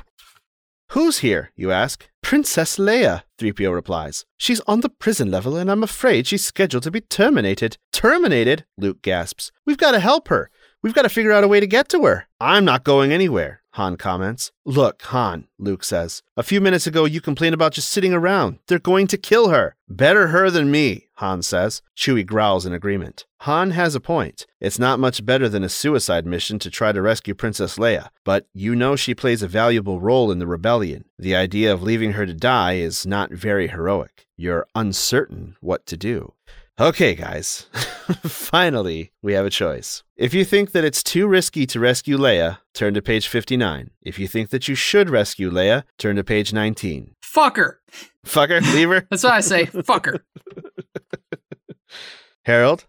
Who's 0.90 1.18
here, 1.18 1.50
you 1.56 1.72
ask? 1.72 2.08
Princess 2.22 2.76
Leia, 2.76 3.22
3PO 3.38 3.72
replies. 3.74 4.24
She's 4.36 4.60
on 4.66 4.80
the 4.80 4.88
prison 4.88 5.30
level, 5.30 5.56
and 5.56 5.70
I'm 5.70 5.82
afraid 5.82 6.26
she's 6.26 6.44
scheduled 6.44 6.82
to 6.84 6.90
be 6.90 7.00
terminated. 7.00 7.78
Terminated? 7.92 8.64
Luke 8.76 9.02
gasps. 9.02 9.50
We've 9.66 9.78
got 9.78 9.92
to 9.92 10.00
help 10.00 10.28
her. 10.28 10.50
We've 10.82 10.94
got 10.94 11.02
to 11.02 11.08
figure 11.08 11.32
out 11.32 11.44
a 11.44 11.48
way 11.48 11.60
to 11.60 11.66
get 11.66 11.88
to 11.90 12.04
her. 12.04 12.26
I'm 12.38 12.64
not 12.64 12.84
going 12.84 13.12
anywhere, 13.12 13.62
Han 13.72 13.96
comments. 13.96 14.52
Look, 14.66 15.00
Han, 15.04 15.48
Luke 15.58 15.82
says. 15.82 16.22
A 16.36 16.42
few 16.42 16.60
minutes 16.60 16.86
ago 16.86 17.06
you 17.06 17.22
complained 17.22 17.54
about 17.54 17.72
just 17.72 17.90
sitting 17.90 18.12
around. 18.12 18.58
They're 18.68 18.78
going 18.78 19.06
to 19.06 19.16
kill 19.16 19.48
her. 19.48 19.76
Better 19.88 20.28
her 20.28 20.50
than 20.50 20.70
me, 20.70 21.03
Han 21.16 21.42
says. 21.42 21.82
Chewie 21.96 22.26
growls 22.26 22.66
in 22.66 22.72
agreement. 22.72 23.24
Han 23.40 23.70
has 23.70 23.94
a 23.94 24.00
point. 24.00 24.46
It's 24.60 24.78
not 24.78 24.98
much 24.98 25.24
better 25.24 25.48
than 25.48 25.62
a 25.62 25.68
suicide 25.68 26.26
mission 26.26 26.58
to 26.60 26.70
try 26.70 26.92
to 26.92 27.02
rescue 27.02 27.34
Princess 27.34 27.76
Leia, 27.76 28.08
but 28.24 28.46
you 28.52 28.74
know 28.74 28.96
she 28.96 29.14
plays 29.14 29.42
a 29.42 29.48
valuable 29.48 30.00
role 30.00 30.30
in 30.30 30.38
the 30.38 30.46
rebellion. 30.46 31.04
The 31.18 31.36
idea 31.36 31.72
of 31.72 31.82
leaving 31.82 32.12
her 32.12 32.26
to 32.26 32.34
die 32.34 32.74
is 32.74 33.06
not 33.06 33.30
very 33.30 33.68
heroic. 33.68 34.26
You're 34.36 34.66
uncertain 34.74 35.56
what 35.60 35.86
to 35.86 35.96
do. 35.96 36.32
Okay, 36.80 37.14
guys. 37.14 37.66
Finally, 38.24 39.12
we 39.22 39.32
have 39.34 39.46
a 39.46 39.50
choice. 39.50 40.02
If 40.16 40.34
you 40.34 40.44
think 40.44 40.72
that 40.72 40.82
it's 40.82 41.04
too 41.04 41.28
risky 41.28 41.66
to 41.66 41.78
rescue 41.78 42.18
Leia, 42.18 42.58
turn 42.72 42.94
to 42.94 43.02
page 43.02 43.28
59. 43.28 43.90
If 44.02 44.18
you 44.18 44.26
think 44.26 44.50
that 44.50 44.66
you 44.66 44.74
should 44.74 45.08
rescue 45.08 45.50
Leia, 45.52 45.84
turn 45.98 46.16
to 46.16 46.24
page 46.24 46.52
19. 46.52 47.14
Fucker. 47.24 47.76
Fucker, 48.26 48.60
leave 48.74 48.88
her. 48.88 49.06
That's 49.10 49.22
what 49.22 49.34
I 49.34 49.40
say. 49.40 49.66
Fucker. 49.66 50.20
Harold? 52.44 52.84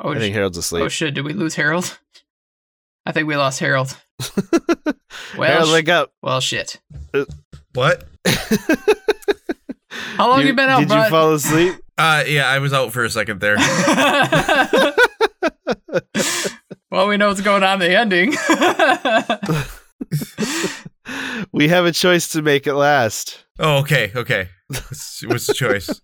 Oh, 0.00 0.10
I 0.12 0.18
think 0.18 0.32
sh- 0.34 0.36
Harold's 0.36 0.58
asleep. 0.58 0.84
oh 0.84 0.88
shit! 0.88 1.14
Did 1.14 1.24
we 1.24 1.32
lose 1.32 1.54
Harold? 1.54 1.98
I 3.06 3.12
think 3.12 3.26
we 3.28 3.36
lost 3.36 3.60
Harold. 3.60 3.96
Well, 5.38 5.50
Harold, 5.50 5.68
sh- 5.68 5.72
wake 5.72 5.88
up. 5.88 6.12
well, 6.22 6.40
shit. 6.40 6.80
What? 7.74 8.04
How 9.88 10.28
long 10.30 10.46
you, 10.46 10.52
been 10.54 10.68
out, 10.68 10.80
Did 10.80 10.88
bud? 10.88 11.04
you 11.04 11.10
fall 11.10 11.32
asleep? 11.34 11.74
Uh, 11.98 12.24
yeah, 12.26 12.48
I 12.48 12.58
was 12.58 12.72
out 12.72 12.92
for 12.92 13.04
a 13.04 13.10
second 13.10 13.40
there. 13.40 13.56
well, 16.90 17.08
we 17.08 17.16
know 17.16 17.28
what's 17.28 17.40
going 17.40 17.62
on 17.62 17.80
in 17.82 17.90
the 17.90 17.96
ending. 17.98 18.34
we 21.52 21.68
have 21.68 21.84
a 21.86 21.92
choice 21.92 22.28
to 22.32 22.42
make 22.42 22.66
it 22.66 22.74
last. 22.74 23.44
Oh, 23.58 23.78
okay, 23.78 24.12
okay. 24.14 24.48
What's, 24.68 25.22
what's 25.26 25.46
the 25.46 25.54
choice? 25.54 26.00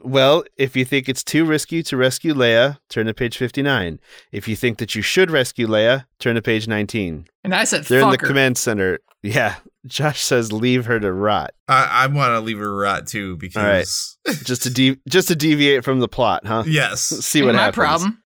well, 0.02 0.44
if 0.56 0.76
you 0.76 0.84
think 0.84 1.08
it's 1.08 1.22
too 1.24 1.44
risky 1.44 1.82
to 1.82 1.96
rescue 1.96 2.32
Leia, 2.32 2.78
turn 2.88 3.06
to 3.06 3.12
page 3.14 3.36
59. 3.36 4.00
If 4.32 4.48
you 4.48 4.56
think 4.56 4.78
that 4.78 4.94
you 4.94 5.02
should 5.02 5.30
rescue 5.30 5.66
Leia, 5.66 6.06
turn 6.18 6.36
to 6.36 6.42
page 6.42 6.66
19. 6.66 7.26
and 7.44 7.54
I 7.54 7.64
said, 7.64 7.84
They're 7.84 8.00
in 8.00 8.10
the 8.10 8.16
fucker. 8.18 8.26
command 8.28 8.56
center. 8.56 9.00
Yeah. 9.22 9.56
Josh 9.86 10.20
says 10.22 10.52
leave 10.52 10.86
her 10.86 10.98
to 11.00 11.12
rot. 11.12 11.50
I, 11.66 12.04
I 12.04 12.06
want 12.08 12.30
to 12.32 12.40
leave 12.40 12.58
her 12.58 12.74
rot 12.76 13.06
too 13.06 13.36
because 13.36 14.18
Just 14.44 14.62
to 14.64 14.70
de- 14.70 14.98
just 15.08 15.28
to 15.28 15.36
deviate 15.36 15.82
from 15.84 16.00
the 16.00 16.08
plot, 16.08 16.46
huh? 16.46 16.64
yes, 16.66 17.02
See 17.02 17.38
Ain't 17.40 17.46
what 17.46 17.54
my 17.54 17.62
happens. 17.62 17.74
problem. 17.76 18.22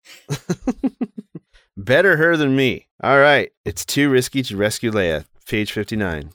Better 1.77 2.17
her 2.17 2.35
than 2.37 2.55
me. 2.55 2.87
All 3.03 3.19
right. 3.19 3.51
It's 3.65 3.85
too 3.85 4.09
risky 4.09 4.43
to 4.43 4.57
rescue 4.57 4.91
Leia. 4.91 5.25
Page 5.47 5.71
59. 5.71 6.31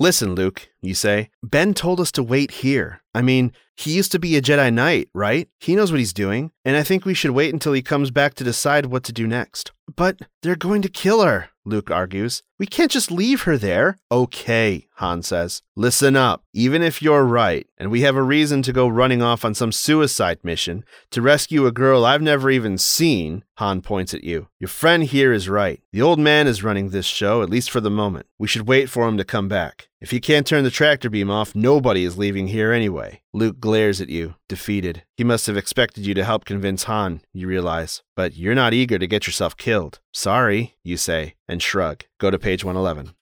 Listen, 0.00 0.34
Luke, 0.34 0.68
you 0.82 0.94
say. 0.94 1.30
Ben 1.42 1.72
told 1.74 2.00
us 2.00 2.12
to 2.12 2.22
wait 2.22 2.50
here. 2.50 3.00
I 3.14 3.22
mean, 3.22 3.52
he 3.76 3.92
used 3.92 4.12
to 4.12 4.18
be 4.18 4.36
a 4.36 4.42
Jedi 4.42 4.72
Knight, 4.72 5.08
right? 5.14 5.48
He 5.58 5.74
knows 5.74 5.90
what 5.90 5.98
he's 5.98 6.12
doing, 6.12 6.50
and 6.64 6.76
I 6.76 6.82
think 6.82 7.04
we 7.04 7.14
should 7.14 7.30
wait 7.30 7.52
until 7.52 7.72
he 7.72 7.82
comes 7.82 8.10
back 8.10 8.34
to 8.34 8.44
decide 8.44 8.86
what 8.86 9.04
to 9.04 9.12
do 9.12 9.26
next. 9.26 9.72
But 9.94 10.20
they're 10.42 10.56
going 10.56 10.82
to 10.82 10.88
kill 10.88 11.22
her, 11.22 11.50
Luke 11.64 11.90
argues. 11.90 12.42
We 12.58 12.66
can't 12.66 12.90
just 12.90 13.10
leave 13.10 13.42
her 13.42 13.58
there. 13.58 13.98
Okay, 14.10 14.88
Han 14.96 15.22
says. 15.22 15.62
Listen 15.76 16.16
up. 16.16 16.44
Even 16.52 16.82
if 16.82 17.02
you're 17.02 17.24
right, 17.24 17.66
and 17.76 17.90
we 17.90 18.02
have 18.02 18.16
a 18.16 18.22
reason 18.22 18.62
to 18.62 18.72
go 18.72 18.88
running 18.88 19.22
off 19.22 19.44
on 19.44 19.54
some 19.54 19.72
suicide 19.72 20.38
mission 20.42 20.84
to 21.10 21.22
rescue 21.22 21.66
a 21.66 21.72
girl 21.72 22.04
I've 22.04 22.22
never 22.22 22.50
even 22.50 22.78
seen, 22.78 23.44
Han 23.56 23.82
points 23.82 24.14
at 24.14 24.24
you. 24.24 24.48
Your 24.58 24.68
friend 24.68 25.04
here 25.04 25.32
is 25.32 25.48
right. 25.48 25.80
The 25.92 26.02
old 26.02 26.18
man 26.18 26.46
is 26.46 26.62
running 26.62 26.90
this 26.90 27.06
show, 27.06 27.42
at 27.42 27.50
least 27.50 27.70
for 27.70 27.80
the 27.80 27.90
moment. 27.90 28.26
We 28.38 28.48
should 28.48 28.68
wait 28.68 28.88
for 28.88 29.08
him 29.08 29.16
to 29.18 29.24
come 29.24 29.48
back. 29.48 29.88
If 30.02 30.12
you 30.12 30.20
can't 30.20 30.44
turn 30.44 30.64
the 30.64 30.70
tractor 30.70 31.08
beam 31.08 31.30
off, 31.30 31.54
nobody 31.54 32.02
is 32.02 32.18
leaving 32.18 32.48
here 32.48 32.72
anyway. 32.72 33.22
Luke 33.32 33.60
glares 33.60 34.00
at 34.00 34.08
you, 34.08 34.34
defeated. 34.48 35.04
He 35.16 35.22
must 35.22 35.46
have 35.46 35.56
expected 35.56 36.04
you 36.04 36.12
to 36.14 36.24
help 36.24 36.44
convince 36.44 36.82
Han, 36.84 37.20
you 37.32 37.46
realize. 37.46 38.02
But 38.16 38.36
you're 38.36 38.56
not 38.56 38.74
eager 38.74 38.98
to 38.98 39.06
get 39.06 39.28
yourself 39.28 39.56
killed. 39.56 40.00
Sorry, 40.12 40.74
you 40.82 40.96
say, 40.96 41.34
and 41.46 41.62
shrug. 41.62 42.02
Go 42.18 42.32
to 42.32 42.38
page 42.38 42.64
111. 42.64 43.14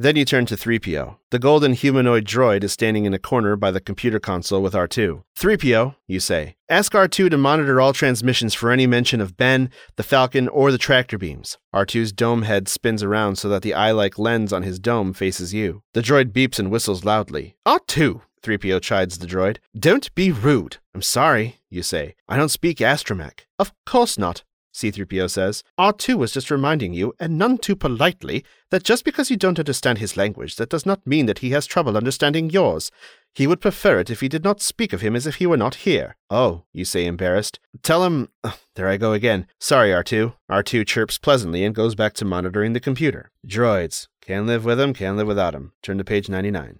Then 0.00 0.14
you 0.14 0.24
turn 0.24 0.46
to 0.46 0.54
3PO. 0.54 1.16
The 1.30 1.40
golden 1.40 1.72
humanoid 1.72 2.24
droid 2.24 2.62
is 2.62 2.72
standing 2.72 3.04
in 3.04 3.14
a 3.14 3.18
corner 3.18 3.56
by 3.56 3.72
the 3.72 3.80
computer 3.80 4.20
console 4.20 4.62
with 4.62 4.72
R2. 4.72 5.24
3PO, 5.36 5.96
you 6.06 6.20
say. 6.20 6.54
Ask 6.68 6.92
R2 6.92 7.28
to 7.30 7.36
monitor 7.36 7.80
all 7.80 7.92
transmissions 7.92 8.54
for 8.54 8.70
any 8.70 8.86
mention 8.86 9.20
of 9.20 9.36
Ben, 9.36 9.70
the 9.96 10.04
Falcon, 10.04 10.46
or 10.46 10.70
the 10.70 10.78
tractor 10.78 11.18
beams. 11.18 11.58
R2's 11.74 12.12
dome 12.12 12.42
head 12.42 12.68
spins 12.68 13.02
around 13.02 13.36
so 13.36 13.48
that 13.48 13.62
the 13.62 13.74
eye 13.74 13.90
like 13.90 14.20
lens 14.20 14.52
on 14.52 14.62
his 14.62 14.78
dome 14.78 15.12
faces 15.12 15.52
you. 15.52 15.82
The 15.94 16.00
droid 16.00 16.30
beeps 16.30 16.60
and 16.60 16.70
whistles 16.70 17.04
loudly. 17.04 17.56
R2, 17.66 18.22
3PO 18.40 18.80
chides 18.80 19.18
the 19.18 19.26
droid. 19.26 19.56
Don't 19.76 20.14
be 20.14 20.30
rude. 20.30 20.76
I'm 20.94 21.02
sorry, 21.02 21.58
you 21.70 21.82
say. 21.82 22.14
I 22.28 22.36
don't 22.36 22.50
speak 22.50 22.78
astromech. 22.78 23.40
Of 23.58 23.72
course 23.84 24.16
not. 24.16 24.44
C3PO 24.78 25.28
says, 25.28 25.64
R2 25.78 26.14
was 26.14 26.32
just 26.32 26.50
reminding 26.50 26.94
you, 26.94 27.12
and 27.18 27.36
none 27.36 27.58
too 27.58 27.74
politely, 27.74 28.44
that 28.70 28.84
just 28.84 29.04
because 29.04 29.28
you 29.28 29.36
don't 29.36 29.58
understand 29.58 29.98
his 29.98 30.16
language, 30.16 30.54
that 30.56 30.70
does 30.70 30.86
not 30.86 31.04
mean 31.04 31.26
that 31.26 31.40
he 31.40 31.50
has 31.50 31.66
trouble 31.66 31.96
understanding 31.96 32.48
yours. 32.48 32.92
He 33.34 33.48
would 33.48 33.60
prefer 33.60 33.98
it 33.98 34.08
if 34.08 34.20
he 34.20 34.28
did 34.28 34.44
not 34.44 34.62
speak 34.62 34.92
of 34.92 35.00
him 35.00 35.16
as 35.16 35.26
if 35.26 35.36
he 35.36 35.46
were 35.46 35.56
not 35.56 35.86
here. 35.86 36.16
Oh, 36.30 36.64
you 36.72 36.84
say 36.84 37.06
embarrassed. 37.06 37.58
Tell 37.82 38.04
him. 38.04 38.28
There 38.76 38.88
I 38.88 38.96
go 38.96 39.12
again. 39.12 39.48
Sorry, 39.58 39.90
R2. 39.90 40.34
R2 40.48 40.86
chirps 40.86 41.18
pleasantly 41.18 41.64
and 41.64 41.74
goes 41.74 41.96
back 41.96 42.14
to 42.14 42.24
monitoring 42.24 42.74
the 42.74 42.80
computer. 42.80 43.32
Droids. 43.44 44.06
Can 44.22 44.46
live 44.46 44.64
with 44.64 44.80
'em, 44.80 44.94
can 44.94 45.16
live 45.16 45.26
without 45.26 45.56
'em. 45.56 45.72
Turn 45.82 45.98
to 45.98 46.04
page 46.04 46.28
99. 46.28 46.78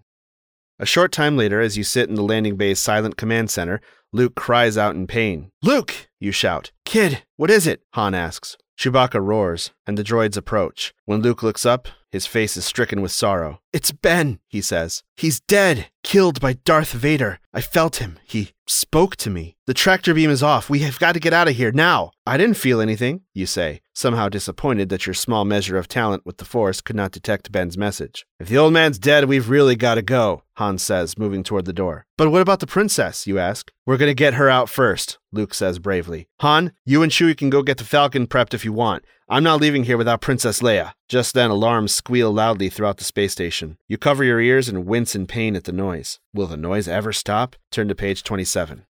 A 0.79 0.87
short 0.87 1.11
time 1.11 1.37
later, 1.37 1.61
as 1.61 1.77
you 1.77 1.83
sit 1.83 2.09
in 2.09 2.15
the 2.15 2.23
landing 2.23 2.57
bay's 2.57 2.79
silent 2.79 3.17
command 3.17 3.51
center, 3.51 3.81
Luke 4.13 4.35
cries 4.35 4.79
out 4.79 4.95
in 4.95 5.07
pain. 5.07 5.51
Luke! 5.63 6.09
You 6.19 6.33
shout. 6.33 6.73
Kid, 6.87 7.25
what 7.37 7.51
is 7.51 7.67
it? 7.67 7.83
Han 7.93 8.15
asks. 8.15 8.57
Chewbacca 8.79 9.21
roars, 9.21 9.73
and 9.87 9.99
the 9.99 10.05
droids 10.05 10.37
approach. 10.37 10.95
When 11.05 11.21
Luke 11.21 11.43
looks 11.43 11.67
up, 11.67 11.89
his 12.11 12.27
face 12.27 12.57
is 12.57 12.65
stricken 12.65 13.03
with 13.03 13.13
sorrow. 13.13 13.61
It's 13.73 13.93
Ben, 13.93 14.39
he 14.49 14.63
says. 14.63 15.03
He's 15.17 15.41
dead, 15.41 15.91
killed 16.03 16.41
by 16.41 16.55
Darth 16.55 16.93
Vader. 16.93 17.39
I 17.55 17.63
felt 17.63 17.97
him. 17.97 18.19
He 18.25 18.51
spoke 18.67 19.17
to 19.17 19.31
me. 19.31 19.57
The 19.67 19.75
tractor 19.75 20.13
beam 20.13 20.29
is 20.29 20.43
off. 20.43 20.69
We 20.69 20.81
have 20.81 20.99
got 20.99 21.13
to 21.13 21.21
get 21.21 21.33
out 21.33 21.49
of 21.49 21.57
here 21.57 21.73
now. 21.73 22.11
I 22.27 22.37
didn't 22.37 22.59
feel 22.59 22.81
anything, 22.81 23.23
you 23.33 23.47
say, 23.47 23.81
somehow 23.95 24.29
disappointed 24.29 24.91
that 24.91 25.07
your 25.07 25.15
small 25.15 25.47
measure 25.47 25.79
of 25.79 25.89
talent 25.89 26.27
with 26.27 26.37
the 26.37 26.45
Force 26.45 26.83
could 26.83 26.97
not 26.97 27.11
detect 27.11 27.51
Ben's 27.51 27.79
message. 27.79 28.27
If 28.39 28.49
the 28.49 28.59
old 28.59 28.75
man's 28.75 28.99
dead, 28.99 29.25
we've 29.25 29.49
really 29.49 29.77
got 29.77 29.95
to 29.95 30.03
go, 30.03 30.43
Han 30.57 30.77
says, 30.77 31.17
moving 31.17 31.43
toward 31.43 31.65
the 31.65 31.73
door. 31.73 32.05
But 32.19 32.31
what 32.31 32.43
about 32.43 32.61
the 32.61 32.67
princess, 32.67 33.27
you 33.27 33.39
ask? 33.39 33.73
We're 33.87 33.97
going 33.97 34.11
to 34.11 34.15
get 34.15 34.35
her 34.35 34.51
out 34.51 34.69
first, 34.69 35.19
Luke 35.33 35.55
says 35.55 35.79
bravely. 35.79 36.29
Han, 36.41 36.73
you 36.85 37.03
and 37.03 37.11
Chewie 37.11 37.37
can 37.37 37.49
go 37.49 37.63
get 37.63 37.79
the 37.79 37.85
Falcon 37.85 38.27
prepped 38.27 38.53
if 38.53 38.65
you 38.65 38.75
want. 38.75 39.05
I'm 39.31 39.45
not 39.45 39.61
leaving 39.61 39.85
here 39.85 39.99
without 39.99 40.23
Princess 40.23 40.63
Leia. 40.63 40.93
Just 41.07 41.35
then, 41.35 41.51
alarms 41.51 41.93
squeal 41.93 42.33
loudly 42.33 42.71
throughout 42.71 42.97
the 42.97 43.05
space 43.05 43.33
station. 43.33 43.77
You 43.87 43.99
cover 43.99 44.25
your 44.25 44.41
ears 44.41 44.71
and 44.71 44.87
wince 44.87 45.15
in 45.15 45.27
pain 45.27 45.55
at 45.55 45.65
the 45.65 45.73
noise. 45.73 46.19
Will 46.33 46.47
the 46.47 46.57
noise 46.57 46.89
ever 46.89 47.13
stop? 47.13 47.38
Turn 47.71 47.89
to 47.89 47.95
page 47.95 48.23
27. 48.25 48.85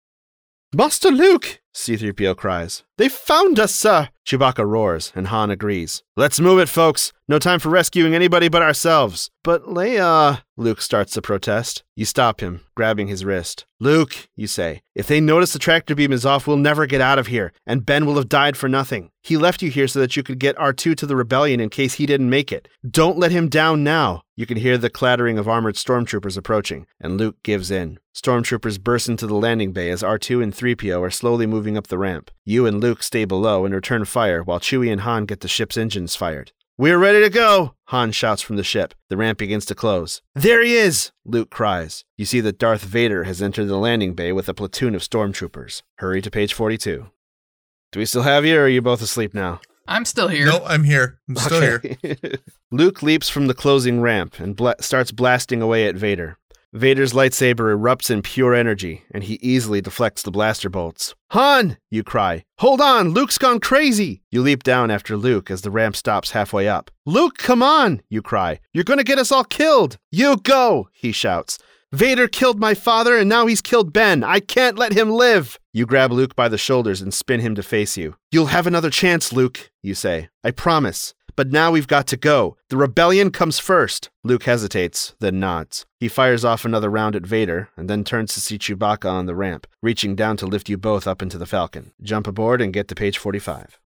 Master 0.74 1.10
Luke, 1.10 1.60
C3PO 1.76 2.38
cries. 2.38 2.84
They 2.96 3.10
found 3.10 3.60
us, 3.60 3.74
sir! 3.74 4.08
Chewbacca 4.26 4.66
roars, 4.66 5.12
and 5.14 5.28
Han 5.28 5.50
agrees. 5.50 6.02
Let's 6.16 6.40
move 6.40 6.58
it, 6.58 6.68
folks. 6.68 7.12
No 7.28 7.38
time 7.38 7.60
for 7.60 7.68
rescuing 7.68 8.14
anybody 8.14 8.48
but 8.48 8.62
ourselves. 8.62 9.30
But 9.44 9.64
Leia, 9.64 10.42
Luke 10.56 10.80
starts 10.80 11.12
to 11.12 11.22
protest. 11.22 11.84
You 11.94 12.04
stop 12.06 12.40
him, 12.40 12.62
grabbing 12.74 13.06
his 13.06 13.24
wrist. 13.24 13.66
Luke, 13.78 14.28
you 14.34 14.46
say, 14.46 14.80
if 14.94 15.06
they 15.06 15.20
notice 15.20 15.52
the 15.52 15.58
tractor 15.58 15.94
beam 15.94 16.12
is 16.12 16.26
off, 16.26 16.46
we'll 16.46 16.56
never 16.56 16.86
get 16.86 17.00
out 17.00 17.18
of 17.18 17.26
here, 17.26 17.52
and 17.66 17.86
Ben 17.86 18.06
will 18.06 18.16
have 18.16 18.28
died 18.28 18.56
for 18.56 18.68
nothing. 18.68 19.10
He 19.22 19.36
left 19.36 19.60
you 19.60 19.70
here 19.70 19.86
so 19.86 20.00
that 20.00 20.16
you 20.16 20.22
could 20.22 20.38
get 20.38 20.56
R2 20.56 20.96
to 20.96 21.06
the 21.06 21.16
rebellion 21.16 21.60
in 21.60 21.68
case 21.68 21.94
he 21.94 22.06
didn't 22.06 22.30
make 22.30 22.50
it. 22.50 22.68
Don't 22.88 23.18
let 23.18 23.32
him 23.32 23.48
down 23.48 23.84
now. 23.84 24.22
You 24.34 24.46
can 24.46 24.56
hear 24.56 24.78
the 24.78 24.90
clattering 24.90 25.38
of 25.38 25.48
armored 25.48 25.74
stormtroopers 25.76 26.36
approaching, 26.38 26.86
and 27.00 27.18
Luke 27.18 27.36
gives 27.42 27.70
in. 27.70 27.98
Stormtroopers 28.14 28.80
burst 28.80 29.08
into 29.08 29.26
the 29.26 29.34
landing 29.34 29.72
bay 29.72 29.90
as 29.90 30.02
R2 30.02 30.42
and 30.42 30.54
3PO 30.54 31.00
are 31.00 31.10
slowly 31.10 31.46
moving 31.46 31.65
up 31.74 31.86
the 31.86 31.96
ramp. 31.96 32.30
You 32.44 32.66
and 32.66 32.82
Luke 32.82 33.02
stay 33.02 33.24
below 33.24 33.64
and 33.64 33.74
return 33.74 34.04
fire 34.04 34.42
while 34.42 34.60
Chewie 34.60 34.92
and 34.92 35.00
Han 35.00 35.24
get 35.24 35.40
the 35.40 35.48
ship's 35.48 35.78
engines 35.78 36.14
fired. 36.14 36.52
We're 36.76 36.98
ready 36.98 37.20
to 37.22 37.30
go, 37.30 37.74
Han 37.86 38.12
shouts 38.12 38.42
from 38.42 38.56
the 38.56 38.62
ship. 38.62 38.92
The 39.08 39.16
ramp 39.16 39.38
begins 39.38 39.64
to 39.66 39.74
close. 39.74 40.20
There 40.34 40.62
he 40.62 40.74
is, 40.76 41.10
Luke 41.24 41.48
cries. 41.48 42.04
You 42.18 42.26
see 42.26 42.40
that 42.42 42.58
Darth 42.58 42.82
Vader 42.82 43.24
has 43.24 43.40
entered 43.40 43.68
the 43.68 43.78
landing 43.78 44.12
bay 44.12 44.30
with 44.30 44.46
a 44.50 44.52
platoon 44.52 44.94
of 44.94 45.00
stormtroopers. 45.00 45.80
Hurry 46.00 46.20
to 46.20 46.30
page 46.30 46.52
42. 46.52 47.06
Do 47.92 47.98
we 47.98 48.04
still 48.04 48.24
have 48.24 48.44
you, 48.44 48.58
or 48.58 48.64
are 48.64 48.68
you 48.68 48.82
both 48.82 49.00
asleep 49.00 49.32
now? 49.32 49.62
I'm 49.88 50.04
still 50.04 50.28
here. 50.28 50.44
No, 50.44 50.64
I'm 50.66 50.84
here. 50.84 51.18
I'm 51.28 51.36
still 51.36 51.60
here. 51.62 51.82
here. 52.02 52.16
Luke 52.70 53.02
leaps 53.02 53.30
from 53.30 53.46
the 53.46 53.54
closing 53.54 54.02
ramp 54.02 54.38
and 54.38 54.54
bla- 54.54 54.74
starts 54.82 55.12
blasting 55.12 55.62
away 55.62 55.86
at 55.86 55.94
Vader. 55.94 56.36
Vader's 56.76 57.14
lightsaber 57.14 57.74
erupts 57.74 58.10
in 58.10 58.20
pure 58.20 58.54
energy, 58.54 59.02
and 59.10 59.24
he 59.24 59.38
easily 59.40 59.80
deflects 59.80 60.22
the 60.22 60.30
blaster 60.30 60.68
bolts. 60.68 61.14
Han! 61.30 61.78
You 61.90 62.02
cry. 62.02 62.44
Hold 62.58 62.82
on! 62.82 63.08
Luke's 63.08 63.38
gone 63.38 63.60
crazy! 63.60 64.20
You 64.30 64.42
leap 64.42 64.62
down 64.62 64.90
after 64.90 65.16
Luke 65.16 65.50
as 65.50 65.62
the 65.62 65.70
ramp 65.70 65.96
stops 65.96 66.32
halfway 66.32 66.68
up. 66.68 66.90
Luke, 67.06 67.38
come 67.38 67.62
on! 67.62 68.02
You 68.10 68.20
cry. 68.20 68.60
You're 68.74 68.84
gonna 68.84 69.04
get 69.04 69.18
us 69.18 69.32
all 69.32 69.44
killed! 69.44 69.96
You 70.10 70.36
go! 70.36 70.90
He 70.92 71.12
shouts. 71.12 71.58
Vader 71.92 72.28
killed 72.28 72.60
my 72.60 72.74
father, 72.74 73.16
and 73.16 73.26
now 73.26 73.46
he's 73.46 73.62
killed 73.62 73.94
Ben. 73.94 74.22
I 74.22 74.40
can't 74.40 74.76
let 74.76 74.92
him 74.92 75.08
live! 75.08 75.58
You 75.72 75.86
grab 75.86 76.12
Luke 76.12 76.36
by 76.36 76.48
the 76.50 76.58
shoulders 76.58 77.00
and 77.00 77.14
spin 77.14 77.40
him 77.40 77.54
to 77.54 77.62
face 77.62 77.96
you. 77.96 78.16
You'll 78.30 78.46
have 78.46 78.66
another 78.66 78.90
chance, 78.90 79.32
Luke, 79.32 79.70
you 79.82 79.94
say. 79.94 80.28
I 80.44 80.50
promise. 80.50 81.14
But 81.36 81.52
now 81.52 81.70
we've 81.70 81.86
got 81.86 82.06
to 82.08 82.16
go. 82.16 82.56
The 82.70 82.78
rebellion 82.78 83.30
comes 83.30 83.58
first. 83.58 84.08
Luke 84.24 84.44
hesitates, 84.44 85.14
then 85.20 85.38
nods. 85.38 85.84
He 86.00 86.08
fires 86.08 86.46
off 86.46 86.64
another 86.64 86.88
round 86.88 87.14
at 87.14 87.26
Vader, 87.26 87.68
and 87.76 87.90
then 87.90 88.04
turns 88.04 88.32
to 88.34 88.40
see 88.40 88.58
Chewbacca 88.58 89.10
on 89.10 89.26
the 89.26 89.34
ramp, 89.34 89.66
reaching 89.82 90.16
down 90.16 90.38
to 90.38 90.46
lift 90.46 90.70
you 90.70 90.78
both 90.78 91.06
up 91.06 91.20
into 91.20 91.36
the 91.36 91.44
Falcon. 91.44 91.92
Jump 92.00 92.26
aboard 92.26 92.62
and 92.62 92.72
get 92.72 92.88
to 92.88 92.94
page 92.94 93.18
45. 93.18 93.78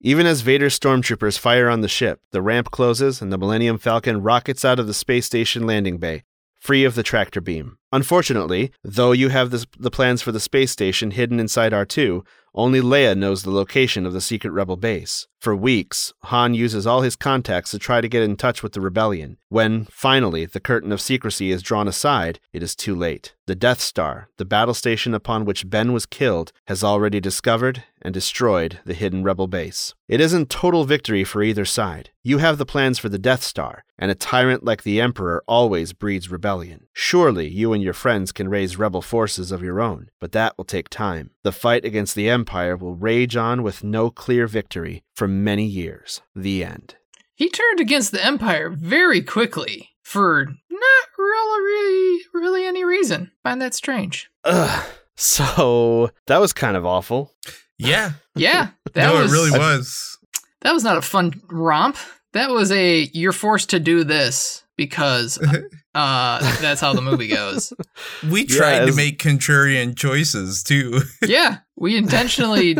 Even 0.00 0.24
as 0.24 0.42
Vader's 0.42 0.78
stormtroopers 0.78 1.36
fire 1.36 1.68
on 1.68 1.80
the 1.80 1.88
ship, 1.88 2.20
the 2.30 2.40
ramp 2.40 2.70
closes 2.70 3.20
and 3.20 3.32
the 3.32 3.38
Millennium 3.38 3.78
Falcon 3.78 4.22
rockets 4.22 4.64
out 4.64 4.78
of 4.78 4.86
the 4.86 4.94
space 4.94 5.26
station 5.26 5.66
landing 5.66 5.98
bay, 5.98 6.22
free 6.54 6.84
of 6.84 6.94
the 6.94 7.02
tractor 7.02 7.40
beam. 7.40 7.78
Unfortunately, 7.92 8.70
though 8.84 9.12
you 9.12 9.28
have 9.30 9.50
the, 9.50 9.64
the 9.78 9.90
plans 9.90 10.22
for 10.22 10.32
the 10.32 10.40
space 10.40 10.70
station 10.70 11.12
hidden 11.12 11.40
inside 11.40 11.72
R2, 11.72 12.24
only 12.54 12.80
Leia 12.80 13.16
knows 13.16 13.42
the 13.42 13.50
location 13.50 14.04
of 14.04 14.12
the 14.12 14.20
secret 14.20 14.50
rebel 14.50 14.76
base. 14.76 15.28
For 15.38 15.54
weeks, 15.54 16.12
Han 16.24 16.54
uses 16.54 16.86
all 16.86 17.02
his 17.02 17.14
contacts 17.14 17.70
to 17.70 17.78
try 17.78 18.00
to 18.00 18.08
get 18.08 18.24
in 18.24 18.36
touch 18.36 18.62
with 18.62 18.72
the 18.72 18.80
rebellion. 18.80 19.36
When, 19.48 19.84
finally, 19.84 20.44
the 20.44 20.58
curtain 20.58 20.90
of 20.90 21.00
secrecy 21.00 21.52
is 21.52 21.62
drawn 21.62 21.86
aside, 21.86 22.40
it 22.52 22.62
is 22.62 22.74
too 22.74 22.96
late. 22.96 23.36
The 23.46 23.54
Death 23.54 23.80
Star, 23.80 24.28
the 24.36 24.44
battle 24.44 24.74
station 24.74 25.14
upon 25.14 25.44
which 25.44 25.70
Ben 25.70 25.92
was 25.92 26.06
killed, 26.06 26.52
has 26.66 26.82
already 26.82 27.20
discovered 27.20 27.84
and 28.02 28.12
destroyed 28.12 28.80
the 28.84 28.94
hidden 28.94 29.22
rebel 29.22 29.46
base. 29.46 29.94
It 30.08 30.20
isn't 30.20 30.50
total 30.50 30.84
victory 30.84 31.22
for 31.22 31.42
either 31.42 31.64
side. 31.64 32.10
You 32.24 32.38
have 32.38 32.58
the 32.58 32.66
plans 32.66 32.98
for 32.98 33.08
the 33.08 33.18
Death 33.18 33.42
Star, 33.42 33.84
and 33.98 34.10
a 34.10 34.16
tyrant 34.16 34.64
like 34.64 34.82
the 34.82 35.00
Emperor 35.00 35.42
always 35.46 35.92
breeds 35.92 36.30
rebellion. 36.30 36.86
Surely 36.92 37.48
you 37.48 37.72
and 37.72 37.77
your 37.80 37.92
friends 37.94 38.32
can 38.32 38.48
raise 38.48 38.78
rebel 38.78 39.02
forces 39.02 39.52
of 39.52 39.62
your 39.62 39.80
own, 39.80 40.08
but 40.20 40.32
that 40.32 40.56
will 40.56 40.64
take 40.64 40.88
time. 40.88 41.30
The 41.44 41.52
fight 41.52 41.84
against 41.84 42.14
the 42.14 42.28
Empire 42.28 42.76
will 42.76 42.94
rage 42.94 43.36
on 43.36 43.62
with 43.62 43.84
no 43.84 44.10
clear 44.10 44.46
victory 44.46 45.02
for 45.14 45.28
many 45.28 45.64
years. 45.64 46.20
The 46.34 46.64
end. 46.64 46.96
He 47.34 47.48
turned 47.48 47.80
against 47.80 48.12
the 48.12 48.24
Empire 48.24 48.68
very 48.70 49.22
quickly 49.22 49.90
for 50.02 50.46
not 50.70 51.04
really, 51.18 51.62
really, 51.62 52.22
really 52.34 52.66
any 52.66 52.84
reason. 52.84 53.30
Find 53.42 53.60
that 53.62 53.74
strange. 53.74 54.30
Ugh. 54.44 54.86
So 55.16 56.10
that 56.28 56.40
was 56.40 56.52
kind 56.52 56.76
of 56.76 56.86
awful. 56.86 57.34
Yeah. 57.78 58.12
Yeah, 58.34 58.68
that 58.94 59.08
no, 59.12 59.20
was 59.20 59.32
it 59.32 59.34
really 59.34 59.58
was. 59.58 60.16
that 60.60 60.72
was 60.72 60.84
not 60.84 60.96
a 60.96 61.02
fun 61.02 61.42
romp. 61.50 61.96
That 62.34 62.50
was 62.50 62.70
a 62.70 63.10
you're 63.12 63.32
forced 63.32 63.70
to 63.70 63.80
do 63.80 64.04
this 64.04 64.62
because 64.78 65.38
uh 65.94 66.58
that's 66.62 66.80
how 66.80 66.94
the 66.94 67.02
movie 67.02 67.28
goes. 67.28 67.74
We 68.30 68.46
tried 68.46 68.84
Yes. 68.86 68.90
to 68.90 68.96
make 68.96 69.18
contrarian 69.22 69.94
choices 69.94 70.62
too. 70.62 71.02
Yeah, 71.26 71.58
we 71.76 71.96
intentionally 71.98 72.76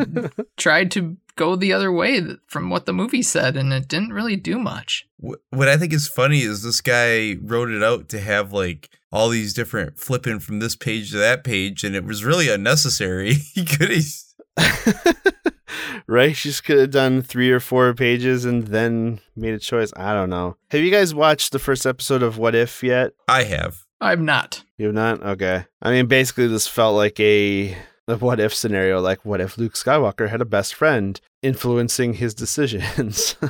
tried 0.56 0.90
to 0.92 1.18
go 1.36 1.54
the 1.54 1.72
other 1.72 1.92
way 1.92 2.22
from 2.48 2.70
what 2.70 2.86
the 2.86 2.92
movie 2.92 3.22
said 3.22 3.56
and 3.56 3.72
it 3.72 3.86
didn't 3.88 4.12
really 4.12 4.36
do 4.36 4.58
much. 4.58 5.06
What 5.18 5.68
I 5.68 5.76
think 5.76 5.92
is 5.92 6.08
funny 6.08 6.40
is 6.40 6.62
this 6.62 6.80
guy 6.80 7.36
wrote 7.42 7.70
it 7.70 7.82
out 7.82 8.08
to 8.10 8.20
have 8.20 8.52
like 8.52 8.88
all 9.12 9.28
these 9.28 9.52
different 9.54 9.98
flipping 9.98 10.38
from 10.40 10.58
this 10.60 10.76
page 10.76 11.10
to 11.12 11.16
that 11.16 11.42
page, 11.42 11.82
and 11.82 11.96
it 11.96 12.04
was 12.04 12.24
really 12.24 12.48
unnecessary. 12.50 13.32
he 13.34 13.64
could 13.64 13.90
have. 13.90 14.04
right? 16.06 16.34
She 16.34 16.48
just 16.50 16.64
could 16.64 16.78
have 16.78 16.90
done 16.90 17.22
three 17.22 17.50
or 17.50 17.60
four 17.60 17.94
pages 17.94 18.44
and 18.44 18.68
then 18.68 19.20
made 19.36 19.54
a 19.54 19.58
choice. 19.58 19.92
I 19.96 20.14
don't 20.14 20.30
know. 20.30 20.56
Have 20.70 20.80
you 20.80 20.90
guys 20.90 21.14
watched 21.14 21.52
the 21.52 21.58
first 21.58 21.86
episode 21.86 22.22
of 22.22 22.38
What 22.38 22.54
If 22.54 22.82
yet? 22.82 23.12
I 23.26 23.44
have. 23.44 23.84
I'm 24.00 24.24
not. 24.24 24.64
You 24.76 24.86
have 24.86 24.94
not? 24.94 25.22
Okay. 25.22 25.64
I 25.82 25.90
mean, 25.90 26.06
basically, 26.06 26.46
this 26.46 26.68
felt 26.68 26.94
like 26.96 27.18
a, 27.18 27.76
a 28.06 28.16
what 28.16 28.40
if 28.40 28.54
scenario. 28.54 29.00
Like, 29.00 29.24
what 29.24 29.40
if 29.40 29.58
Luke 29.58 29.74
Skywalker 29.74 30.28
had 30.28 30.40
a 30.40 30.44
best 30.46 30.74
friend 30.74 31.20
influencing 31.42 32.14
his 32.14 32.34
decisions? 32.34 33.36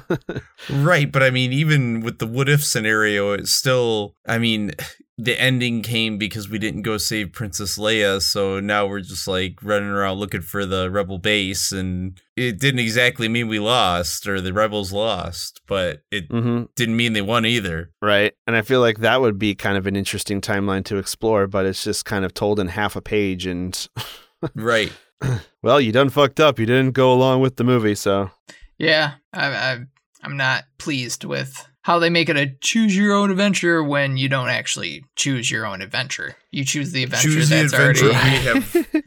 Right, 0.70 1.10
but 1.10 1.22
I 1.22 1.30
mean, 1.30 1.50
even 1.52 2.00
with 2.00 2.18
the 2.18 2.26
what 2.26 2.48
if 2.48 2.62
scenario, 2.62 3.32
it's 3.32 3.50
still. 3.52 4.14
I 4.26 4.36
mean, 4.36 4.72
the 5.20 5.38
ending 5.40 5.82
came 5.82 6.16
because 6.16 6.48
we 6.48 6.58
didn't 6.58 6.82
go 6.82 6.96
save 6.96 7.32
Princess 7.32 7.76
Leia, 7.76 8.22
so 8.22 8.60
now 8.60 8.86
we're 8.86 9.00
just 9.00 9.26
like 9.26 9.58
running 9.62 9.88
around 9.88 10.18
looking 10.18 10.42
for 10.42 10.64
the 10.64 10.90
rebel 10.90 11.18
base, 11.18 11.72
and 11.72 12.20
it 12.36 12.60
didn't 12.60 12.78
exactly 12.78 13.28
mean 13.28 13.48
we 13.48 13.58
lost 13.58 14.28
or 14.28 14.40
the 14.40 14.52
rebels 14.52 14.92
lost, 14.92 15.60
but 15.66 16.02
it 16.12 16.26
hmm 16.30 16.62
didn't 16.76 16.96
mean 16.96 17.12
they 17.12 17.22
won 17.22 17.44
either. 17.44 17.90
Right. 18.00 18.32
And 18.46 18.54
I 18.54 18.62
feel 18.62 18.80
like 18.80 18.98
that 18.98 19.20
would 19.20 19.38
be 19.38 19.54
kind 19.56 19.76
of 19.76 19.86
an 19.88 19.96
interesting 19.96 20.40
timeline 20.40 20.84
to 20.84 20.96
explore, 20.98 21.48
but 21.48 21.66
it's 21.66 21.82
just 21.82 22.04
kind 22.04 22.24
of 22.24 22.32
told 22.32 22.60
in 22.60 22.68
half 22.68 22.94
a 22.94 23.02
page. 23.02 23.44
And, 23.46 23.88
Right. 24.54 24.92
well, 25.62 25.80
you 25.80 25.90
done 25.90 26.10
fucked 26.10 26.38
up. 26.38 26.60
You 26.60 26.66
didn't 26.66 26.92
go 26.92 27.12
along 27.12 27.40
with 27.40 27.56
the 27.56 27.64
movie, 27.64 27.96
so. 27.96 28.30
Yeah, 28.78 29.14
I, 29.32 29.46
I 29.48 29.78
I'm 30.22 30.36
not 30.36 30.64
pleased 30.78 31.24
with 31.24 31.67
how 31.88 31.98
they 31.98 32.10
make 32.10 32.28
it 32.28 32.36
a 32.36 32.46
choose 32.60 32.94
your 32.94 33.14
own 33.14 33.30
adventure 33.30 33.82
when 33.82 34.18
you 34.18 34.28
don't 34.28 34.50
actually 34.50 35.02
choose 35.16 35.50
your 35.50 35.64
own 35.64 35.80
adventure. 35.80 36.36
You 36.50 36.62
choose 36.62 36.92
the 36.92 37.02
adventure 37.04 37.28
Choose 37.28 37.48
the 37.48 37.62
that's 37.62 37.72
adventure 37.72 38.10
already 38.10 38.30
we 38.74 38.82
have. 38.92 39.02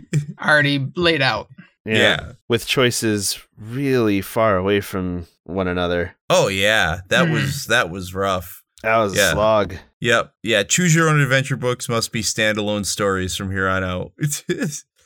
already 0.50 0.88
laid 0.96 1.22
out. 1.22 1.48
Yeah. 1.86 2.32
With 2.50 2.66
choices 2.66 3.40
really 3.56 4.22
far 4.22 4.58
away 4.58 4.82
from 4.82 5.28
one 5.44 5.68
another. 5.68 6.16
Oh 6.28 6.48
yeah, 6.48 7.02
that 7.10 7.28
Hmm. 7.28 7.34
was 7.34 7.66
that 7.66 7.92
was 7.92 8.16
rough. 8.16 8.64
That 8.82 8.98
was 8.98 9.16
Yeah. 9.16 9.30
a 9.30 9.34
slog. 9.34 9.76
Yep. 10.00 10.34
Yeah. 10.42 10.64
Choose 10.64 10.96
your 10.96 11.08
own 11.08 11.20
adventure 11.20 11.58
books 11.58 11.88
must 11.88 12.12
be 12.12 12.24
standalone 12.24 12.86
stories 12.88 13.36
from 13.36 13.52
here 13.52 13.68
on 13.68 13.84
out. 13.84 14.12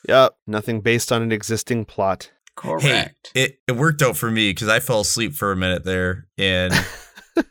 Yep. 0.08 0.36
Nothing 0.48 0.82
based 0.82 1.12
on 1.12 1.24
an 1.24 1.32
existing 1.32 1.84
plot. 1.84 2.32
Correct. 2.56 3.32
Hey, 3.34 3.44
it, 3.44 3.60
it 3.68 3.72
worked 3.72 4.02
out 4.04 4.16
for 4.16 4.30
me 4.32 4.52
because 4.52 4.68
I 4.70 4.80
fell 4.80 5.00
asleep 5.02 5.34
for 5.34 5.52
a 5.52 5.56
minute 5.58 5.84
there 5.84 6.28
and 6.38 6.72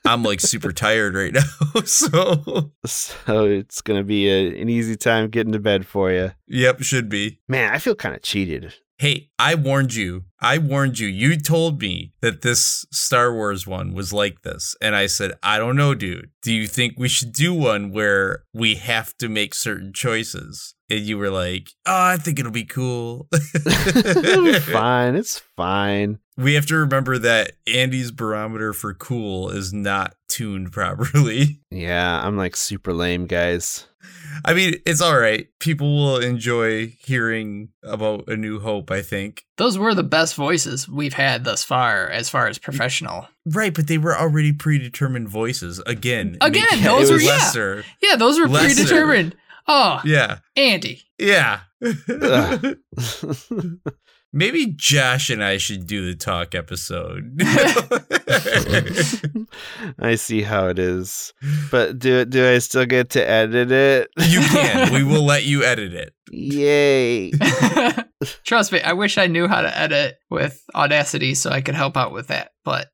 I'm 0.05 0.23
like 0.23 0.41
super 0.41 0.73
tired 0.73 1.15
right 1.15 1.33
now. 1.33 1.43
So, 1.85 2.73
So 2.87 3.45
it's 3.47 3.81
going 3.83 4.01
to 4.01 4.05
be 4.05 4.29
a, 4.29 4.61
an 4.61 4.69
easy 4.69 4.97
time 4.97 5.29
getting 5.29 5.53
to 5.53 5.59
bed 5.59 5.87
for 5.87 6.11
you. 6.11 6.33
yep, 6.47 6.83
should 6.83 7.09
be. 7.09 7.41
Man, 7.49 7.73
I 7.73 7.79
feel 7.79 7.95
kind 7.95 8.15
of 8.15 8.23
cheated. 8.23 8.75
Hey, 8.99 9.31
I 9.41 9.57
warned 9.57 9.95
you. 9.95 10.25
I 10.41 10.59
warned 10.59 11.01
you. 11.01 11.09
You 11.09 11.37
told 11.37 11.81
me 11.81 12.13
that 12.21 12.43
this 12.43 12.87
Star 12.93 13.35
Wars 13.35 13.67
one 13.67 13.93
was 13.93 14.13
like 14.13 14.43
this. 14.43 14.77
And 14.81 14.95
I 14.95 15.07
said, 15.07 15.33
I 15.43 15.59
don't 15.59 15.75
know, 15.77 15.95
dude. 15.97 16.31
Do 16.43 16.53
you 16.53 16.69
think 16.69 16.95
we 16.97 17.09
should 17.09 17.33
do 17.33 17.53
one 17.53 17.91
where 17.91 18.45
we 18.55 18.77
have 18.77 19.17
to 19.17 19.29
make 19.29 19.55
certain 19.55 19.93
choices? 19.93 20.75
and 20.91 21.01
you 21.01 21.17
were 21.17 21.31
like, 21.31 21.71
"Oh, 21.87 21.93
I 22.13 22.19
think 22.19 22.39
it'll 22.39 22.53
be 22.53 22.65
cool." 22.67 23.27
It'll 23.33 24.45
be 24.45 24.59
fine. 24.61 25.17
It's 25.17 25.39
fine. 25.57 26.19
We 26.37 26.55
have 26.55 26.67
to 26.67 26.77
remember 26.77 27.19
that 27.19 27.53
Andy's 27.73 28.11
barometer 28.11 28.73
for 28.73 28.93
cool 28.95 29.51
is 29.51 29.73
not 29.73 30.15
tuned 30.29 30.73
properly. 30.73 31.61
Yeah, 31.71 32.25
I'm 32.25 32.37
like 32.37 32.55
super 32.57 32.93
lame, 32.93 33.27
guys. 33.27 33.87
I 34.45 34.55
mean, 34.55 34.75
it's 34.87 35.01
all 35.01 35.19
right. 35.19 35.49
People 35.59 35.97
will 35.97 36.19
enjoy 36.19 36.89
hearing 37.05 37.71
about 37.83 38.29
A 38.29 38.37
New 38.37 38.61
Hope, 38.61 38.91
I 38.93 39.03
think. 39.03 39.45
Those 39.57 39.77
were 39.77 39.93
the 39.95 40.03
best 40.05 40.35
voices 40.37 40.89
we've 40.89 41.15
had 41.15 41.43
thus 41.45 41.65
far, 41.65 42.09
as 42.11 42.29
far 42.29 42.47
as 42.47 42.59
professional. 42.59 43.27
Right, 43.45 43.75
but 43.75 43.87
they 43.89 43.99
were 43.99 44.17
already 44.17 44.53
predetermined 44.53 45.29
voices. 45.29 45.81
Again, 45.87 46.37
Again, 46.41 46.65
make 46.73 46.83
those 46.85 47.11
it 47.11 47.15
were- 47.15 47.21
yeah. 47.21 47.83
Yeah, 48.03 48.17
those 48.17 48.39
were 48.39 48.47
Lesser. 48.49 48.75
predetermined. 48.85 49.35
Oh, 49.67 50.01
Yeah, 50.05 50.39
Andy. 50.57 51.03
yeah. 51.19 51.61
Ugh. 54.35 54.39
Maybe 54.39 54.73
Josh 54.77 55.31
and 55.31 55.43
I 55.43 55.59
should 55.59 55.87
do 55.87 56.07
the 56.07 56.17
talk 56.17 56.55
episode. 56.55 57.41
I 59.99 60.15
see 60.17 60.43
how 60.43 60.69
it 60.69 60.79
is. 60.79 61.33
But 61.71 61.99
do 61.99 62.25
do 62.25 62.49
I 62.49 62.59
still 62.59 62.87
get 62.87 63.11
to 63.11 63.29
edit 63.29 63.71
it? 63.71 64.11
you 64.19 64.41
can. 64.41 64.93
We 64.93 65.05
will 65.05 65.25
let 65.25 65.45
you 65.45 65.63
edit 65.63 65.95
it. 65.95 66.15
Yay. 66.31 67.31
Trust 68.45 68.73
me, 68.73 68.81
I 68.81 68.93
wish 68.93 69.19
I 69.19 69.27
knew 69.27 69.47
how 69.47 69.61
to 69.61 69.79
edit 69.79 70.17
with 70.31 70.63
Audacity 70.75 71.35
so 71.35 71.51
I 71.51 71.61
could 71.61 71.75
help 71.75 71.97
out 71.97 72.13
with 72.13 72.29
that, 72.29 72.53
but 72.65 72.89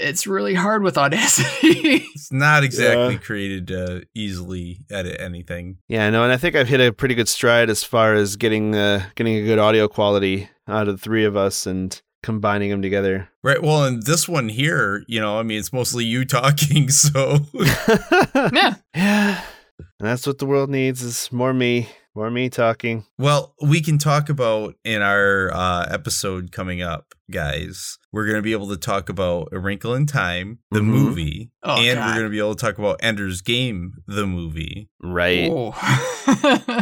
it's 0.00 0.26
really 0.26 0.54
hard 0.54 0.82
with 0.82 0.96
Audacity. 0.98 2.04
It's 2.16 2.32
not 2.32 2.64
exactly 2.64 3.14
Yeah. 3.14 3.20
created 3.20 3.68
to 3.68 4.02
easily 4.14 4.80
edit 4.90 5.20
anything. 5.20 5.78
Yeah, 5.88 6.10
no, 6.10 6.24
and 6.24 6.32
I 6.32 6.36
think 6.36 6.56
I've 6.56 6.66
hit 6.68 6.80
a 6.80 6.92
pretty 6.92 7.14
good 7.14 7.28
stride 7.28 7.70
as 7.70 7.84
far 7.84 8.14
as 8.14 8.34
getting 8.36 8.74
uh, 8.74 9.04
getting 9.14 9.36
a 9.36 9.42
good 9.44 9.58
audio 9.60 9.86
quality 9.86 10.48
out 10.66 10.88
of 10.88 10.96
the 10.96 11.02
three 11.02 11.24
of 11.24 11.36
us 11.36 11.66
and 11.66 12.00
combining 12.24 12.70
them 12.70 12.82
together. 12.82 13.28
Right. 13.44 13.62
Well, 13.62 13.84
and 13.84 14.02
this 14.02 14.28
one 14.28 14.48
here, 14.48 15.04
you 15.06 15.20
know, 15.20 15.38
I 15.38 15.44
mean, 15.44 15.60
it's 15.60 15.72
mostly 15.72 16.04
you 16.04 16.24
talking, 16.38 16.88
so 16.88 17.38
yeah. 17.54 18.74
yeah, 18.94 19.40
and 19.78 20.08
that's 20.08 20.26
what 20.26 20.38
the 20.38 20.46
world 20.46 20.70
needs 20.70 21.02
is 21.02 21.30
more 21.30 21.54
me, 21.54 21.88
more 22.16 22.30
me 22.30 22.48
talking. 22.48 23.04
Well, 23.18 23.54
we 23.62 23.80
can 23.82 23.98
talk 23.98 24.28
about 24.28 24.74
in 24.84 25.02
our 25.02 25.52
uh, 25.52 25.86
episode 25.90 26.50
coming 26.50 26.80
up, 26.82 27.14
guys. 27.30 27.98
We're 28.12 28.24
going 28.24 28.36
to 28.36 28.42
be 28.42 28.52
able 28.52 28.68
to 28.68 28.76
talk 28.78 29.08
about 29.10 29.48
A 29.52 29.58
Wrinkle 29.58 29.94
in 29.94 30.06
Time, 30.06 30.60
the 30.70 30.80
Mhm. 30.80 30.84
movie, 30.84 31.50
Oh, 31.62 31.76
and 31.78 31.98
God. 31.98 32.06
we're 32.06 32.12
going 32.14 32.24
to 32.26 32.30
be 32.30 32.38
able 32.38 32.54
to 32.54 32.60
talk 32.64 32.78
about 32.78 32.98
Ender's 33.02 33.42
Game, 33.42 33.92
the 34.06 34.26
movie. 34.26 34.88
Right. 35.02 35.50
Oh. 35.52 35.72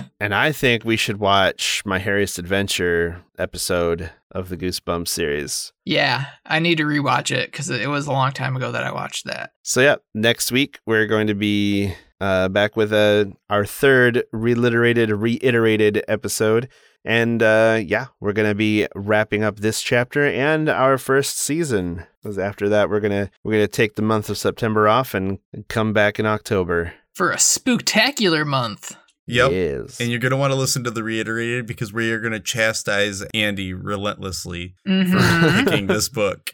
And 0.21 0.35
I 0.35 0.53
think 0.53 0.85
we 0.87 0.97
should 0.97 1.19
watch 1.19 1.83
my 1.85 1.99
Hairiest 1.99 2.39
Adventure 2.39 3.23
episode 3.39 4.11
of 4.31 4.49
the 4.49 4.57
Goosebumps 4.57 5.09
series. 5.09 5.73
yeah, 5.85 6.27
I 6.47 6.61
need 6.61 6.79
to 6.79 6.85
rewatch 6.85 7.31
it 7.31 7.53
because 7.53 7.69
it 7.69 7.89
was 7.91 8.07
a 8.07 8.13
long 8.13 8.33
time 8.33 8.57
ago 8.57 8.73
that 8.73 8.85
I 8.85 8.93
watched 8.93 9.27
that. 9.27 9.51
So 9.63 9.83
yeah, 9.83 9.97
next 10.15 10.51
week 10.51 10.79
we're 10.87 11.07
going 11.07 11.27
to 11.27 11.35
be 11.35 11.95
uh, 12.21 12.49
back 12.49 12.77
with 12.77 12.93
uh, 12.93 13.27
our 13.51 13.65
third 13.65 14.25
reliterated, 14.33 15.11
reiterated 15.21 16.03
episode, 16.09 16.69
and 17.05 17.43
uh, 17.43 17.81
yeah, 17.85 18.07
we're 18.21 18.33
going 18.33 18.49
to 18.49 18.55
be 18.55 18.87
wrapping 18.95 19.43
up 19.45 19.57
this 19.61 19.83
chapter 19.83 20.25
and 20.27 20.69
our 20.69 20.97
first 20.99 21.39
season. 21.39 22.05
Because 22.23 22.39
after 22.39 22.69
that, 22.71 22.89
we're 22.89 23.01
gonna 23.01 23.31
we're 23.43 23.53
gonna 23.53 23.67
take 23.69 23.97
the 23.97 24.03
month 24.03 24.31
of 24.31 24.39
September 24.39 24.89
off 24.89 25.13
and 25.13 25.39
come 25.69 25.93
back 25.93 26.19
in 26.19 26.25
October. 26.25 26.95
For 27.13 27.31
a 27.31 27.37
spooktacular 27.37 28.47
month. 28.47 28.97
Yep. 29.27 29.53
Yes. 29.53 30.01
And 30.01 30.11
you're 30.11 30.19
going 30.21 30.33
to 30.33 30.37
want 30.37 30.53
to 30.53 30.59
listen 30.59 30.85
to 30.85 30.91
the 30.91 31.03
reiterated 31.03 31.65
because 31.67 31.95
we 31.95 32.11
are 32.13 32.21
going 32.21 32.35
to 32.35 32.41
chastise 32.41 33.23
Andy 33.33 33.73
relentlessly 33.73 34.75
for 34.85 34.91
Mhm. 34.91 35.65
picking 35.65 35.87
this 35.87 36.11
book. 36.11 36.51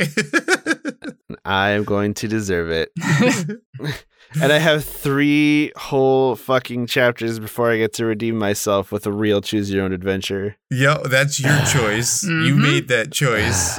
I 1.44 1.70
am 1.70 1.82
going 1.82 2.14
to 2.14 2.28
deserve 2.28 2.70
it. 2.70 2.92
And 4.41 4.53
I 4.53 4.59
have 4.59 4.85
three 4.85 5.72
whole 5.76 6.37
fucking 6.37 6.87
chapters 6.87 7.39
before 7.41 7.70
I 7.72 7.78
get 7.78 7.93
to 7.95 8.07
redeem 8.07 8.39
myself 8.39 8.93
with 8.93 9.05
a 9.07 9.12
real 9.12 9.41
choose 9.41 9.70
your 9.72 9.85
own 9.85 9.93
adventure. 9.93 10.57
Yep, 10.70 11.05
that's 11.05 11.41
your 11.41 11.59
choice. 11.72 12.22
You 12.22 12.55
Mhm. 12.55 12.62
made 12.62 12.89
that 12.89 13.11
choice. 13.12 13.78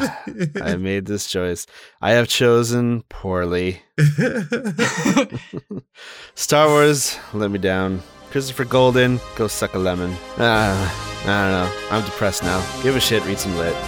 I 0.61 0.75
made 0.75 1.05
this 1.05 1.27
choice. 1.27 1.65
I 2.01 2.11
have 2.11 2.27
chosen 2.27 3.03
poorly. 3.09 3.81
Star 6.35 6.67
Wars 6.67 7.17
let 7.33 7.51
me 7.51 7.59
down. 7.59 8.01
Christopher 8.31 8.65
Golden, 8.65 9.19
go 9.35 9.47
suck 9.47 9.73
a 9.73 9.79
lemon. 9.79 10.15
Ah, 10.37 11.23
I 11.23 11.25
don't 11.25 11.51
know. 11.51 11.69
I'm 11.97 12.05
depressed 12.05 12.43
now. 12.43 12.61
Give 12.81 12.95
a 12.95 12.99
shit, 12.99 13.23
read 13.25 13.37
some 13.39 13.55
lit. 13.57 13.75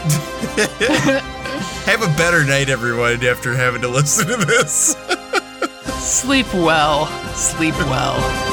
Have 1.86 2.02
a 2.04 2.08
better 2.18 2.44
night, 2.46 2.70
everyone, 2.70 3.24
after 3.26 3.54
having 3.54 3.82
to 3.82 3.88
listen 3.88 4.28
to 4.28 4.36
this. 4.46 4.96
Sleep 6.04 6.54
well. 6.54 7.06
Sleep 7.34 7.74
well. 7.76 8.53